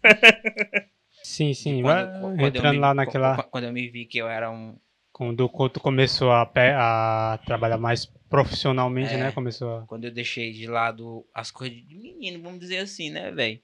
sim, 1.24 1.54
sim. 1.54 1.82
vai 1.82 2.06
Quando- 2.06 2.22
quando 2.22 2.40
eu 2.40 2.48
entrando 2.48 2.74
me- 2.74 2.80
lá 2.80 2.94
naquela. 2.94 3.36
qu- 3.38 3.50
Quando 3.50 3.64
eu 3.66 3.74
me 3.74 3.90
vi 3.90 4.06
que 4.06 4.18
eu 4.18 4.28
era 4.28 4.50
um. 4.52 4.76
Quando, 5.22 5.48
quando 5.48 5.70
tu 5.74 5.80
começou 5.80 6.32
a, 6.32 6.42
a 6.52 7.38
trabalhar 7.46 7.78
mais 7.78 8.08
profissionalmente, 8.28 9.14
É. 9.14 9.18
né? 9.18 9.32
Começou 9.32 9.78
a. 9.78 9.86
Quando 9.86 10.06
eu 10.06 10.12
deixei 10.12 10.52
de 10.52 10.66
lado 10.66 11.24
as 11.32 11.52
coisas 11.52 11.78
de 11.78 11.94
menino, 11.96 12.42
vamos 12.42 12.60
dizer 12.60 12.80
assim, 12.80 13.12
né, 13.12 13.30
velho? 13.30 13.60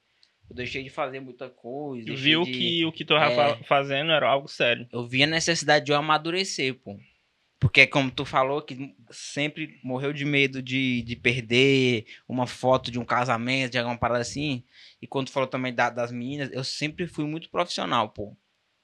Eu 0.48 0.54
deixei 0.54 0.84
de 0.84 0.88
fazer 0.88 1.18
muita 1.18 1.50
coisa. 1.50 2.14
viu 2.14 2.44
de- 2.44 2.52
que 2.52 2.84
o 2.86 2.92
que 2.92 3.04
tu 3.04 3.12
tava 3.12 3.32
É. 3.32 3.34
fa- 3.34 3.64
fazendo 3.64 4.12
era 4.12 4.28
algo 4.30 4.46
sério. 4.46 4.86
eu 4.92 5.04
vi 5.04 5.24
a 5.24 5.26
necessidade 5.26 5.84
de 5.84 5.90
eu 5.90 5.96
amadurecer, 5.96 6.74
pô. 6.76 6.96
Porque 7.58 7.88
como 7.88 8.08
tu 8.08 8.24
falou 8.24 8.62
que 8.62 8.94
sempre 9.10 9.80
morreu 9.82 10.12
de 10.12 10.24
medo 10.24 10.62
de, 10.62 11.02
de 11.02 11.16
perder 11.16 12.06
uma 12.28 12.46
foto 12.46 12.88
de 12.88 13.00
um 13.00 13.04
casamento, 13.04 13.72
de 13.72 13.78
alguma 13.78 13.98
parada 13.98 14.20
assim. 14.20 14.62
E 15.02 15.08
quando 15.08 15.26
tu 15.26 15.32
falou 15.32 15.48
também 15.48 15.74
da- 15.74 15.90
das 15.90 16.12
meninas, 16.12 16.50
eu 16.52 16.62
sempre 16.62 17.08
fui 17.08 17.24
muito 17.24 17.50
profissional, 17.50 18.10
pô. 18.10 18.36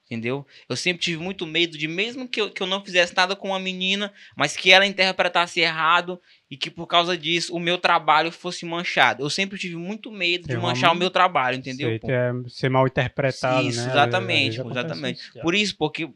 Entendeu? 0.05 0.45
Eu 0.69 0.75
sempre 0.75 1.01
tive 1.01 1.17
muito 1.21 1.47
medo 1.47 1.75
de, 1.77 1.87
mesmo 1.87 2.27
que 2.27 2.39
eu, 2.39 2.51
que 2.51 2.61
eu 2.61 2.67
não 2.67 2.85
fizesse 2.85 3.15
nada 3.15 3.35
com 3.35 3.47
uma 3.49 3.59
menina, 3.59 4.13
mas 4.37 4.55
que 4.55 4.71
ela 4.71 4.85
interpretasse 4.85 5.59
errado 5.59 6.21
e 6.49 6.55
que 6.55 6.69
por 6.69 6.85
causa 6.85 7.17
disso 7.17 7.55
o 7.55 7.59
meu 7.59 7.79
trabalho 7.79 8.31
fosse 8.31 8.65
manchado. 8.67 9.23
Eu 9.23 9.31
sempre 9.31 9.57
tive 9.57 9.75
muito 9.75 10.11
medo 10.11 10.47
de 10.47 10.55
uma- 10.57 10.69
manchar 10.69 10.91
o 10.91 10.95
meu 10.95 11.09
trabalho, 11.09 11.57
entendeu? 11.57 11.89
Sei, 11.89 11.99
pô? 11.99 12.11
é, 12.11 12.31
ser 12.49 12.69
mal 12.69 12.85
interpretado, 12.85 13.67
Isso, 13.67 13.79
né? 13.81 13.87
exatamente, 13.89 14.61
acontece 14.61 14.85
exatamente. 14.85 15.19
isso. 15.21 15.39
Por 15.41 15.55
isso, 15.55 15.75
porque 15.75 16.07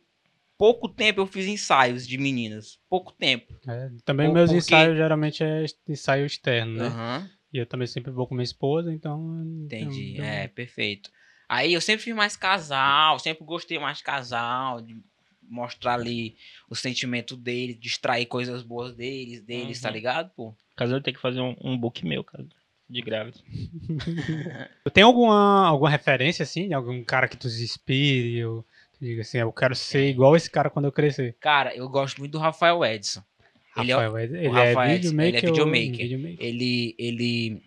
pouco 0.56 0.88
tempo 0.88 1.22
eu 1.22 1.26
fiz 1.26 1.48
ensaios 1.48 2.08
de 2.08 2.18
meninas. 2.20 2.78
Pouco 2.88 3.12
tempo. 3.14 3.52
É, 3.68 3.90
também 4.06 4.28
Por- 4.28 4.34
meus 4.36 4.52
porque- 4.52 4.58
ensaios 4.60 4.98
geralmente 4.98 5.44
é 5.44 5.66
ensaio 5.88 6.28
externo, 6.28 6.74
né? 6.78 6.86
Aham, 6.86 7.30
E 7.52 7.58
eu 7.58 7.66
também 7.66 7.88
sempre 7.88 8.12
vou 8.12 8.28
com 8.28 8.36
minha 8.36 8.44
esposa, 8.44 8.94
então. 8.94 9.44
entendi. 9.66 10.22
É, 10.22 10.48
perfeito. 10.48 11.10
Aí 11.50 11.74
eu 11.74 11.82
sempre 11.82 12.04
fiz 12.04 12.16
mais 12.16 12.36
casal, 12.38 13.18
sempre 13.18 13.44
gostei 13.44 13.80
mais 13.80 13.98
de 13.98 14.04
casal, 14.04 14.80
de 14.82 14.96
mostrar 15.50 15.96
ali 15.96 16.36
o 16.70 16.76
sentimento 16.76 17.36
deles, 17.36 17.76
distrair 17.80 18.28
coisas 18.28 18.62
boas 18.62 18.94
deles, 18.94 19.42
deles, 19.42 19.82
tá 19.82 19.88
Uhum. 19.90 19.94
ligado, 19.96 20.30
pô? 20.36 20.54
Eu 20.80 21.02
tenho 21.02 21.16
que 21.16 21.22
fazer 21.22 21.42
um, 21.42 21.56
um 21.60 21.76
book 21.78 22.06
meu, 22.06 22.24
cara. 22.24 22.46
De 22.88 23.02
grávida. 23.02 23.38
Tem 24.94 25.04
alguma, 25.04 25.68
alguma 25.68 25.90
referência, 25.90 26.44
assim, 26.44 26.68
de 26.68 26.74
algum 26.74 27.04
cara 27.04 27.28
que 27.28 27.38
tu 27.38 27.50
se 27.50 27.64
inspire? 27.64 28.46
Ou 28.46 28.62
tu 28.94 29.00
diga 29.06 29.22
assim, 29.22 29.38
eu 29.40 29.52
quero 29.52 29.76
ser 29.76 30.08
igual 30.10 30.36
esse 30.36 30.50
cara 30.50 30.70
quando 30.70 30.86
eu 30.86 30.92
crescer. 30.92 31.36
Cara, 31.40 31.76
eu 31.76 31.88
gosto 31.90 32.20
muito 32.20 32.32
do 32.34 32.40
Rafael 32.40 32.84
Edson. 32.86 33.22
Ele 33.78 33.92
é- 33.92 33.96
Rafael, 33.96 34.18
ele, 34.20 34.38
é 34.38 34.72
Edson, 34.72 34.86
videomaker? 34.88 35.28
ele 35.28 35.38
é 35.38 35.50
ou- 35.50 35.56
videomaker. 35.56 35.98
videomaker? 35.98 36.38
ele, 36.46 36.96
ele 36.98 37.62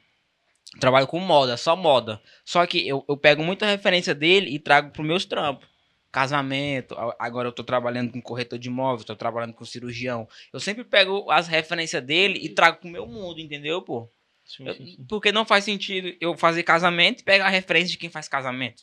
trabalha 0.78 1.06
com 1.06 1.18
moda, 1.18 1.56
só 1.56 1.76
moda. 1.76 2.20
Só 2.44 2.66
que 2.66 2.86
eu, 2.86 3.04
eu 3.08 3.16
pego 3.16 3.42
muita 3.42 3.66
referência 3.66 4.14
dele 4.14 4.50
e 4.50 4.58
trago 4.58 4.90
pros 4.90 5.06
meus 5.06 5.24
trampos. 5.24 5.68
Casamento, 6.10 6.94
agora 7.18 7.48
eu 7.48 7.52
tô 7.52 7.64
trabalhando 7.64 8.12
com 8.12 8.20
corretor 8.20 8.58
de 8.58 8.68
imóveis, 8.68 9.06
tô 9.06 9.16
trabalhando 9.16 9.54
com 9.54 9.64
cirurgião. 9.64 10.28
Eu 10.52 10.60
sempre 10.60 10.84
pego 10.84 11.30
as 11.30 11.48
referências 11.48 12.02
dele 12.02 12.38
e 12.42 12.50
trago 12.50 12.80
pro 12.80 12.90
meu 12.90 13.06
mundo, 13.06 13.40
entendeu, 13.40 13.80
pô? 13.80 14.10
Sim, 14.44 14.70
sim, 14.74 14.86
sim. 14.86 15.06
porque 15.08 15.32
não 15.32 15.46
faz 15.46 15.64
sentido 15.64 16.14
eu 16.20 16.36
fazer 16.36 16.64
casamento 16.64 17.20
e 17.20 17.24
pegar 17.24 17.46
a 17.46 17.50
referência 17.50 17.92
de 17.92 17.96
quem 17.96 18.10
faz 18.10 18.28
casamento. 18.28 18.82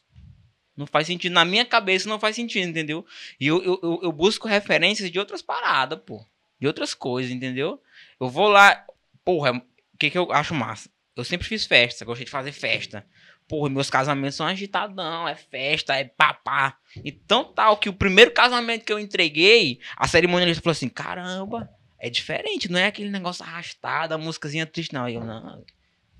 Não 0.75 0.87
faz 0.87 1.05
sentido. 1.05 1.33
Na 1.33 1.45
minha 1.45 1.65
cabeça 1.65 2.09
não 2.09 2.17
faz 2.17 2.35
sentido, 2.35 2.67
entendeu? 2.67 3.05
E 3.39 3.45
eu, 3.45 3.61
eu, 3.61 3.79
eu, 3.83 3.99
eu 4.03 4.11
busco 4.11 4.47
referências 4.47 5.11
de 5.11 5.19
outras 5.19 5.41
paradas, 5.41 5.99
pô. 6.03 6.25
De 6.59 6.65
outras 6.65 6.93
coisas, 6.93 7.31
entendeu? 7.31 7.79
Eu 8.19 8.29
vou 8.29 8.47
lá. 8.47 8.85
Porra, 9.23 9.51
o 9.57 9.97
que, 9.99 10.09
que 10.09 10.17
eu 10.17 10.31
acho 10.31 10.55
massa? 10.55 10.89
Eu 11.19 11.23
sempre 11.25 11.47
fiz 11.47 11.65
festa, 11.65 12.05
gostei 12.05 12.25
de 12.25 12.31
fazer 12.31 12.51
festa. 12.51 13.05
Porra, 13.47 13.69
meus 13.69 13.89
casamentos 13.89 14.35
são 14.35 14.45
agitadão, 14.45 15.27
é 15.27 15.35
festa, 15.35 15.95
é 15.95 16.03
papá. 16.03 16.77
Então 17.03 17.43
tal 17.43 17.77
que 17.77 17.89
o 17.89 17.93
primeiro 17.93 18.31
casamento 18.31 18.85
que 18.85 18.93
eu 18.93 18.99
entreguei, 18.99 19.79
a 19.97 20.07
cerimonialista 20.07 20.61
falou 20.61 20.71
assim: 20.73 20.89
caramba, 20.89 21.69
é 21.99 22.09
diferente, 22.09 22.71
não 22.71 22.79
é 22.79 22.85
aquele 22.87 23.09
negócio 23.09 23.43
arrastado, 23.43 24.13
a 24.13 24.17
músicazinha 24.17 24.65
triste, 24.65 24.93
não. 24.93 25.09
Eu, 25.09 25.23
não, 25.23 25.63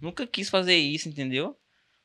nunca 0.01 0.25
quis 0.25 0.49
fazer 0.49 0.75
isso, 0.75 1.07
entendeu? 1.07 1.55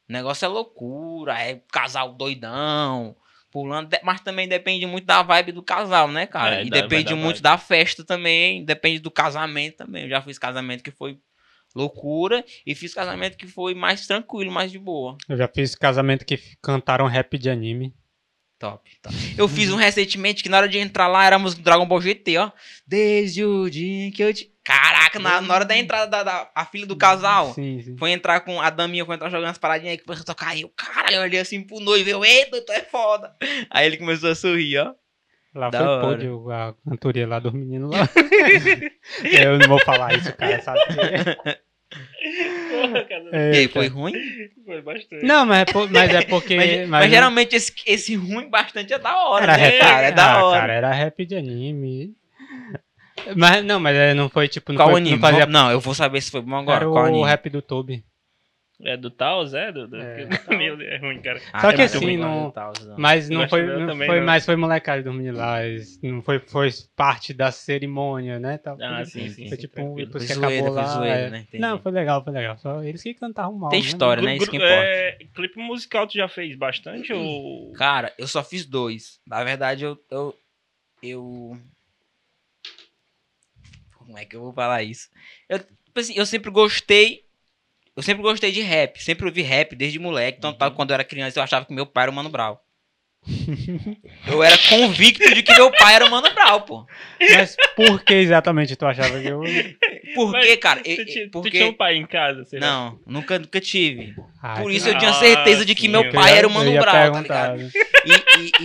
O 0.09 0.13
negócio 0.13 0.45
é 0.45 0.49
loucura, 0.49 1.41
é 1.41 1.63
casal 1.73 2.13
doidão, 2.13 3.17
pulando, 3.51 3.89
mas 4.03 4.21
também 4.21 4.47
depende 4.47 4.85
muito 4.85 5.07
da 5.07 5.23
vibe 5.23 5.53
do 5.53 5.63
casal, 5.63 6.09
né, 6.09 6.27
cara? 6.27 6.57
É, 6.57 6.65
e 6.65 6.71
da- 6.71 6.83
depende 6.83 7.15
muito 7.15 7.37
vibe. 7.37 7.43
da 7.43 7.57
festa 7.57 8.05
também, 8.05 8.63
depende 8.65 8.99
do 8.99 9.11
casamento 9.11 9.77
também. 9.79 10.03
Eu 10.05 10.11
já 10.11 10.21
fiz 10.21 10.39
casamento 10.39 10.83
que 10.83 10.91
foi 10.91 11.19
loucura 11.75 12.45
e 12.67 12.75
fiz 12.75 12.95
casamento 12.95 13.37
que 13.37 13.47
foi 13.47 13.75
mais 13.75 14.07
tranquilo, 14.07 14.53
mais 14.53 14.71
de 14.71 14.79
boa. 14.79 15.17
Eu 15.29 15.37
já 15.37 15.49
fiz 15.49 15.75
casamento 15.75 16.25
que 16.25 16.39
cantaram 16.63 17.07
rap 17.07 17.37
de 17.37 17.51
anime. 17.51 17.95
Top, 18.59 18.89
top. 19.03 19.15
Eu 19.37 19.49
fiz 19.49 19.71
um 19.71 19.77
recentemente 19.77 20.43
que 20.43 20.49
na 20.49 20.59
hora 20.59 20.69
de 20.69 20.79
entrar 20.79 21.09
lá 21.09 21.27
era 21.27 21.37
a 21.37 21.39
música 21.39 21.61
do 21.61 21.65
Dragon 21.65 21.87
Ball 21.87 22.01
GT, 22.01 22.39
ó. 22.39 22.53
Desde 22.87 23.45
o 23.45 23.69
dia 23.69 24.11
que 24.13 24.23
eu 24.23 24.33
te. 24.33 24.51
Caraca, 24.63 25.19
na, 25.19 25.43
na 25.43 25.55
hora 25.55 25.65
da 25.67 25.77
entrada 25.77 26.07
da, 26.07 26.23
da 26.23 26.51
a 26.55 26.65
filha 26.65 26.87
do 26.87 26.97
casal. 26.97 27.53
Sim, 27.53 27.83
sim. 27.83 27.97
Foi 27.99 28.11
entrar 28.13 28.41
com 28.41 28.61
a 28.61 28.71
daminha, 28.71 29.05
foi 29.05 29.17
entrar 29.17 29.29
jogando 29.29 29.51
as 29.51 29.59
paradinhas 29.59 29.93
aí, 29.93 29.99
começou 29.99 30.23
a 30.23 30.27
tocar 30.27 30.49
aí. 30.49 30.63
Eu, 30.63 30.71
caralho, 30.71 31.17
eu 31.17 31.23
olhei 31.23 31.41
assim 31.41 31.63
pro 31.63 31.81
noivo, 31.81 32.09
eu, 32.09 32.25
eita, 32.25 32.65
tu 32.65 32.73
é 32.73 32.81
foda. 32.81 33.37
Aí 33.69 33.87
ele 33.87 33.99
começou 33.99 34.31
a 34.31 34.35
sorrir, 34.35 34.79
ó. 34.79 34.95
Lá 35.55 35.71
Da 35.71 35.79
foi 35.79 35.87
hora. 35.87 36.01
pódio, 36.07 36.51
a 36.51 36.75
cantoria 36.89 37.27
lá 37.29 37.39
dos 37.39 37.53
meninos 37.53 37.91
lá. 37.91 38.09
eu 39.23 39.59
não 39.59 39.69
vou 39.69 39.79
falar 39.81 40.15
isso, 40.15 40.35
cara, 40.37 40.61
sabe? 40.61 40.81
Porra, 42.71 43.05
cara, 43.05 43.25
É, 43.33 43.53
e 43.55 43.57
aí, 43.59 43.69
foi 43.69 43.87
ruim? 43.87 44.13
foi 44.65 44.83
bastante. 44.83 45.25
Não, 45.25 45.47
mas 45.47 45.61
é, 45.61 45.65
por- 45.67 45.89
mas 45.91 46.13
é 46.13 46.23
porque. 46.23 46.57
Mas, 46.57 46.71
mas 46.81 46.89
mas 46.89 47.11
geralmente 47.11 47.55
esse, 47.55 47.73
esse 47.87 48.17
ruim 48.17 48.49
bastante 48.51 48.93
é 48.93 48.99
da 48.99 49.17
hora, 49.29 49.45
Era 49.45 49.57
né, 49.57 49.69
rap, 49.69 49.79
cara? 49.81 50.07
É 50.07 50.13
da 50.13 50.33
ah, 50.33 50.45
hora. 50.45 50.61
cara, 50.61 50.73
era 50.73 50.93
rap 50.93 51.25
de 51.25 51.37
anime. 51.37 52.15
Mas 53.37 53.65
não, 53.65 53.79
mas 53.79 53.97
é, 53.97 54.13
não 54.13 54.29
foi 54.29 54.49
tipo. 54.49 54.73
Não 54.73 54.79
Qual 54.79 54.91
foi, 54.91 55.01
anime? 55.01 55.15
Não 55.17 55.21
fazia 55.21 55.47
Não, 55.47 55.71
eu 55.71 55.79
vou 55.79 55.95
saber 55.95 56.21
se 56.21 56.33
foi 56.33 56.43
bom 56.43 56.57
agora. 56.57 56.79
era 56.85 56.87
Qual 56.91 57.05
o 57.05 57.07
anime? 57.09 57.25
rap 57.25 57.49
do 57.49 57.63
Toby. 57.63 58.05
É 58.83 58.97
do 58.97 59.09
Taos, 59.09 59.55
é? 59.55 59.71
Do, 59.71 59.87
do... 59.87 59.97
É. 59.97 60.27
Meu 60.51 60.77
Deus, 60.77 60.91
é 60.91 60.97
ruim, 60.99 61.21
cara. 61.23 61.41
Ah, 61.53 61.61
Só 61.61 61.73
que 61.73 61.83
assim, 61.83 62.17
não- 62.17 62.51
Tá, 62.51 62.73
não. 62.85 62.99
Mas 62.99 63.29
não 63.29 63.49
foi, 63.49 63.63
não 63.63 63.87
também, 63.87 64.07
foi 64.09 64.19
não. 64.19 64.27
mais 64.27 64.45
foi 64.45 64.57
molecagem 64.57 65.05
dos 65.05 65.15
meninos 65.15 65.39
lá. 65.39 65.59
Não 66.03 66.21
foi, 66.23 66.41
foi 66.41 66.71
parte 66.97 67.33
da 67.33 67.53
cerimônia, 67.53 68.41
né? 68.41 68.59
Tal. 68.59 68.77
Ah, 68.81 68.97
Foi- 68.97 69.05
sim, 69.07 69.29
sim. 69.29 69.49
Foi 69.49 69.57
sim, 69.57 69.63
tipo, 69.63 69.75
tranquilo. 69.75 70.07
depois 70.07 70.27
Foi 70.27 70.35
que 70.35 70.41
zoeira, 70.41 70.57
acabou 70.57 70.75
foi 70.75 70.83
lá. 70.83 70.89
zoeira, 70.89 71.19
é. 71.19 71.31
né? 71.31 71.47
Não, 71.55 71.79
foi 71.79 71.93
legal, 71.93 72.25
foi 72.25 72.33
legal. 72.33 72.59
Só 72.59 72.83
eles 72.83 73.03
que 73.03 73.15
cantavam 73.15 73.57
mal. 73.57 73.71
Tem 73.71 73.81
né? 73.81 73.87
história, 73.87 74.23
né? 74.23 74.37
Isso 74.37 74.51
que 74.51 74.57
importa. 74.57 74.75
É, 74.75 75.19
clipe 75.35 75.59
musical 75.59 76.07
tu 76.07 76.15
já 76.15 76.29
fez 76.29 76.57
bastante 76.57 77.13
ou... 77.13 77.73
Cara, 77.75 78.13
eu 78.19 78.27
só 78.27 78.43
fiz 78.43 78.67
dois. 78.67 79.21
Na 79.27 79.45
verdade, 79.45 79.85
eu. 79.85 79.97
Eu. 80.11 80.35
eu... 81.03 81.59
Como 83.97 84.19
é 84.19 84.25
que 84.25 84.37
eu 84.37 84.41
vou 84.41 84.53
falar 84.53 84.83
isso? 84.83 85.09
Eu, 85.49 85.59
tipo 85.61 86.01
assim, 86.01 86.15
eu 86.17 86.27
sempre 86.27 86.51
gostei. 86.51 87.24
Eu 87.97 88.03
sempre 88.03 88.23
gostei 88.23 88.51
de 88.53 88.61
rap. 88.61 89.03
Sempre 89.03 89.27
ouvi 89.27 89.43
rap 89.43 89.75
desde 89.77 89.99
moleque. 89.99 90.39
Então, 90.39 90.53
tal, 90.53 90.73
quando 90.73 90.91
eu 90.91 90.95
era 90.95 91.05
criança, 91.05 91.39
eu 91.39 91.43
achava 91.45 91.65
que 91.65 91.73
meu 91.75 91.87
pai 91.87 92.05
era 92.05 92.11
o 92.11 92.15
Mano 92.15 92.29
Brown. 92.29 92.57
eu 94.29 94.43
era 94.43 94.57
convicto 94.69 95.35
de 95.35 95.43
que 95.43 95.55
meu 95.55 95.71
pai 95.73 95.95
era 95.95 96.05
o 96.07 96.11
Mano 96.11 96.29
Brown, 96.35 96.61
pô. 96.61 96.87
Mas 97.33 97.57
por 97.75 98.03
que 98.05 98.13
exatamente 98.15 98.77
tu 98.77 98.85
achava 98.85 99.19
que 99.19 99.29
eu. 99.29 99.41
Por 100.15 100.39
quê, 100.41 100.57
cara? 100.59 100.83
Tu, 100.83 101.05
ti- 101.07 101.19
e- 101.21 101.25
tu 101.31 101.41
porque... 101.41 101.51
tinha 101.53 101.67
um 101.71 101.73
pai 101.73 101.97
em 101.97 102.07
casa, 102.07 102.45
sei 102.45 102.61
lá? 102.61 102.67
Não, 102.67 103.01
nunca, 103.07 103.39
nunca 103.39 103.61
tive. 103.61 104.15
Ah, 104.43 104.57
Por 104.61 104.71
que- 104.71 104.77
isso 104.77 104.89
eu 104.91 104.99
tinha 104.99 105.11
Ah, 105.11 105.15
certeza 105.15 105.65
de 105.65 105.75
que 105.75 105.83
sim, 105.83 105.89
meu 105.89 106.03
eu 106.05 106.13
pai 106.13 106.33
ia- 106.33 106.39
era 106.39 106.47
o 106.49 106.51
Mano 106.51 106.71
Brown, 106.71 107.13
tá 107.25 107.55
ligado? 107.55 107.59
né? 107.63 107.71
E, 108.05 108.13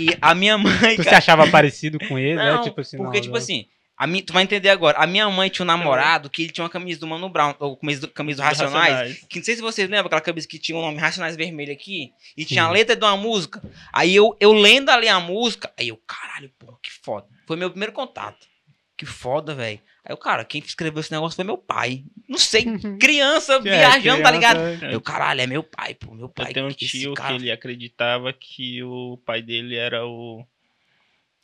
e- 0.04 0.10
e 0.12 0.18
a 0.22 0.36
minha 0.36 0.58
mãe, 0.58 0.96
Tu 0.98 1.04
se 1.04 1.06
cara, 1.06 1.18
achava 1.20 1.48
parecido 1.50 1.98
com 1.98 2.20
ele, 2.20 2.36
Não, 2.36 2.58
né? 2.58 2.62
Tipo 2.64 2.82
assim, 2.82 2.98
porque, 2.98 3.18
não, 3.18 3.22
tipo 3.22 3.34
não. 3.36 3.42
assim, 3.42 3.66
a 4.00 4.08
minha, 4.08 4.24
tu 4.24 4.32
vai 4.32 4.44
entender 4.44 4.70
agora. 4.70 4.98
A 4.98 5.06
minha 5.06 5.30
mãe 5.30 5.50
tinha 5.50 5.64
um 5.64 5.68
namorado 5.68 6.30
que 6.30 6.44
ele 6.44 6.52
tinha 6.54 6.64
uma 6.64 6.70
camisa 6.70 7.00
do 7.02 7.06
Mano 7.06 7.28
Brown, 7.28 7.54
ou 7.60 7.76
camisa 7.76 8.02
do, 8.02 8.08
camisa 8.08 8.38
do 8.38 8.42
Do 8.42 8.46
Racionais. 8.48 9.26
Que 9.30 9.40
não 9.40 9.46
sei 9.46 9.56
se 9.58 9.62
vocês 9.62 9.90
lembram 9.90 10.08
aquela 10.08 10.22
camisa 10.22 10.48
que 10.48 10.58
tinha 10.58 10.78
o 10.78 10.82
nome 10.82 10.98
Racionais 10.98 11.36
Vermelho 11.36 11.74
aqui. 11.74 12.14
E 12.38 12.46
tinha 12.46 12.64
a 12.64 12.72
letra 12.72 12.96
de 12.96 13.04
uma 13.04 13.18
música. 13.18 13.62
Aí 13.92 14.16
eu, 14.16 14.36
eu 14.40 14.54
lendo 14.54 14.90
ali 14.90 15.10
a 15.10 15.20
música, 15.20 15.70
aí 15.78 15.90
eu, 15.90 15.98
caralho, 16.08 16.50
pô, 16.58 16.78
que 16.82 16.90
foda. 17.04 17.28
Foi 17.46 17.58
meu 17.58 17.70
primeiro 17.70 17.92
contato. 17.92 18.48
Que 18.98 19.06
foda, 19.06 19.54
velho. 19.54 19.80
Aí 20.06 20.14
eu, 20.14 20.18
cara, 20.18 20.44
quem 20.46 20.62
escreveu 20.66 21.02
esse 21.02 21.12
negócio 21.12 21.36
foi 21.36 21.44
meu 21.46 21.58
pai. 21.58 22.04
Não 22.28 22.38
sei, 22.38 22.66
criança 23.00 23.56
É, 23.60 23.60
viajando, 23.60 24.24
tá 24.24 24.32
ligado? 24.32 24.58
criança- 24.58 24.86
É. 24.88 24.94
Eu, 24.96 25.02
caralho, 25.02 25.42
é 25.42 25.48
meu 25.48 25.62
pai, 25.64 25.94
pô, 25.94 26.14
meu 26.14 26.30
pai. 26.30 26.50
Eu 26.50 26.54
tenho 26.54 26.66
um 26.68 26.72
tio 26.72 27.14
cara- 27.14 27.30
que 27.36 27.42
ele 27.44 27.52
acreditava 27.52 28.32
que 28.34 28.82
o 28.84 29.18
pai 29.26 29.42
dele 29.42 29.76
era 29.76 30.06
o... 30.06 30.46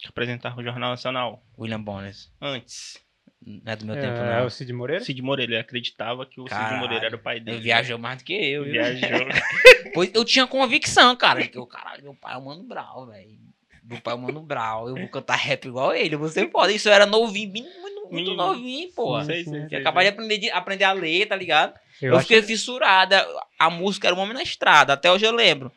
que 0.06 0.10
apresentava 0.10 0.60
o 0.60 0.64
Jornal 0.64 0.92
Nacional. 0.92 1.44
William 1.58 1.82
Bonner. 1.82 2.14
Antes. 2.42 3.04
Não 3.46 3.62
é 3.72 3.76
do 3.76 3.86
meu 3.86 3.96
É, 3.96 4.02
tempo, 4.02 4.18
é 4.18 4.40
não. 4.40 4.46
o 4.48 4.50
Cid 4.50 4.74
Moreira? 4.74 5.04
Cid 5.04 5.22
Moreira, 5.22 5.52
ele 5.54 5.62
acreditava 5.62 6.26
que 6.26 6.40
o 6.40 6.44
Cid 6.46 6.50
Caralho. 6.56 6.80
Moreira 6.80 7.06
era 7.08 7.16
o 7.16 7.20
pai 7.20 7.40
dele. 7.40 7.58
Ele 7.58 7.64
viajou 7.64 7.98
mais 8.00 8.18
do 8.20 8.24
que 8.24 8.34
eu, 8.34 8.64
viu? 8.64 8.72
Viajou. 8.74 9.28
Pois 9.94 10.10
eu 10.14 10.26
tinha 10.26 10.48
convicção, 10.48 11.16
cara, 11.16 11.42
de 11.42 11.48
que 11.50 11.58
eu, 11.58 11.66
caralho, 11.68 12.04
meu 12.04 12.16
pai 12.16 12.34
é 12.34 12.38
o 12.38 12.42
Mano 12.46 12.64
Brown, 12.64 13.06
velho. 13.06 13.38
Meu 13.84 14.02
pai 14.02 14.14
é 14.14 14.18
o 14.18 14.20
Mano 14.20 14.42
Brown, 14.42 14.90
eu 14.90 14.96
vou 14.96 15.08
cantar 15.08 15.36
rap 15.36 15.66
igual 15.66 15.94
ele, 15.94 16.16
você 16.16 16.46
pode. 16.48 16.74
Isso 16.76 16.90
eu 16.90 16.94
era 16.94 17.06
novinho, 17.06 17.52
muito, 17.54 18.10
muito 18.12 18.34
novinho, 18.34 18.92
pô. 18.96 19.22
Sei, 19.24 19.46
acabei 19.78 20.04
de 20.06 20.10
aprender, 20.10 20.38
de 20.40 20.50
aprender 20.50 20.84
a 20.86 20.92
ler, 20.92 21.28
tá 21.28 21.36
ligado? 21.36 21.76
Eu, 22.02 22.10
Eu, 22.14 22.18
acho- 22.18 22.28
fiquei 22.28 22.42
fissurada. 22.42 23.26
A 23.60 23.70
música 23.70 24.08
era 24.08 24.16
o 24.16 24.20
Homem 24.20 24.34
na 24.34 24.42
Estrada, 24.42 24.94
até 24.94 25.10
hoje 25.12 25.26
eu 25.26 25.32
lembro. 25.32 25.72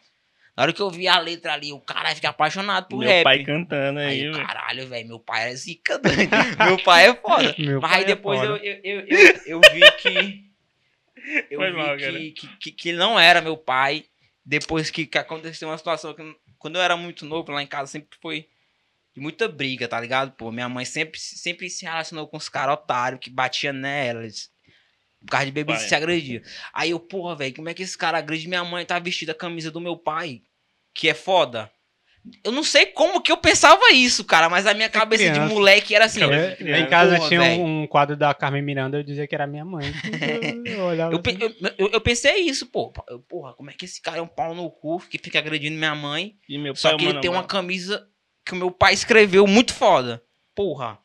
Na 0.58 0.64
hora 0.64 0.72
que 0.72 0.82
eu 0.82 0.90
vi 0.90 1.06
a 1.06 1.20
letra 1.20 1.52
ali, 1.52 1.72
o 1.72 1.78
cara 1.78 2.12
fiquei 2.16 2.28
apaixonado 2.28 2.88
por 2.88 2.98
Meu 2.98 3.08
rap. 3.08 3.22
pai 3.22 3.44
cantando 3.44 4.00
Aí, 4.00 4.06
aí, 4.08 4.24
eu, 4.24 4.32
velho. 4.32 4.44
caralho, 4.44 4.88
velho, 4.88 5.06
meu 5.06 5.20
pai 5.20 5.52
é 5.52 5.54
zica. 5.54 6.00
Meu 6.66 6.82
pai 6.82 7.10
é 7.10 7.14
foda. 7.14 7.54
Meu 7.56 7.80
Mas 7.80 7.92
aí 7.92 8.02
é 8.02 8.06
depois 8.06 8.42
eu, 8.42 8.56
foda. 8.56 8.64
eu, 8.66 8.80
eu, 8.82 9.00
eu, 9.06 9.40
eu 9.46 9.60
vi 9.72 9.92
que. 10.02 10.50
Eu 11.48 11.60
Foi 11.60 11.70
vi 11.70 11.76
mal, 11.76 11.96
que, 11.96 12.02
cara. 12.02 12.18
que, 12.18 12.32
que, 12.58 12.72
que 12.72 12.92
não 12.92 13.16
era 13.20 13.40
meu 13.40 13.56
pai. 13.56 14.06
Depois 14.44 14.90
que, 14.90 15.06
que 15.06 15.16
aconteceu 15.16 15.68
uma 15.68 15.78
situação 15.78 16.12
que. 16.12 16.22
Quando 16.58 16.74
eu 16.74 16.82
era 16.82 16.96
muito 16.96 17.24
novo, 17.24 17.52
lá 17.52 17.62
em 17.62 17.66
casa 17.68 17.92
sempre 17.92 18.18
foi 18.20 18.48
de 19.14 19.20
muita 19.20 19.46
briga, 19.46 19.86
tá 19.86 20.00
ligado? 20.00 20.32
Pô, 20.32 20.50
minha 20.50 20.68
mãe 20.68 20.84
sempre, 20.84 21.20
sempre 21.20 21.70
se 21.70 21.84
relacionou 21.84 22.26
com 22.26 22.36
os 22.36 22.48
caras 22.48 22.74
otários 22.74 23.20
que 23.20 23.30
batiam 23.30 23.72
nelas. 23.72 24.50
Por 25.20 25.30
causa 25.30 25.46
de 25.46 25.52
bebida 25.52 25.78
Pai. 25.78 25.88
se 25.88 25.94
agredia. 25.94 26.42
Aí 26.72 26.90
eu, 26.90 26.98
porra, 26.98 27.36
velho, 27.36 27.54
como 27.54 27.68
é 27.68 27.74
que 27.74 27.82
esse 27.84 27.96
cara 27.96 28.18
agride 28.18 28.48
minha 28.48 28.64
mãe 28.64 28.84
tá 28.84 28.98
vestida 28.98 29.30
a 29.30 29.36
camisa 29.36 29.70
do 29.70 29.80
meu 29.80 29.96
pai? 29.96 30.42
Que 30.98 31.08
é 31.10 31.14
foda. 31.14 31.70
Eu 32.44 32.50
não 32.50 32.64
sei 32.64 32.86
como 32.86 33.22
que 33.22 33.30
eu 33.30 33.36
pensava 33.36 33.80
isso, 33.92 34.24
cara, 34.24 34.50
mas 34.50 34.66
a 34.66 34.74
minha 34.74 34.88
cabeça 34.88 35.22
de 35.24 35.30
criança. 35.30 35.54
moleque 35.54 35.94
era 35.94 36.06
assim. 36.06 36.18
Cabeça 36.20 36.40
É, 36.46 36.50
de 36.50 36.56
criança. 36.56 36.80
em 36.82 36.86
casa 36.88 37.16
Porra, 37.16 37.28
tinha 37.28 37.40
velho. 37.40 37.62
um, 37.62 37.86
quadro 37.86 38.16
da 38.16 38.34
Carmen 38.34 38.60
Miranda, 38.62 38.98
eu 38.98 39.02
dizia 39.04 39.26
que 39.28 39.34
era 39.34 39.46
minha 39.46 39.64
mãe. 39.64 39.86
Eu 40.66 40.84
olhava 40.84 41.14
Eu, 41.14 41.20
pe- 41.22 41.30
assim, 41.30 41.54
eu, 41.60 41.72
eu, 41.78 41.90
eu 41.92 42.00
pensei 42.00 42.40
isso, 42.40 42.66
pô. 42.66 42.92
Porra, 43.28 43.54
como 43.54 43.70
é 43.70 43.72
que 43.72 43.84
esse 43.84 44.02
cara 44.02 44.18
é 44.18 44.20
um 44.22 44.26
pau 44.26 44.54
no 44.56 44.68
cu 44.70 44.98
que 45.08 45.18
fica 45.18 45.38
agredindo 45.38 45.78
minha 45.78 45.94
mãe? 45.94 46.34
E 46.48 46.58
meu 46.58 46.74
Só 46.74 46.88
pai, 46.90 46.98
que 46.98 47.04
ele 47.04 47.12
mano, 47.12 47.20
tem 47.22 47.30
uma 47.30 47.44
camisa 47.44 48.06
que 48.44 48.52
o 48.52 48.56
meu 48.56 48.70
pai 48.72 48.92
escreveu 48.92 49.46
muito 49.46 49.72
foda. 49.72 50.20
Porra. 50.54 50.98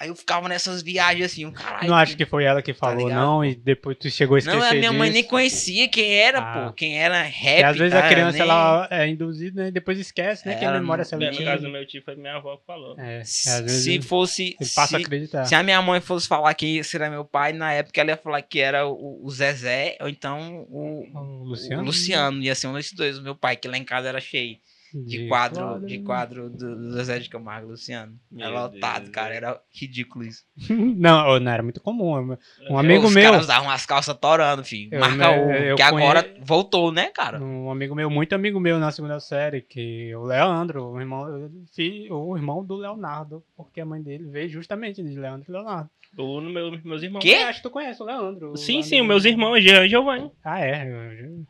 Aí 0.00 0.08
eu 0.08 0.16
ficava 0.16 0.48
nessas 0.48 0.80
viagens 0.82 1.26
assim, 1.26 1.44
um 1.44 1.52
caralho. 1.52 1.86
Não 1.88 1.94
acho 1.94 2.16
que 2.16 2.24
foi 2.24 2.44
ela 2.44 2.62
que 2.62 2.72
falou, 2.72 3.08
ligado? 3.08 3.20
não, 3.20 3.44
e 3.44 3.54
depois 3.54 3.98
tu 3.98 4.10
chegou 4.10 4.36
a 4.36 4.38
esquecer 4.38 4.58
Não, 4.58 4.64
a 4.66 4.72
minha 4.72 4.92
mãe 4.94 5.10
nem 5.10 5.20
disso. 5.20 5.28
conhecia 5.28 5.88
quem 5.88 6.14
era, 6.14 6.38
Ah. 6.38 6.66
pô. 6.68 6.72
Quem 6.72 6.98
era 6.98 7.22
rap. 7.22 7.60
E 7.60 7.64
às 7.64 7.76
vezes 7.76 7.92
a 7.94 8.00
tá? 8.00 8.08
criança 8.08 8.32
Nem- 8.38 8.40
ela 8.48 8.88
é 8.90 9.06
induzida 9.08 9.62
né, 9.62 9.68
e 9.68 9.70
depois 9.70 9.98
esquece, 9.98 10.48
né? 10.48 10.54
que 10.54 10.64
a 10.64 10.68
Ela 10.68 10.80
memória 10.80 11.02
é 11.02 11.04
No 11.04 11.08
seletiva. 11.10 11.44
caso 11.50 11.62
do 11.64 11.68
meu 11.68 11.86
tio, 11.86 12.02
foi 12.02 12.16
minha 12.16 12.36
avó 12.36 12.56
que 12.56 12.64
falou. 12.66 12.98
É, 12.98 13.20
às 13.20 13.28
Se, 13.28 13.62
vezes 13.62 13.82
se 13.84 13.92
ele, 13.92 14.02
fosse. 14.02 14.56
ele 14.58 14.70
passa 14.74 14.96
a 14.96 15.00
se, 15.00 15.04
acreditar. 15.04 15.44
se 15.44 15.54
a 15.54 15.62
minha 15.62 15.82
mãe 15.82 16.00
fosse 16.00 16.26
falar 16.26 16.54
que 16.54 16.80
era 16.94 17.10
meu 17.10 17.24
pai, 17.26 17.52
na 17.52 17.70
época 17.74 18.00
ela 18.00 18.10
ia 18.12 18.16
falar 18.16 18.40
que 18.40 18.58
era 18.58 18.86
o, 18.86 19.20
o 19.22 19.30
Zezé, 19.30 19.98
ou 20.00 20.08
então 20.08 20.66
o, 20.70 21.06
O 21.12 21.18
o 21.40 21.44
Luciano? 21.44 21.82
Luciano. 21.84 22.42
Ia 22.42 22.54
ser 22.54 22.68
um 22.68 22.72
desses 22.72 22.94
dois, 22.94 23.18
o 23.18 23.22
meu 23.22 23.34
pai, 23.36 23.54
que 23.56 23.68
lá 23.68 23.76
em 23.76 23.84
casa 23.84 24.08
era 24.08 24.18
cheio. 24.20 24.56
De 24.92 25.28
quadro, 25.28 25.86
de 25.86 25.98
quadro 26.00 26.50
do, 26.50 26.76
do 26.76 26.90
Zezé 26.92 27.18
de 27.20 27.28
Camargo, 27.28 27.68
Luciano. 27.70 28.18
Meu 28.30 28.46
Era 28.48 28.62
lotado, 28.64 29.02
Deus, 29.02 29.10
cara. 29.14 29.28
velho. 29.28 29.36
Era 29.36 29.60
ridículo 29.72 30.24
isso. 30.24 30.44
não, 30.68 31.38
não 31.38 31.52
era 31.52 31.62
muito 31.62 31.80
comum. 31.80 32.36
Um 32.68 32.76
amigo 32.78 33.06
Os 33.06 33.14
meu, 33.14 33.22
caras 33.30 33.42
usavam 33.44 33.70
as 33.70 33.86
calças 33.86 34.16
torando, 34.18 34.64
filho. 34.64 34.88
Eu 34.92 35.00
Marca 35.00 35.30
o. 35.30 35.50
eu 35.52 35.76
Que 35.76 35.82
agora 35.82 36.22
conhe- 36.24 36.40
voltou, 36.44 36.90
né, 36.92 37.10
cara? 37.10 37.40
um 37.40 37.70
amigo 37.70 37.94
meu, 37.94 38.10
muito 38.10 38.34
amigo 38.34 38.58
meu 38.58 38.78
na 38.78 38.90
segunda 38.90 39.20
série, 39.20 39.60
que 39.62 40.14
o 40.16 40.24
Leandro, 40.24 40.84
o 40.86 41.00
irmão, 41.00 41.50
filho, 41.74 42.14
o 42.16 42.36
irmão 42.36 42.64
do 42.64 42.74
Leonardo, 42.76 43.44
porque 43.56 43.80
a 43.80 43.86
mãe 43.86 44.02
dele 44.02 44.24
veio 44.28 44.48
justamente 44.48 45.02
de 45.02 45.18
Leandro 45.18 45.44
e 45.48 45.52
Leonardo. 45.52 45.88
O, 46.18 46.40
meu, 46.40 46.72
meus 46.84 47.02
irmãos. 47.04 47.22
Quê? 47.22 47.36
Eu 47.42 47.46
acho 47.46 47.58
que 47.62 47.68
tu 47.68 47.70
conhece 47.70 48.02
o 48.02 48.06
Leandro. 48.06 48.50
o 48.52 48.56
Sim, 48.56 48.72
amigo 48.78 48.88
sim, 48.88 49.00
os 49.02 49.06
meus 49.06 49.24
irmãos, 49.24 49.62
Jean 49.62 49.86
e 49.86 49.88
Giovanni. 49.88 50.30
Ah, 50.42 50.60
é. 50.60 50.82
eu- 50.88 51.12
eu- 51.12 51.46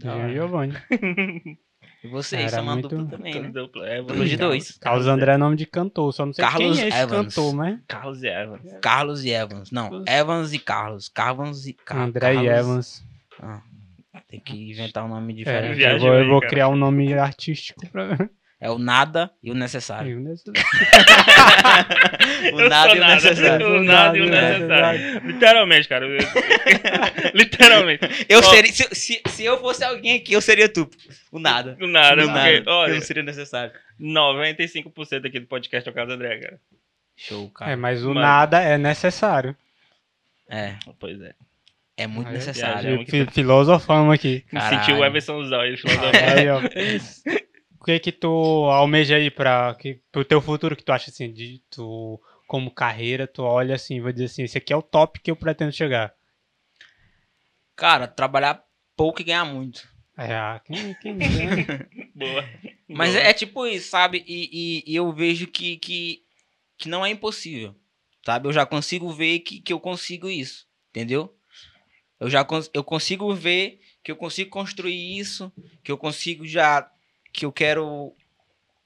Jean 0.00 0.14
hora. 0.22 0.32
Giovanni. 0.32 0.72
E 2.06 2.10
vocês 2.10 2.40
é 2.40 2.44
Era 2.44 2.50
são 2.56 2.62
uma 2.62 2.72
muito- 2.74 2.88
dupla 2.88 3.18
também, 3.18 3.40
né? 3.40 3.48
Dupla, 3.50 3.86
é, 3.88 3.98
Dupla 4.02 4.24
de 4.24 4.36
dois. 4.36 4.78
Carlos 4.78 5.06
André 5.06 5.32
é 5.32 5.36
nome 5.36 5.56
de 5.56 5.66
cantor, 5.66 6.12
só 6.12 6.24
não 6.24 6.32
sei 6.32 6.44
Carlos 6.44 6.76
quem 6.76 6.84
é 6.84 6.88
esse 6.88 6.98
Evans. 6.98 7.34
cantor, 7.34 7.54
mas 7.54 7.78
Carlos 7.88 8.22
e 8.22 8.28
Evans. 8.28 8.62
Carlos 8.80 9.24
e 9.24 9.30
Evans. 9.30 9.70
Não, 9.70 10.04
Evans 10.06 10.52
e 10.52 10.58
Carlos. 10.58 11.08
Carlos 11.08 11.66
e 11.66 11.72
Ca- 11.72 11.96
André 12.04 12.32
e 12.32 12.34
Carlos- 12.36 12.52
Evans. 12.58 13.04
Ah, 13.42 13.62
tem 14.28 14.40
que 14.40 14.70
inventar 14.70 15.04
um 15.04 15.08
nome 15.08 15.32
É, 15.32 15.36
diferente. 15.36 15.74
Viajou 15.76 16.08
eu 16.08 16.14
vou, 16.14 16.22
eu 16.24 16.28
vou 16.30 16.40
criar 16.40 16.68
um 16.68 16.76
nome 16.76 17.12
artístico 17.14 17.86
pra... 17.90 18.16
É 18.58 18.70
o 18.70 18.78
nada 18.78 19.30
e 19.42 19.50
o 19.50 19.54
necessário. 19.54 20.16
O 22.52 22.68
nada 22.68 22.94
e 22.96 23.00
o 23.00 23.06
necessário. 23.06 23.66
O 23.76 23.82
nada 23.84 24.16
e 24.16 24.20
o 24.22 24.30
necessário. 24.30 25.20
Literalmente, 25.26 25.88
cara. 25.88 26.06
Literalmente. 27.34 28.26
Eu 28.28 28.38
Ó. 28.38 28.42
seria, 28.42 28.72
se, 28.72 28.88
se, 28.94 29.20
se 29.28 29.44
eu 29.44 29.58
fosse 29.60 29.84
alguém 29.84 30.16
aqui, 30.16 30.32
eu 30.32 30.40
seria 30.40 30.68
tu. 30.68 30.88
O 31.30 31.38
nada. 31.38 31.74
Do 31.74 31.86
nada, 31.86 32.22
porque, 32.22 32.60
nada. 32.60 32.70
olha, 32.70 32.94
não 32.94 33.00
seria 33.02 33.22
necessário. 33.22 33.72
95% 34.00 35.26
aqui 35.26 35.40
do 35.40 35.46
podcast 35.46 35.86
é 35.88 35.92
o 35.92 35.94
caso 35.94 36.12
André, 36.12 36.38
cara. 36.38 36.60
Show, 37.16 37.50
cara. 37.50 37.72
É, 37.72 37.76
mas 37.76 38.02
o 38.04 38.08
Mano. 38.08 38.20
nada 38.20 38.62
é 38.62 38.76
necessário. 38.78 39.56
É, 40.48 40.74
Pois 40.98 41.20
é. 41.20 41.32
é 41.96 42.06
muito 42.06 42.28
Aí, 42.28 42.34
necessário. 42.34 43.04
Fi- 43.06 43.26
Filosofamos 43.32 44.14
aqui. 44.14 44.44
Me 44.52 44.60
Caralho. 44.60 44.84
senti 44.84 44.92
o 44.98 45.04
Everson 45.04 45.42
Zóio, 45.44 45.68
ele 45.68 45.76
filosofando. 45.76 47.46
O 47.86 47.92
que 47.94 48.00
que 48.00 48.10
tu 48.10 48.28
almeja 48.68 49.14
aí 49.14 49.30
pra, 49.30 49.72
que, 49.76 50.00
pro 50.10 50.24
teu 50.24 50.42
futuro 50.42 50.74
que 50.74 50.82
tu 50.82 50.90
acha 50.90 51.08
assim, 51.08 51.32
de 51.32 51.62
tu, 51.70 52.20
como 52.48 52.68
carreira, 52.68 53.28
tu 53.28 53.44
olha 53.44 53.76
assim, 53.76 54.00
vai 54.00 54.12
dizer 54.12 54.24
assim, 54.24 54.42
esse 54.42 54.58
aqui 54.58 54.72
é 54.72 54.76
o 54.76 54.82
top 54.82 55.20
que 55.20 55.30
eu 55.30 55.36
pretendo 55.36 55.70
chegar. 55.70 56.12
Cara, 57.76 58.08
trabalhar 58.08 58.60
pouco 58.96 59.20
e 59.20 59.24
ganhar 59.24 59.44
muito. 59.44 59.86
É, 60.18 60.34
ah, 60.34 60.60
quem, 60.64 60.94
quem 60.94 61.14
né? 61.14 61.28
Boa. 62.12 62.44
Mas 62.88 63.12
Boa. 63.14 63.22
é, 63.22 63.28
é 63.28 63.32
tipo 63.32 63.64
isso, 63.68 63.88
sabe? 63.90 64.24
E, 64.26 64.48
e- 64.52 64.92
e 64.92 64.96
eu 64.96 65.12
vejo 65.12 65.46
que, 65.46 65.76
que, 65.76 66.24
que 66.76 66.88
não 66.88 67.06
é 67.06 67.10
impossível. 67.10 67.72
Sabe? 68.24 68.48
Eu 68.48 68.52
já 68.52 68.66
consigo 68.66 69.12
ver 69.12 69.38
que, 69.38 69.60
que 69.60 69.72
eu 69.72 69.78
consigo 69.78 70.28
isso. 70.28 70.66
Entendeu? 70.90 71.32
Eu 72.18 72.28
já 72.28 72.44
cons 72.44 72.68
eu 72.74 72.82
consigo 72.82 73.32
ver 73.32 73.78
que 74.02 74.10
eu 74.10 74.16
consigo 74.16 74.50
construir 74.50 75.18
isso. 75.20 75.52
Que 75.84 75.92
eu 75.92 75.96
consigo 75.98 76.44
já. 76.44 76.90
Que 77.36 77.44
eu 77.44 77.52
quero 77.52 78.14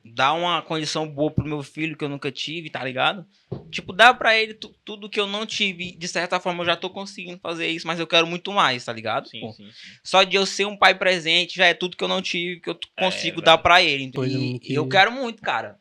dar 0.05 0.33
uma 0.33 0.61
condição 0.63 1.07
boa 1.07 1.31
pro 1.31 1.45
meu 1.47 1.63
filho 1.63 1.97
que 1.97 2.03
eu 2.03 2.09
nunca 2.09 2.33
tive, 2.33 2.69
tá 2.71 2.83
ligado? 2.83 3.25
Tipo, 3.71 3.93
dar 3.93 4.15
pra 4.15 4.37
ele 4.37 4.55
tu- 4.55 4.75
tudo 4.85 5.09
que 5.11 5.21
eu 5.21 5.27
não 5.27 5.45
tive. 5.47 5.93
De 5.93 6.09
certa 6.09 6.41
forma, 6.41 6.63
eu 6.63 6.67
já 6.67 6.75
tô 6.77 6.91
conseguindo 6.91 7.39
fazer 7.39 7.69
isso, 7.69 7.87
mas 7.87 8.01
eu 8.01 8.07
quero 8.07 8.27
muito 8.27 8.51
mais, 8.51 8.85
tá 8.85 8.93
ligado? 8.93 9.29
Sim, 9.29 9.53
sim, 9.53 9.71
sim. 9.71 9.89
só 10.03 10.23
de 10.25 10.37
eu 10.37 10.45
ser 10.47 10.65
um 10.65 10.77
pai 10.77 10.99
presente 10.99 11.57
já 11.57 11.67
é 11.67 11.75
tudo 11.75 11.97
que 11.97 12.03
eu 12.03 12.09
não 12.09 12.21
tive, 12.23 12.61
que 12.61 12.71
eu 12.71 12.79
É, 12.97 13.05
consigo 13.05 13.37
velho. 13.37 13.45
dar 13.45 13.59
pra 13.59 13.83
ele. 13.83 14.03
entendeu? 14.05 14.41
Coisa 14.41 14.57
E 14.57 14.59
que- 14.59 14.75
eu 14.75 14.89
quero 14.89 15.13
muito, 15.13 15.43
cara. 15.43 15.79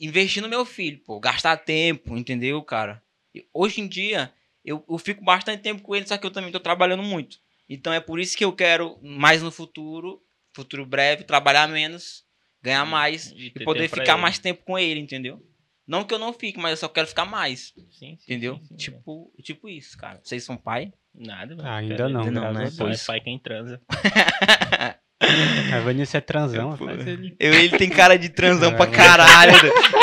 Investir 0.00 0.42
no 0.42 0.48
meu 0.48 0.64
filho, 0.64 0.98
pô. 1.04 1.20
Gastar 1.20 1.56
tempo, 1.58 2.16
entendeu, 2.16 2.60
cara? 2.62 3.00
E 3.34 3.46
Hoje 3.52 3.80
em 3.80 3.86
dia, 3.88 4.32
eu, 4.64 4.82
eu 4.88 4.98
fico 4.98 5.22
bastante 5.22 5.62
tempo 5.62 5.82
com 5.82 5.94
ele, 5.94 6.06
só 6.06 6.16
que 6.16 6.26
eu 6.26 6.30
também 6.32 6.50
tô 6.50 6.58
trabalhando 6.58 7.02
muito. 7.02 7.38
Então 7.68 7.92
é 7.92 8.00
por 8.00 8.18
isso 8.18 8.36
que 8.36 8.44
eu 8.44 8.52
quero, 8.52 8.98
mais 9.02 9.42
no 9.42 9.50
futuro, 9.52 10.22
futuro 10.58 10.84
breve, 10.86 11.24
trabalhar 11.24 11.68
menos, 11.68 12.24
ganhar 12.62 12.84
mais 12.84 13.30
E 13.32 13.52
e 13.56 13.64
poder 13.64 13.88
ficar 13.88 14.16
mais 14.16 14.38
tempo 14.38 14.62
com 14.64 14.78
ele, 14.78 15.00
entendeu? 15.00 15.40
Não 15.86 16.04
que 16.04 16.12
eu 16.12 16.18
não 16.18 16.32
fique, 16.34 16.58
mas 16.58 16.72
eu 16.72 16.76
só 16.76 16.88
quero 16.88 17.06
ficar 17.06 17.24
mais, 17.24 17.72
Sim, 17.76 17.86
sim, 17.90 18.18
entendeu? 18.24 18.56
sim, 18.56 18.60
sim, 18.62 18.68
velho. 18.68 18.78
tipo, 18.78 19.32
tipo 19.42 19.68
isso, 19.68 19.96
cara. 19.96 20.20
Vocês 20.22 20.44
são 20.44 20.56
pai? 20.56 20.92
Nada, 21.14 21.56
velho. 21.56 21.66
Ainda 21.68 22.08
não, 22.10 22.20
Ainda 22.20 22.40
não, 22.40 22.52
né? 22.52 22.66
é 22.66 22.70
Deus. 22.70 23.06
pai 23.06 23.20
quem 23.20 23.38
transa. 23.38 23.80
A 25.20 25.80
Vanessa 25.80 26.18
é 26.18 26.20
transão, 26.20 26.70
rapaz, 26.70 27.04
ele- 27.06 27.34
Eu, 27.40 27.52
ele 27.52 27.76
tem 27.76 27.90
cara 27.90 28.16
de 28.16 28.28
transão 28.28 28.70
É, 28.72 28.74
pra 28.76 28.86
mas- 28.86 28.96
caralho. 28.96 29.52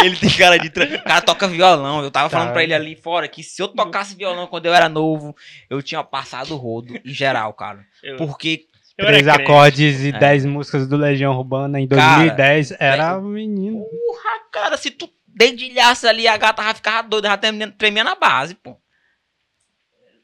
ele 0.03 0.16
tem 0.18 0.30
cara 0.30 0.58
de 0.60 0.70
transão. 0.70 0.97
O 0.97 1.03
cara 1.03 1.22
toca 1.22 1.47
violão. 1.47 2.03
Eu 2.03 2.12
tava 2.12 2.30
falando 2.30 2.47
Tá. 2.47 2.53
pra 2.53 2.64
ele 2.64 2.74
ali 2.74 2.95
fora 2.97 3.28
que 3.28 3.41
se 3.41 3.62
eu 3.62 3.68
tocasse 3.70 4.16
violão 4.16 4.45
quando 4.47 4.66
eu 4.66 4.74
era 4.74 4.89
novo, 4.89 5.34
eu 5.70 5.82
tinha 5.82 6.03
passado 6.03 6.53
o 6.53 6.58
rodo 6.58 6.95
em 7.03 7.14
geral, 7.14 7.53
cara. 7.53 7.86
Eu, 8.03 8.18
Porque, 8.18 8.68
eu 8.98 9.06
era 9.08 9.18
Três 9.18 9.24
crente. 9.28 9.41
acordes 9.41 10.02
e 10.02 10.10
É. 10.10 10.20
dez 10.20 10.46
músicas 10.46 10.88
do 10.88 10.96
Legião 10.98 11.36
Urbana 11.36 11.80
em 11.80 11.88
Cara, 11.88 12.18
2010 12.18 12.74
era 12.80 13.18
um 13.20 13.24
menino. 13.30 13.84
porra, 13.84 14.39
cara, 14.52 14.78
se 14.78 14.91
tu 14.91 15.10
dedilhasse 15.28 16.08
ali, 16.08 16.28
a 16.28 16.38
gata 16.38 16.64
já 16.64 16.74
ficava 16.74 17.08
doida, 17.08 17.28
já 17.30 17.38
tremia, 17.38 17.72
tremia 17.72 18.04
na 18.04 18.16
base, 18.16 18.56
pô. 18.56 18.78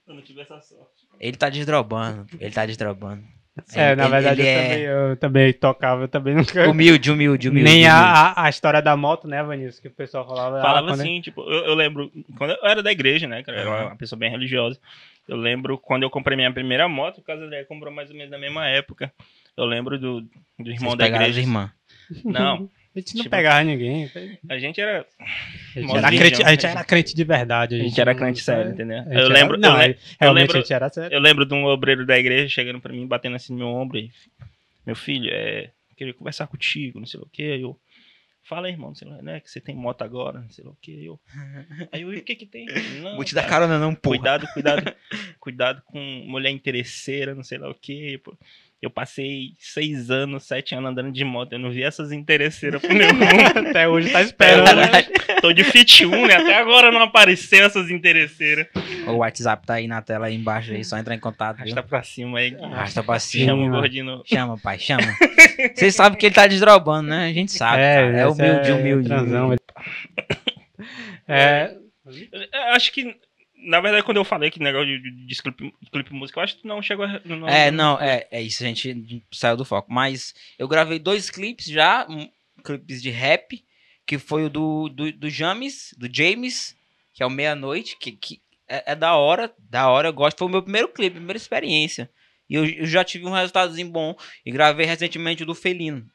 Eu 0.08 0.16
não 0.16 0.22
tive 0.22 0.42
essa 0.42 0.60
sorte. 0.62 1.08
Ele 1.20 1.38
tá 1.38 1.50
desdrobando, 1.50 2.26
ele 2.40 2.52
tá 2.54 2.66
desdrobando. 2.66 3.24
É, 3.76 3.88
Ele- 3.92 3.96
na 3.96 4.04
ele- 4.04 4.12
verdade 4.12 4.42
ele 4.42 4.48
eu, 4.50 4.54
é 4.54 4.62
também, 4.64 4.82
eu 4.84 5.18
também 5.18 5.54
tocava, 5.54 6.04
eu 6.04 6.08
também 6.08 6.34
nunca. 6.36 6.70
Humilde, 6.70 7.12
humilde, 7.12 7.50
humilde. 7.50 7.64
Nem 7.70 7.82
humilde. 7.84 7.88
a, 7.90 8.46
a, 8.46 8.50
história 8.50 8.82
da 8.82 8.96
moto, 8.96 9.28
né, 9.28 9.44
Vanessa? 9.44 9.82
Que 9.82 9.90
o 9.90 9.92
pessoal 9.92 10.26
falava. 10.26 10.60
ah, 10.60 10.62
Falava 10.62 10.92
assim, 10.94 11.20
tipo, 11.20 11.42
eu, 11.42 11.66
eu 11.66 11.76
lembro, 11.76 12.10
quando 12.38 12.52
eu 12.52 12.66
era 12.66 12.82
da 12.82 12.92
igreja, 12.92 13.28
né, 13.28 13.44
cara, 13.44 13.62
eu 13.62 13.74
era 13.74 13.88
uma 13.88 13.98
pessoa 13.98 14.18
bem 14.18 14.32
religiosa. 14.32 14.80
Eu 15.28 15.36
lembro 15.36 15.78
quando 15.78 16.04
eu 16.04 16.10
comprei 16.10 16.36
minha 16.38 16.52
primeira 16.52 16.88
moto, 16.88 17.18
o 17.20 17.22
Casa 17.22 17.46
comprou 17.68 17.94
mais 17.94 18.10
ou 18.10 18.16
menos 18.16 18.32
na 18.32 18.38
mesma 18.38 18.68
época. 18.68 19.12
Eu 19.58 19.66
lembro 19.66 20.00
do, 20.00 20.22
do 20.22 20.70
irmão 20.72 20.92
Vocês 20.92 20.98
da 20.98 21.08
igreja. 21.08 21.42
irmãs. 21.42 21.72
Não, 22.24 22.70
A 22.94 23.00
gente 23.00 23.16
não 23.16 23.24
Tipo- 23.24 23.30
pegava 23.36 23.64
ninguém. 23.64 24.12
a 24.50 24.58
gente 24.60 24.82
era, 24.82 25.06
A 25.76 25.80
gente, 25.80 25.96
era 25.98 26.10
crente, 26.10 26.44
a 26.44 26.50
gente 26.52 26.64
né? 26.66 26.72
era 26.72 26.84
crente 26.84 27.16
de 27.16 27.24
verdade. 27.24 27.76
a 27.76 27.78
gente 27.84 28.02
era 28.02 28.14
não- 28.14 28.20
crente 28.20 28.42
sério, 28.44 28.72
entendeu? 28.74 28.98
a 29.00 29.04
gente 29.04 29.14
Eu 29.14 29.20
era- 29.26 29.34
lembro, 29.34 29.58
Não, 29.58 29.76
eu, 29.76 29.82
é- 29.92 29.98
realmente 30.20 30.42
lembro- 30.48 30.58
a 30.58 30.60
gente 30.62 30.74
era 30.74 30.90
sério. 30.90 31.16
eu 31.16 31.20
lembro 31.22 31.46
de 31.46 31.54
um 31.54 31.64
obreiro 31.66 32.06
da 32.06 32.18
igreja 32.20 32.50
chegando 32.50 32.82
pra 32.82 32.92
mim, 32.92 33.08
batendo 33.08 33.36
assim 33.38 33.54
no 33.54 33.60
meu 33.60 33.68
ombro 33.70 33.98
e 33.98 34.12
meu 34.86 34.96
filho, 34.96 35.30
é, 35.32 35.70
queria 35.96 36.14
conversar 36.14 36.48
contigo, 36.48 37.00
não 37.00 37.06
sei 37.08 37.20
o 37.20 37.26
que, 37.32 37.44
eu 37.44 37.80
Fala 38.44 38.66
aí, 38.68 38.74
irmão, 38.74 38.90
não 38.90 38.96
sei 38.96 39.08
lá, 39.08 39.22
né? 39.22 39.40
Que 39.40 39.50
você 39.50 39.62
tem 39.62 39.76
moto 39.76 40.02
agora, 40.02 40.40
não 40.42 40.50
sei 40.50 40.66
lá 40.66 40.72
o 40.72 40.78
que. 40.82 41.06
Eu... 41.06 41.20
Aí 41.92 42.02
eu, 42.02 42.10
o 42.10 42.22
que 42.24 42.36
que 42.36 42.46
tem? 42.48 42.66
Não, 43.00 43.16
Vou 43.16 43.24
te 43.24 43.36
dar 43.36 43.44
cara, 43.44 43.68
carona 43.68 43.78
não, 43.78 43.94
porra. 43.94 44.18
Cuidado, 44.18 44.48
cuidado, 44.52 44.94
cuidado 45.40 45.82
com 45.86 46.00
mulher 46.28 46.50
interesseira, 46.50 47.36
não 47.36 47.44
sei 47.44 47.60
lá 47.60 47.70
o 47.70 47.76
que. 47.76 48.20
Eu 48.82 48.90
passei 48.90 49.50
seis 49.60 50.10
anos, 50.10 50.44
sete 50.44 50.74
anos 50.74 50.90
andando 50.90 51.12
de 51.12 51.24
moto, 51.24 51.54
eu 51.54 51.60
não 51.60 51.70
vi 51.70 51.84
essas 51.84 52.12
interesseiras 52.12 52.82
pro 52.82 52.92
meu 52.96 53.10
rumo. 53.10 53.22
Até 53.70 53.88
hoje 53.88 54.10
tá 54.10 54.22
esperando. 54.24 54.66
Caralho. 54.66 55.08
Tô 55.40 55.54
de 55.54 55.64
Fit 55.64 56.04
1, 56.06 56.26
né? 56.28 56.36
Até 56.36 56.56
agora 56.58 56.92
não 56.92 57.02
apareceu 57.02 57.64
essas 57.66 57.92
interesseiras. 57.92 58.66
O 59.08 59.18
WhatsApp 59.18 59.66
tá 59.68 59.76
aí 59.76 59.88
na 59.88 60.02
tela 60.02 60.26
aí 60.26 60.36
embaixo 60.36 60.72
aí, 60.72 60.84
só 60.84 60.98
entrar 60.98 61.14
em 61.14 61.20
contato. 61.20 61.58
viu? 61.58 61.66
Arrasta 61.66 61.84
pra 61.84 62.02
cima 62.04 62.40
aí. 62.40 62.56
Arrasta 62.60 63.04
pra 63.04 63.20
Chama 63.20 63.46
cima. 63.64 63.68
o 63.68 63.70
gordinho. 63.70 64.22
Chama, 64.26 64.58
pai, 64.58 64.80
chama. 64.80 65.04
Vocês 65.76 65.94
sabem 65.96 66.18
que 66.18 66.26
ele 66.26 66.36
tá 66.36 66.48
desdrobando, 66.48 67.10
né? 67.10 67.28
A 67.28 67.34
gente 67.34 67.52
sabe, 67.52 67.78
cara. 67.78 68.18
É 68.20 68.28
esse 68.28 68.42
humilde, 68.42 68.72
humilde. 68.72 69.08
transão, 69.08 69.46
humilde. 69.46 69.62
É, 71.28 71.76
Eu 72.06 72.74
acho 72.76 72.92
que, 72.92 73.16
na 73.62 73.80
verdade, 73.80 74.04
quando 74.04 74.18
eu 74.18 74.26
falei 74.26 74.50
que 74.50 74.60
negócio 74.60 74.88
de, 74.88 75.00
de, 75.00 75.26
de 75.26 75.42
clipe, 75.42 75.74
clipe 75.92 76.14
música, 76.14 76.40
eu 76.40 76.44
acho 76.44 76.58
que 76.58 76.68
não 76.68 76.82
chegou 76.82 77.06
a. 77.06 77.22
Não, 77.24 77.48
É, 77.48 77.72
não, 77.72 78.00
é, 78.00 78.28
é 78.32 78.42
isso, 78.42 78.64
a 78.64 78.68
gente 78.68 79.24
saiu 79.32 79.58
do 79.58 79.66
foco. 79.66 79.92
Mas 79.92 80.34
eu 80.58 80.68
gravei 80.68 81.00
dois 81.00 81.30
clipes 81.30 81.66
já, 81.66 82.06
um, 82.10 82.30
clipes 82.64 83.02
de 83.02 83.10
rap, 83.10 83.64
que 84.06 84.18
foi 84.18 84.46
o 84.46 84.50
do, 84.50 84.90
do, 84.90 85.12
do 85.12 85.30
James, 85.30 85.94
do 85.98 86.10
James, 86.12 86.76
que 87.14 87.24
é 87.24 87.26
o 87.26 87.30
Meia-Noite, 87.30 87.98
que, 87.98 88.12
que 88.12 88.42
é, 88.68 88.92
é 88.92 88.96
da 88.96 89.16
hora, 89.16 89.54
da 89.58 89.90
hora, 89.90 90.10
eu 90.10 90.14
gosto. 90.14 90.40
Foi 90.40 90.48
o 90.48 90.52
meu 90.52 90.64
primeiro 90.64 90.88
clipe, 90.88 91.16
primeira 91.16 91.38
experiência. 91.38 92.10
E 92.50 92.56
eu, 92.56 92.66
eu 92.66 92.86
já 92.86 93.04
tive 93.04 93.26
um 93.26 93.32
resultadozinho 93.32 93.90
bom. 93.90 94.16
E 94.46 94.52
gravei 94.52 94.86
recentemente 94.86 95.44
o 95.44 95.46
do 95.46 95.56
Felino. 95.56 96.06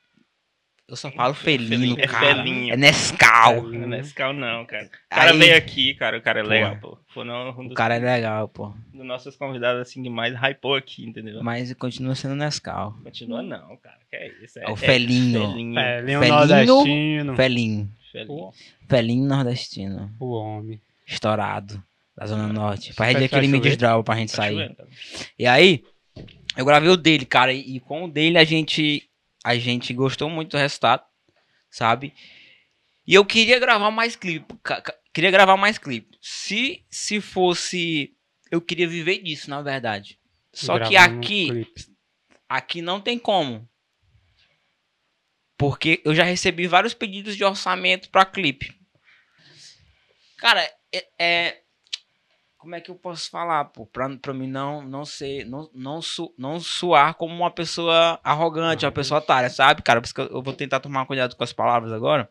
Eu 0.88 0.94
só 0.94 1.10
falo 1.10 1.34
felino, 1.34 1.98
É 1.98 2.06
cara. 2.06 2.36
felinho. 2.36 2.72
É 2.72 2.76
Nescau. 2.76 3.62
Não 3.62 3.82
é 3.84 3.86
Nescau, 3.86 4.32
não, 4.32 4.64
cara. 4.64 4.84
O 4.86 4.90
cara 5.10 5.32
Aí- 5.32 5.38
veio 5.38 5.56
aqui, 5.56 5.94
cara. 5.94 6.16
O 6.18 6.22
cara 6.22 6.38
é 6.40 6.42
Pô. 6.44 6.48
legal, 6.48 6.76
pô. 6.80 6.98
Foi 7.12 7.24
não, 7.24 7.50
um 7.58 7.66
O 7.66 7.74
cara 7.74 7.96
é 7.96 7.98
legal, 7.98 8.48
pô. 8.48 8.72
dos 8.94 9.04
nossos 9.04 9.34
convidados, 9.34 9.80
assim, 9.82 10.00
que 10.02 10.08
mais 10.08 10.32
hypou 10.36 10.76
aqui, 10.76 11.04
entendeu? 11.04 11.42
Mas 11.42 11.72
continua 11.74 12.14
sendo 12.14 12.36
Nescau. 12.36 12.94
Continua, 13.02 13.42
não, 13.42 13.76
cara. 13.78 13.98
Que 14.08 14.16
é 14.16 14.32
isso? 14.44 14.60
É 14.60 14.70
o 14.70 14.76
felinho. 14.76 15.40
Felinho. 15.50 15.78
é, 15.78 16.00
Leão 16.02 16.22
Felino? 16.22 16.38
Nordestino. 16.38 17.36
Felinho. 17.36 17.90
felinho. 18.12 18.50
Felinho 18.88 19.28
nordestino. 19.28 20.10
O 20.20 20.30
homem. 20.34 20.80
Estourado. 21.04 21.82
Da 22.16 22.26
Zona 22.26 22.46
Norte. 22.52 22.94
Pra 22.94 23.06
rede 23.06 23.18
vai 23.18 23.26
aquele 23.26 23.48
me 23.48 23.58
chover? 23.58 23.68
desdroba 23.70 24.04
pra 24.04 24.14
gente 24.16 24.30
Tá 24.30 24.36
sair. 24.36 24.52
chovendo, 24.54 24.74
cara. 24.76 24.88
E 25.38 25.46
aí, 25.46 25.82
eu 26.56 26.64
gravei 26.64 26.88
o 26.88 26.96
dele, 26.96 27.26
cara. 27.26 27.52
E, 27.52 27.76
e 27.76 27.80
com 27.80 28.04
o 28.04 28.08
dele 28.10 28.38
a 28.38 28.44
gente. 28.44 29.02
A 29.46 29.56
gente 29.56 29.94
gostou 29.94 30.28
muito 30.28 30.50
do 30.50 30.58
resultado. 30.58 31.04
Sabe? 31.70 32.12
E 33.06 33.14
eu 33.14 33.24
queria 33.24 33.60
gravar 33.60 33.92
mais 33.92 34.16
clipe. 34.16 34.52
Queria 35.14 35.30
gravar 35.30 35.56
mais 35.56 35.78
clipe. 35.78 36.18
Se, 36.20 36.84
se 36.90 37.20
fosse. 37.20 38.12
Eu 38.50 38.60
queria 38.60 38.88
viver 38.88 39.22
disso, 39.22 39.48
na 39.48 39.62
verdade. 39.62 40.18
Só 40.52 40.80
que 40.80 40.96
aqui. 40.96 41.46
clipe. 41.46 41.96
Aqui 42.48 42.82
não 42.82 43.00
tem 43.00 43.20
como. 43.20 43.68
Porque 45.56 46.02
eu 46.04 46.12
já 46.12 46.24
recebi 46.24 46.66
vários 46.66 46.92
pedidos 46.92 47.36
de 47.36 47.44
orçamento 47.44 48.10
pra 48.10 48.24
clipe. 48.24 48.74
Cara, 50.38 50.60
é, 50.92 51.06
é- 51.20 51.62
Como 52.66 52.74
é 52.74 52.80
que 52.80 52.90
eu 52.90 52.96
posso 52.96 53.30
falar, 53.30 53.66
pô? 53.66 53.86
Pra, 53.86 54.08
pra 54.18 54.34
mim 54.34 54.48
não, 54.48 54.82
não 54.82 55.04
ser. 55.04 55.44
Não, 55.44 55.70
não, 55.72 56.02
su, 56.02 56.34
não 56.36 56.58
suar 56.58 57.14
como 57.14 57.32
uma 57.32 57.48
pessoa 57.48 58.18
arrogante, 58.24 58.84
uma 58.84 58.90
pessoa 58.90 59.18
otária, 59.18 59.48
sabe, 59.48 59.82
cara? 59.82 60.00
Por 60.00 60.06
isso 60.06 60.14
que 60.16 60.20
eu, 60.20 60.26
eu 60.26 60.42
vou 60.42 60.52
tentar 60.52 60.80
tomar 60.80 61.06
cuidado 61.06 61.36
com 61.36 61.44
as 61.44 61.52
palavras 61.52 61.92
agora. 61.92 62.28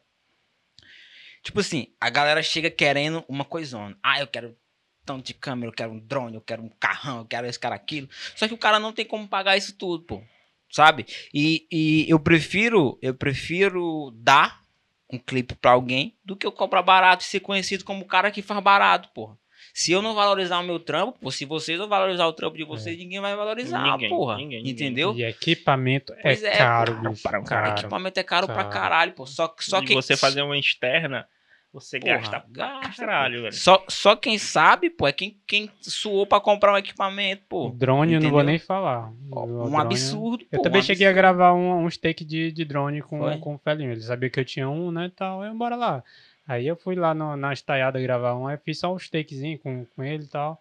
Tipo 1.42 1.62
assim, 1.62 1.88
a 2.02 2.10
galera 2.10 2.44
chega 2.44 2.70
querendo 2.70 3.24
uma 3.30 3.46
coisona. 3.46 3.98
Ah, 4.04 4.20
eu 4.20 4.28
quero 4.28 4.58
tanto 5.06 5.28
de 5.28 5.34
câmera, 5.34 5.70
eu 5.70 5.74
quero 5.74 5.94
um 5.94 6.00
drone, 6.00 6.36
eu 6.36 6.42
quero 6.42 6.62
um 6.62 6.70
carrão, 6.82 7.20
eu 7.20 7.26
quero 7.26 7.48
esse 7.48 7.58
cara 7.58 7.76
aquilo. 7.76 8.10
Só 8.36 8.46
que 8.46 8.54
o 8.54 8.58
cara 8.58 8.78
não 8.78 8.92
tem 8.92 9.06
como 9.06 9.30
pagar 9.30 9.56
isso 9.56 9.78
tudo, 9.78 10.04
pô. 10.04 10.22
sabe? 10.70 11.06
E, 11.34 11.66
e 11.72 12.06
eu 12.10 12.20
prefiro, 12.20 13.00
eu 13.02 13.14
prefiro 13.14 14.12
dar 14.18 14.62
um 15.10 15.18
clipe 15.18 15.56
pra 15.56 15.72
alguém 15.72 16.18
do 16.26 16.36
que 16.36 16.46
eu 16.46 16.52
comprar 16.52 16.82
barato 16.82 17.24
e 17.24 17.26
ser 17.26 17.40
conhecido 17.40 17.86
como 17.86 18.02
o 18.02 18.06
cara 18.06 18.32
que 18.32 18.42
faz 18.42 18.62
barato, 18.62 19.08
porra. 19.14 19.38
Se 19.78 19.92
eu 19.92 20.02
não 20.02 20.16
valorizar 20.16 20.60
o 20.60 20.64
meu 20.64 20.80
trampo, 20.80 21.20
pô, 21.20 21.30
se 21.30 21.44
vocês 21.44 21.78
não 21.78 21.90
valorizar 21.90 22.26
o 22.28 22.32
trampo 22.32 22.56
de 22.56 22.64
vocês, 22.64 22.98
ninguém 22.98 23.20
vai 23.20 23.36
valorizar, 23.36 23.84
Ninguém, 23.84 24.08
porra. 24.10 24.38
ninguém, 24.38 24.60
ninguém. 24.60 24.72
Entendeu? 24.72 25.14
E 25.14 25.22
equipamento 25.26 26.14
é 26.20 26.32
é, 26.32 26.58
caro, 26.58 26.96
bicho. 27.02 27.22
Para 27.22 27.42
um 27.42 27.44
caro. 27.44 27.72
Equipamento 27.78 28.18
é 28.18 28.24
caro 28.24 28.48
pra 28.48 28.56
Caro. 28.56 28.70
caralho, 28.70 29.12
pô. 29.12 29.26
Só, 29.26 29.54
só 29.60 29.82
e 29.82 29.86
quem 29.88 29.96
você 29.98 30.16
fazer 30.16 30.44
uma 30.44 30.58
externa, 30.58 31.28
você 31.74 32.00
Porra, 32.00 32.14
gasta 32.20 32.40
pra 32.40 32.50
gasta, 32.54 33.06
caralho, 33.06 33.42
velho. 33.42 33.54
Só, 33.54 33.84
só 33.90 34.16
quem 34.16 34.38
sabe, 34.38 34.90
pô, 34.90 35.10
é 35.10 35.12
quem, 35.12 35.38
quem 35.46 35.70
suou 35.82 36.26
pra 36.26 36.40
comprar 36.40 36.72
um 36.74 36.78
equipamento, 36.78 37.44
pô. 37.50 37.70
Drone 37.76 38.14
eu 38.14 38.22
não 38.22 38.30
vou 38.30 38.40
Entendeu? 38.40 38.52
nem 38.54 38.60
falar. 38.60 39.12
O 39.30 39.42
Um 39.44 39.46
drone- 39.72 39.76
absurdo, 39.82 40.46
pô. 40.46 40.56
Eu 40.56 40.62
também 40.62 40.80
um 40.80 40.86
cheguei 40.86 41.06
a 41.06 41.10
absurdo. 41.10 41.22
gravar 41.22 41.54
um, 41.54 41.84
uns 41.84 41.98
take 41.98 42.24
de, 42.24 42.50
de 42.50 42.64
drone 42.64 43.02
com, 43.02 43.20
Foi? 43.20 43.38
com 43.40 43.56
o 43.56 43.58
Felinho. 43.58 43.92
Ele 43.92 44.00
sabia 44.00 44.30
que 44.30 44.40
eu 44.40 44.46
tinha 44.46 44.70
um, 44.70 44.90
né, 44.90 45.08
e 45.08 45.10
tal. 45.10 45.44
Eu, 45.44 45.54
bora 45.54 45.76
lá. 45.76 46.02
Aí 46.48 46.68
eu 46.68 46.76
fui 46.76 46.96
lá 46.96 47.14
no, 47.14 47.36
na 47.36 47.54
estaiada 47.54 48.00
gravar 48.02 48.36
um, 48.38 48.48
aí 48.48 48.58
fiz 48.58 48.80
só 48.80 48.94
uns 48.94 49.10
takezinhos 49.10 49.62
com, 49.62 49.86
com 49.86 50.04
ele 50.04 50.24
e 50.24 50.28
tal. 50.28 50.60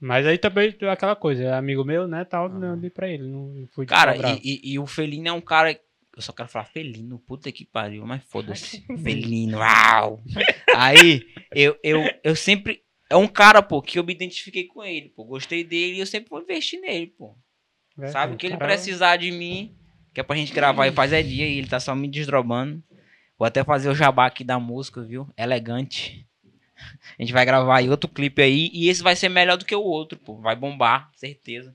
Mas 0.00 0.26
aí 0.26 0.36
também 0.36 0.74
aquela 0.90 1.14
coisa, 1.14 1.44
é 1.44 1.52
amigo 1.54 1.84
meu, 1.84 2.08
né, 2.08 2.24
tal, 2.24 2.50
eu 2.52 2.76
dei 2.76 2.90
pra 2.90 3.08
ele, 3.08 3.22
não 3.28 3.66
fui 3.72 3.86
Cara, 3.86 4.16
e, 4.16 4.40
e- 4.42 4.72
e 4.72 4.78
o 4.78 4.86
Felino 4.86 5.28
é 5.28 5.32
um 5.32 5.40
cara. 5.40 5.78
Eu 6.14 6.20
só 6.20 6.32
quero 6.32 6.48
falar 6.48 6.64
Felino, 6.66 7.18
puta 7.20 7.50
que 7.52 7.64
pariu, 7.64 8.04
mas 8.04 8.22
foda-se. 8.24 8.84
Felino, 9.02 9.58
uau! 9.58 10.22
Aí, 10.74 11.22
eu, 11.54 11.78
eu, 11.82 12.02
eu 12.22 12.36
sempre. 12.36 12.82
É 13.08 13.16
um 13.16 13.28
cara, 13.28 13.62
pô, 13.62 13.80
que 13.80 13.98
eu 13.98 14.04
me 14.04 14.12
identifiquei 14.12 14.64
com 14.66 14.82
ele, 14.82 15.08
pô. 15.10 15.24
Gostei 15.24 15.62
dele 15.64 15.96
e 15.96 16.00
eu 16.00 16.06
sempre 16.06 16.30
vou 16.30 16.40
investir 16.42 16.80
nele, 16.80 17.06
pô. 17.16 17.36
É, 17.98 18.08
Sabe 18.08 18.32
o 18.32 18.34
o 18.34 18.38
que 18.38 18.46
ele 18.46 18.56
cara- 18.56 18.66
precisar 18.72 19.16
de 19.18 19.30
mim, 19.30 19.74
que 20.14 20.20
é 20.20 20.22
pra 20.22 20.36
gente 20.36 20.52
gravar 20.52 20.86
e 20.86 20.92
faz 20.92 21.12
é 21.12 21.22
dia 21.22 21.46
e 21.46 21.58
ele 21.58 21.68
tá 21.68 21.78
só 21.78 21.94
me 21.94 22.08
desdrobando. 22.08 22.82
Vou 23.42 23.46
até 23.48 23.64
fazer 23.64 23.88
o 23.88 23.94
jabá 23.94 24.26
aqui 24.26 24.44
da 24.44 24.56
música, 24.60 25.02
viu? 25.02 25.28
Elegante. 25.36 26.24
A 27.18 27.20
gente 27.22 27.32
vai 27.32 27.44
gravar 27.44 27.78
aí 27.78 27.90
outro 27.90 28.08
clipe 28.08 28.40
aí 28.40 28.70
e 28.72 28.88
esse 28.88 29.02
vai 29.02 29.16
ser 29.16 29.28
melhor 29.28 29.56
do 29.56 29.64
que 29.64 29.74
o 29.74 29.82
outro, 29.82 30.16
pô. 30.16 30.36
Vai 30.36 30.54
bombar, 30.54 31.10
certeza. 31.16 31.74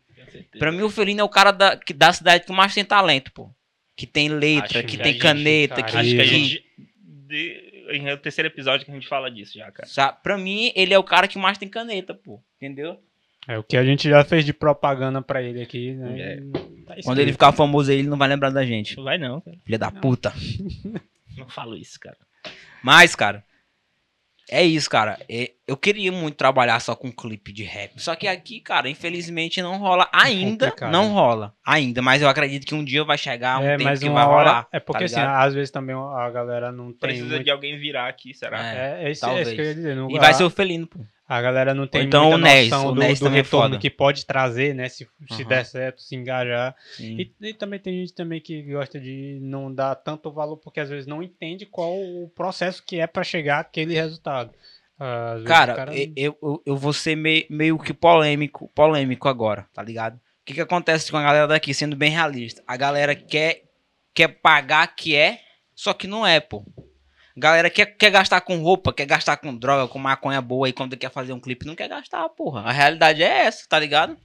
Pra 0.57 0.71
mim, 0.71 0.83
o 0.83 0.89
Felino 0.89 1.19
é 1.19 1.23
o 1.25 1.27
cara 1.27 1.51
da, 1.51 1.75
que- 1.75 1.93
da 1.93 2.13
cidade 2.13 2.45
que 2.45 2.53
mais 2.53 2.73
tem 2.73 2.85
talento, 2.85 3.33
pô. 3.33 3.49
Que 3.97 4.07
tem 4.07 4.29
letra, 4.29 4.79
Acho 4.79 4.87
que 4.87 4.95
que 4.95 5.03
tem 5.03 5.11
gente- 5.11 5.21
caneta, 5.21 5.75
cara, 5.75 5.87
que. 5.91 5.97
Acho 5.97 6.09
que 6.15 6.21
a 6.21 6.23
gente. 6.23 6.65
de- 7.27 7.85
em- 7.91 8.07
É 8.07 8.13
o 8.13 8.17
terceiro 8.17 8.47
episódio 8.47 8.85
que 8.85 8.91
a 8.91 8.95
gente 8.95 9.07
fala 9.09 9.29
disso 9.29 9.57
já, 9.57 9.69
cara. 9.69 9.89
Sabe? 9.89 10.19
Pra 10.23 10.37
mim, 10.37 10.71
ele 10.73 10.93
é 10.93 10.97
o 10.97 11.03
cara 11.03 11.27
que 11.27 11.37
mais 11.37 11.57
tem 11.57 11.67
caneta, 11.67 12.13
pô. 12.13 12.41
Entendeu? 12.55 12.97
É 13.45 13.57
o 13.57 13.63
que 13.63 13.75
a 13.75 13.83
gente 13.83 14.07
já 14.09 14.23
fez 14.23 14.45
de 14.45 14.53
propaganda 14.53 15.21
pra 15.21 15.41
ele 15.43 15.61
aqui, 15.61 15.91
né? 15.95 16.17
É. 16.17 16.35
Tá 16.85 16.95
Quando 17.03 17.19
ele 17.19 17.33
ficar 17.33 17.51
famoso 17.51 17.91
aí, 17.91 17.99
ele 17.99 18.07
não 18.07 18.17
vai 18.17 18.29
lembrar 18.29 18.51
da 18.51 18.65
gente. 18.65 18.95
Não 18.95 19.03
vai 19.03 19.17
não, 19.17 19.41
cara. 19.41 19.57
Filha 19.65 19.77
da 19.77 19.91
puta. 19.91 20.31
Não 21.37 21.47
falo 21.49 21.75
isso, 21.75 21.99
cara. 21.99 22.17
Mas, 22.83 23.15
cara, 23.15 23.43
é 24.49 24.63
isso, 24.63 24.89
cara. 24.89 25.19
É, 25.29 25.51
Eu 25.67 25.75
queria 25.75 26.11
muito 26.11 26.35
trabalhar 26.35 26.79
só 26.79 26.95
com 26.95 27.11
clipe 27.11 27.51
de 27.51 27.63
rap. 27.63 28.01
Só 28.01 28.15
que 28.15 28.27
aqui, 28.27 28.61
cara, 28.61 28.89
infelizmente 28.89 29.61
não 29.61 29.77
rola 29.77 30.09
ainda. 30.13 30.67
complicado. 30.67 30.91
não 30.91 31.11
rola 31.13 31.53
ainda. 31.65 32.01
Mas 32.01 32.21
eu 32.21 32.29
acredito 32.29 32.65
que 32.65 32.73
um 32.73 32.83
dia 32.85 33.03
vai 33.03 33.17
chegar 33.17 33.59
um 33.59 33.63
É, 33.65 33.71
tempo 33.75 33.83
mas 33.83 33.99
que 33.99 34.07
uma 34.07 34.25
vai 34.25 34.33
hora. 34.33 34.49
rolar. 34.49 34.67
é 34.71 34.79
porque 34.79 34.99
tá 34.99 35.05
assim, 35.05 35.19
às 35.47 35.53
vezes 35.53 35.69
também 35.71 35.95
a 35.95 36.29
galera 36.29 36.71
não 36.71 36.87
tem. 36.91 36.99
Precisa 36.99 37.27
muito- 37.27 37.43
de 37.43 37.51
alguém 37.51 37.77
virar 37.77 38.07
aqui, 38.07 38.33
será? 38.33 38.65
É. 38.73 39.03
É, 39.03 39.03
é, 39.07 39.11
isso, 39.11 39.25
é 39.25 39.27
talvez. 39.27 39.47
isso 39.47 39.55
que 39.55 39.61
eu 39.61 39.65
ia 39.65 39.75
dizer. 39.75 39.95
não- 39.95 40.09
E 40.09 40.17
vai 40.17 40.33
ser 40.33 40.43
o 40.45 40.49
felino, 40.49 40.87
pô. 40.87 40.99
A 41.27 41.41
galera 41.41 41.73
não 41.73 41.85
tem 41.85 42.05
então 42.05 42.31
muita 42.31 42.37
o 42.37 42.41
Nes, 42.41 42.69
noção 42.69 42.87
o 42.87 42.91
do, 42.93 43.01
Nes 43.01 43.19
do 43.19 43.27
é 43.27 43.31
retorno 43.31 43.69
foda. 43.71 43.77
que 43.79 43.89
pode 43.89 44.25
trazer, 44.25 44.73
né? 44.73 44.87
Se, 44.87 45.05
se 45.31 45.43
der 45.43 45.65
certo, 45.65 46.01
se 46.01 46.15
engajar. 46.15 46.73
E, 46.97 47.29
e 47.41 47.53
também 47.53 47.79
tem 47.79 47.99
gente 47.99 48.13
também 48.13 48.39
que 48.39 48.61
gosta 48.63 48.97
de 48.97 49.37
não 49.41 49.73
dar 49.73 49.93
tanto 49.95 50.31
valor 50.31 50.55
porque 50.55 50.79
às 50.79 50.89
vezes 50.89 51.05
não 51.05 51.21
entende 51.21 51.65
qual 51.65 51.93
o 51.93 52.31
processo 52.33 52.81
que 52.85 52.97
é 52.99 53.05
pra 53.07 53.25
chegar 53.25 53.59
àquele 53.59 53.93
resultado. 53.93 54.51
Às 54.97 55.43
Cara, 55.43 55.73
cara- 55.75 55.91
eu, 55.95 56.37
eu, 56.41 56.63
eu 56.65 56.77
vou 56.77 56.93
ser 56.93 57.15
meio, 57.17 57.45
meio 57.49 57.77
que 57.77 57.93
polêmico, 57.93 58.71
polêmico 58.73 59.27
agora, 59.27 59.67
tá 59.73 59.83
ligado? 59.83 60.15
O 60.15 60.19
que, 60.45 60.53
que 60.53 60.61
acontece 60.61 61.11
com 61.11 61.17
a 61.17 61.23
galera 61.23 61.45
daqui, 61.47 61.73
sendo 61.73 61.95
bem 61.95 62.09
realista? 62.09 62.63
A 62.65 62.77
galera 62.77 63.13
quer, 63.13 63.63
quer 64.13 64.29
pagar 64.29 64.87
que 64.95 65.13
é, 65.13 65.41
só 65.75 65.93
que 65.93 66.07
não 66.07 66.25
é, 66.25 66.39
pô. 66.39 66.63
Galera 67.39 67.69
quer, 67.69 67.85
quer 67.85 68.09
gastar 68.09 68.41
com 68.41 68.57
roupa, 68.57 68.91
quer 68.91 69.05
gastar 69.05 69.37
com 69.37 69.55
droga, 69.55 69.87
com 69.87 69.99
maconha 69.99 70.41
boa, 70.41 70.67
e 70.67 70.73
quando 70.73 70.97
quer 70.97 71.11
fazer 71.11 71.33
um 71.33 71.39
clipe 71.39 71.67
não 71.67 71.75
quer 71.75 71.87
gastar, 71.87 72.27
porra. 72.29 72.61
A 72.61 72.71
realidade 72.71 73.21
é 73.21 73.45
essa, 73.45 73.63
tá 73.69 73.77
ligado? 73.77 74.17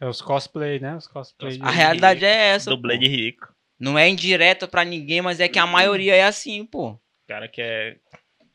É 0.00 0.06
os 0.06 0.22
cosplay, 0.22 0.78
né? 0.78 0.94
Os 0.94 1.08
cosplay. 1.08 1.58
A 1.60 1.70
de- 1.70 1.76
realidade 1.76 2.24
é 2.24 2.48
essa. 2.50 2.70
Dublê 2.70 2.96
de 2.98 3.08
rico. 3.08 3.48
Não 3.80 3.98
é 3.98 4.08
indireta 4.08 4.68
pra 4.68 4.84
ninguém, 4.84 5.20
mas 5.20 5.40
é 5.40 5.48
que 5.48 5.58
a 5.58 5.66
maioria 5.66 6.14
é 6.14 6.22
assim, 6.22 6.64
pô. 6.64 6.90
O 6.90 7.00
cara 7.26 7.48
que 7.48 7.60
é. 7.60 7.96